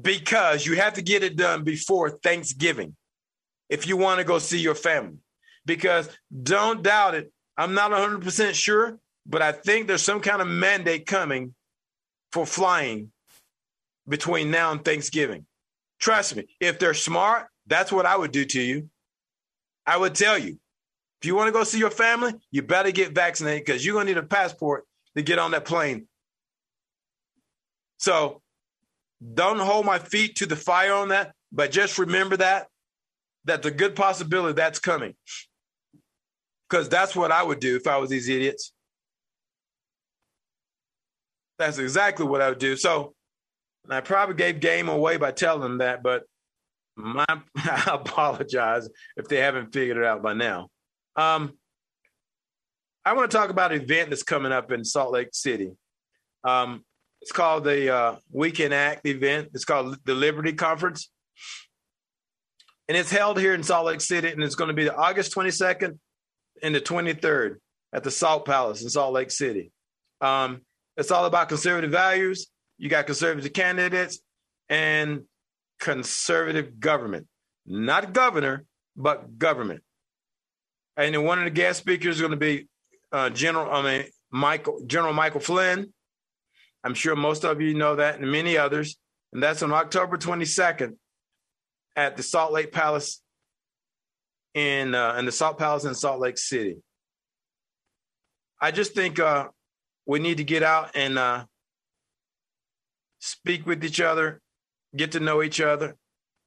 Because 0.00 0.66
you 0.66 0.76
have 0.76 0.94
to 0.94 1.02
get 1.02 1.22
it 1.22 1.36
done 1.36 1.62
before 1.62 2.10
Thanksgiving 2.10 2.96
if 3.68 3.86
you 3.86 3.96
want 3.96 4.18
to 4.18 4.24
go 4.24 4.38
see 4.38 4.58
your 4.58 4.74
family. 4.74 5.18
Because 5.64 6.08
don't 6.42 6.82
doubt 6.82 7.14
it, 7.14 7.32
I'm 7.56 7.74
not 7.74 7.92
100% 7.92 8.54
sure, 8.54 8.98
but 9.26 9.42
I 9.42 9.52
think 9.52 9.86
there's 9.86 10.02
some 10.02 10.20
kind 10.20 10.42
of 10.42 10.48
mandate 10.48 11.06
coming 11.06 11.54
for 12.32 12.46
flying 12.46 13.12
between 14.08 14.50
now 14.50 14.72
and 14.72 14.84
Thanksgiving. 14.84 15.46
Trust 16.00 16.34
me, 16.34 16.46
if 16.58 16.78
they're 16.78 16.94
smart, 16.94 17.48
that's 17.66 17.92
what 17.92 18.06
I 18.06 18.16
would 18.16 18.32
do 18.32 18.44
to 18.44 18.60
you. 18.60 18.88
I 19.86 19.96
would 19.96 20.14
tell 20.14 20.38
you 20.38 20.58
if 21.20 21.26
you 21.26 21.34
want 21.34 21.48
to 21.48 21.52
go 21.52 21.64
see 21.64 21.78
your 21.78 21.90
family, 21.90 22.32
you 22.50 22.62
better 22.62 22.90
get 22.90 23.14
vaccinated 23.14 23.64
because 23.66 23.84
you're 23.84 23.94
going 23.94 24.06
to 24.06 24.14
need 24.14 24.18
a 24.18 24.26
passport 24.26 24.84
to 25.16 25.22
get 25.22 25.38
on 25.38 25.50
that 25.50 25.66
plane. 25.66 26.06
So 27.98 28.40
don't 29.34 29.58
hold 29.58 29.84
my 29.84 29.98
feet 29.98 30.36
to 30.36 30.46
the 30.46 30.56
fire 30.56 30.94
on 30.94 31.08
that, 31.08 31.34
but 31.52 31.70
just 31.70 31.98
remember 31.98 32.38
that, 32.38 32.68
that's 33.44 33.66
a 33.66 33.70
good 33.70 33.94
possibility 33.94 34.54
that's 34.54 34.78
coming 34.78 35.14
because 36.68 36.88
that's 36.88 37.14
what 37.14 37.30
I 37.30 37.42
would 37.42 37.60
do 37.60 37.76
if 37.76 37.86
I 37.86 37.98
was 37.98 38.08
these 38.08 38.28
idiots. 38.28 38.72
That's 41.58 41.76
exactly 41.76 42.24
what 42.24 42.40
I 42.40 42.48
would 42.48 42.58
do. 42.58 42.76
So 42.76 43.14
I 43.94 44.00
probably 44.00 44.36
gave 44.36 44.60
game 44.60 44.88
away 44.88 45.16
by 45.16 45.32
telling 45.32 45.62
them 45.62 45.78
that, 45.78 46.02
but 46.02 46.24
my, 46.96 47.24
I 47.56 47.90
apologize 47.92 48.88
if 49.16 49.28
they 49.28 49.36
haven't 49.36 49.72
figured 49.72 49.96
it 49.96 50.04
out 50.04 50.22
by 50.22 50.34
now. 50.34 50.68
Um, 51.16 51.54
I 53.04 53.14
want 53.14 53.30
to 53.30 53.36
talk 53.36 53.50
about 53.50 53.72
an 53.72 53.80
event 53.82 54.10
that's 54.10 54.22
coming 54.22 54.52
up 54.52 54.70
in 54.72 54.84
Salt 54.84 55.12
Lake 55.12 55.30
City. 55.32 55.72
Um, 56.44 56.84
it's 57.22 57.32
called 57.32 57.64
the 57.64 57.94
uh, 57.94 58.16
Weekend 58.30 58.72
Act 58.72 59.06
event. 59.06 59.50
It's 59.54 59.64
called 59.64 59.98
the 60.04 60.14
Liberty 60.14 60.52
Conference. 60.52 61.10
And 62.88 62.96
it's 62.96 63.10
held 63.10 63.38
here 63.38 63.54
in 63.54 63.62
Salt 63.62 63.86
Lake 63.86 64.00
City, 64.00 64.28
and 64.28 64.42
it's 64.42 64.54
going 64.54 64.68
to 64.68 64.74
be 64.74 64.84
the 64.84 64.96
August 64.96 65.34
22nd 65.34 65.98
and 66.62 66.74
the 66.74 66.80
23rd 66.80 67.56
at 67.92 68.04
the 68.04 68.10
Salt 68.10 68.44
Palace 68.44 68.82
in 68.82 68.88
Salt 68.88 69.12
Lake 69.12 69.30
City. 69.30 69.70
Um, 70.20 70.62
it's 70.96 71.10
all 71.10 71.24
about 71.24 71.48
conservative 71.48 71.90
values. 71.90 72.48
You 72.80 72.88
got 72.88 73.04
conservative 73.04 73.52
candidates 73.52 74.20
and 74.70 75.24
conservative 75.80 76.80
government, 76.80 77.26
not 77.66 78.14
governor, 78.14 78.64
but 78.96 79.38
government. 79.38 79.82
And 80.96 81.14
then 81.14 81.24
one 81.24 81.38
of 81.38 81.44
the 81.44 81.50
guest 81.50 81.78
speakers 81.78 82.16
is 82.16 82.22
going 82.22 82.30
to 82.30 82.38
be 82.38 82.68
uh, 83.12 83.28
General, 83.28 83.70
I 83.70 83.82
mean, 83.82 84.06
Michael, 84.30 84.80
General 84.86 85.12
Michael 85.12 85.40
Flynn. 85.40 85.92
I'm 86.82 86.94
sure 86.94 87.14
most 87.14 87.44
of 87.44 87.60
you 87.60 87.74
know 87.74 87.96
that, 87.96 88.18
and 88.18 88.32
many 88.32 88.56
others. 88.56 88.96
And 89.34 89.42
that's 89.42 89.62
on 89.62 89.72
October 89.72 90.16
22nd 90.16 90.96
at 91.96 92.16
the 92.16 92.22
Salt 92.22 92.50
Lake 92.50 92.72
Palace 92.72 93.20
in 94.54 94.94
uh, 94.94 95.16
in 95.18 95.26
the 95.26 95.32
Salt 95.32 95.58
Palace 95.58 95.84
in 95.84 95.94
Salt 95.94 96.18
Lake 96.18 96.38
City. 96.38 96.78
I 98.58 98.70
just 98.70 98.94
think 98.94 99.18
uh, 99.18 99.48
we 100.06 100.18
need 100.18 100.38
to 100.38 100.44
get 100.44 100.62
out 100.62 100.92
and 100.94 101.18
uh, 101.18 101.44
speak 103.20 103.66
with 103.66 103.84
each 103.84 104.00
other, 104.00 104.40
get 104.96 105.12
to 105.12 105.20
know 105.20 105.42
each 105.42 105.60
other, 105.60 105.96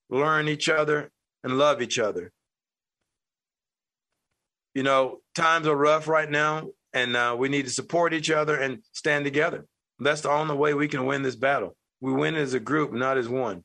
learn 0.10 0.48
each 0.48 0.68
other, 0.68 1.12
and 1.44 1.58
love 1.58 1.82
each 1.82 1.98
other. 1.98 2.32
You 4.74 4.84
know, 4.84 5.20
times 5.36 5.68
are 5.68 5.76
rough 5.76 6.08
right 6.08 6.30
now, 6.30 6.70
and 6.94 7.16
uh, 7.16 7.36
we 7.38 7.48
need 7.48 7.66
to 7.66 7.72
support 7.72 8.14
each 8.14 8.32
other 8.32 8.58
and 8.58 8.80
stand 8.92 9.24
together. 9.24 9.66
That's 10.00 10.22
the 10.22 10.32
only 10.32 10.56
way 10.56 10.74
we 10.74 10.88
can 10.88 11.06
win 11.06 11.22
this 11.22 11.36
battle. 11.36 11.76
We 12.02 12.12
win 12.12 12.36
as 12.36 12.54
a 12.54 12.60
group, 12.60 12.92
not 12.92 13.18
as 13.18 13.30
one. 13.30 13.64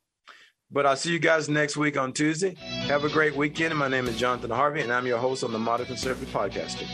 But 0.70 0.84
I'll 0.84 0.96
see 0.96 1.12
you 1.12 1.18
guys 1.18 1.48
next 1.48 1.78
week 1.78 1.96
on 1.96 2.12
Tuesday. 2.12 2.54
Have 2.88 3.04
a 3.04 3.08
great 3.08 3.34
weekend. 3.34 3.74
My 3.74 3.88
name 3.88 4.06
is 4.06 4.18
Jonathan 4.18 4.50
Harvey, 4.50 4.82
and 4.82 4.92
I'm 4.92 5.06
your 5.06 5.18
host 5.18 5.42
on 5.42 5.52
the 5.52 5.58
Modern 5.58 5.86
Conservative 5.86 6.28
Podcaster. 6.28 6.86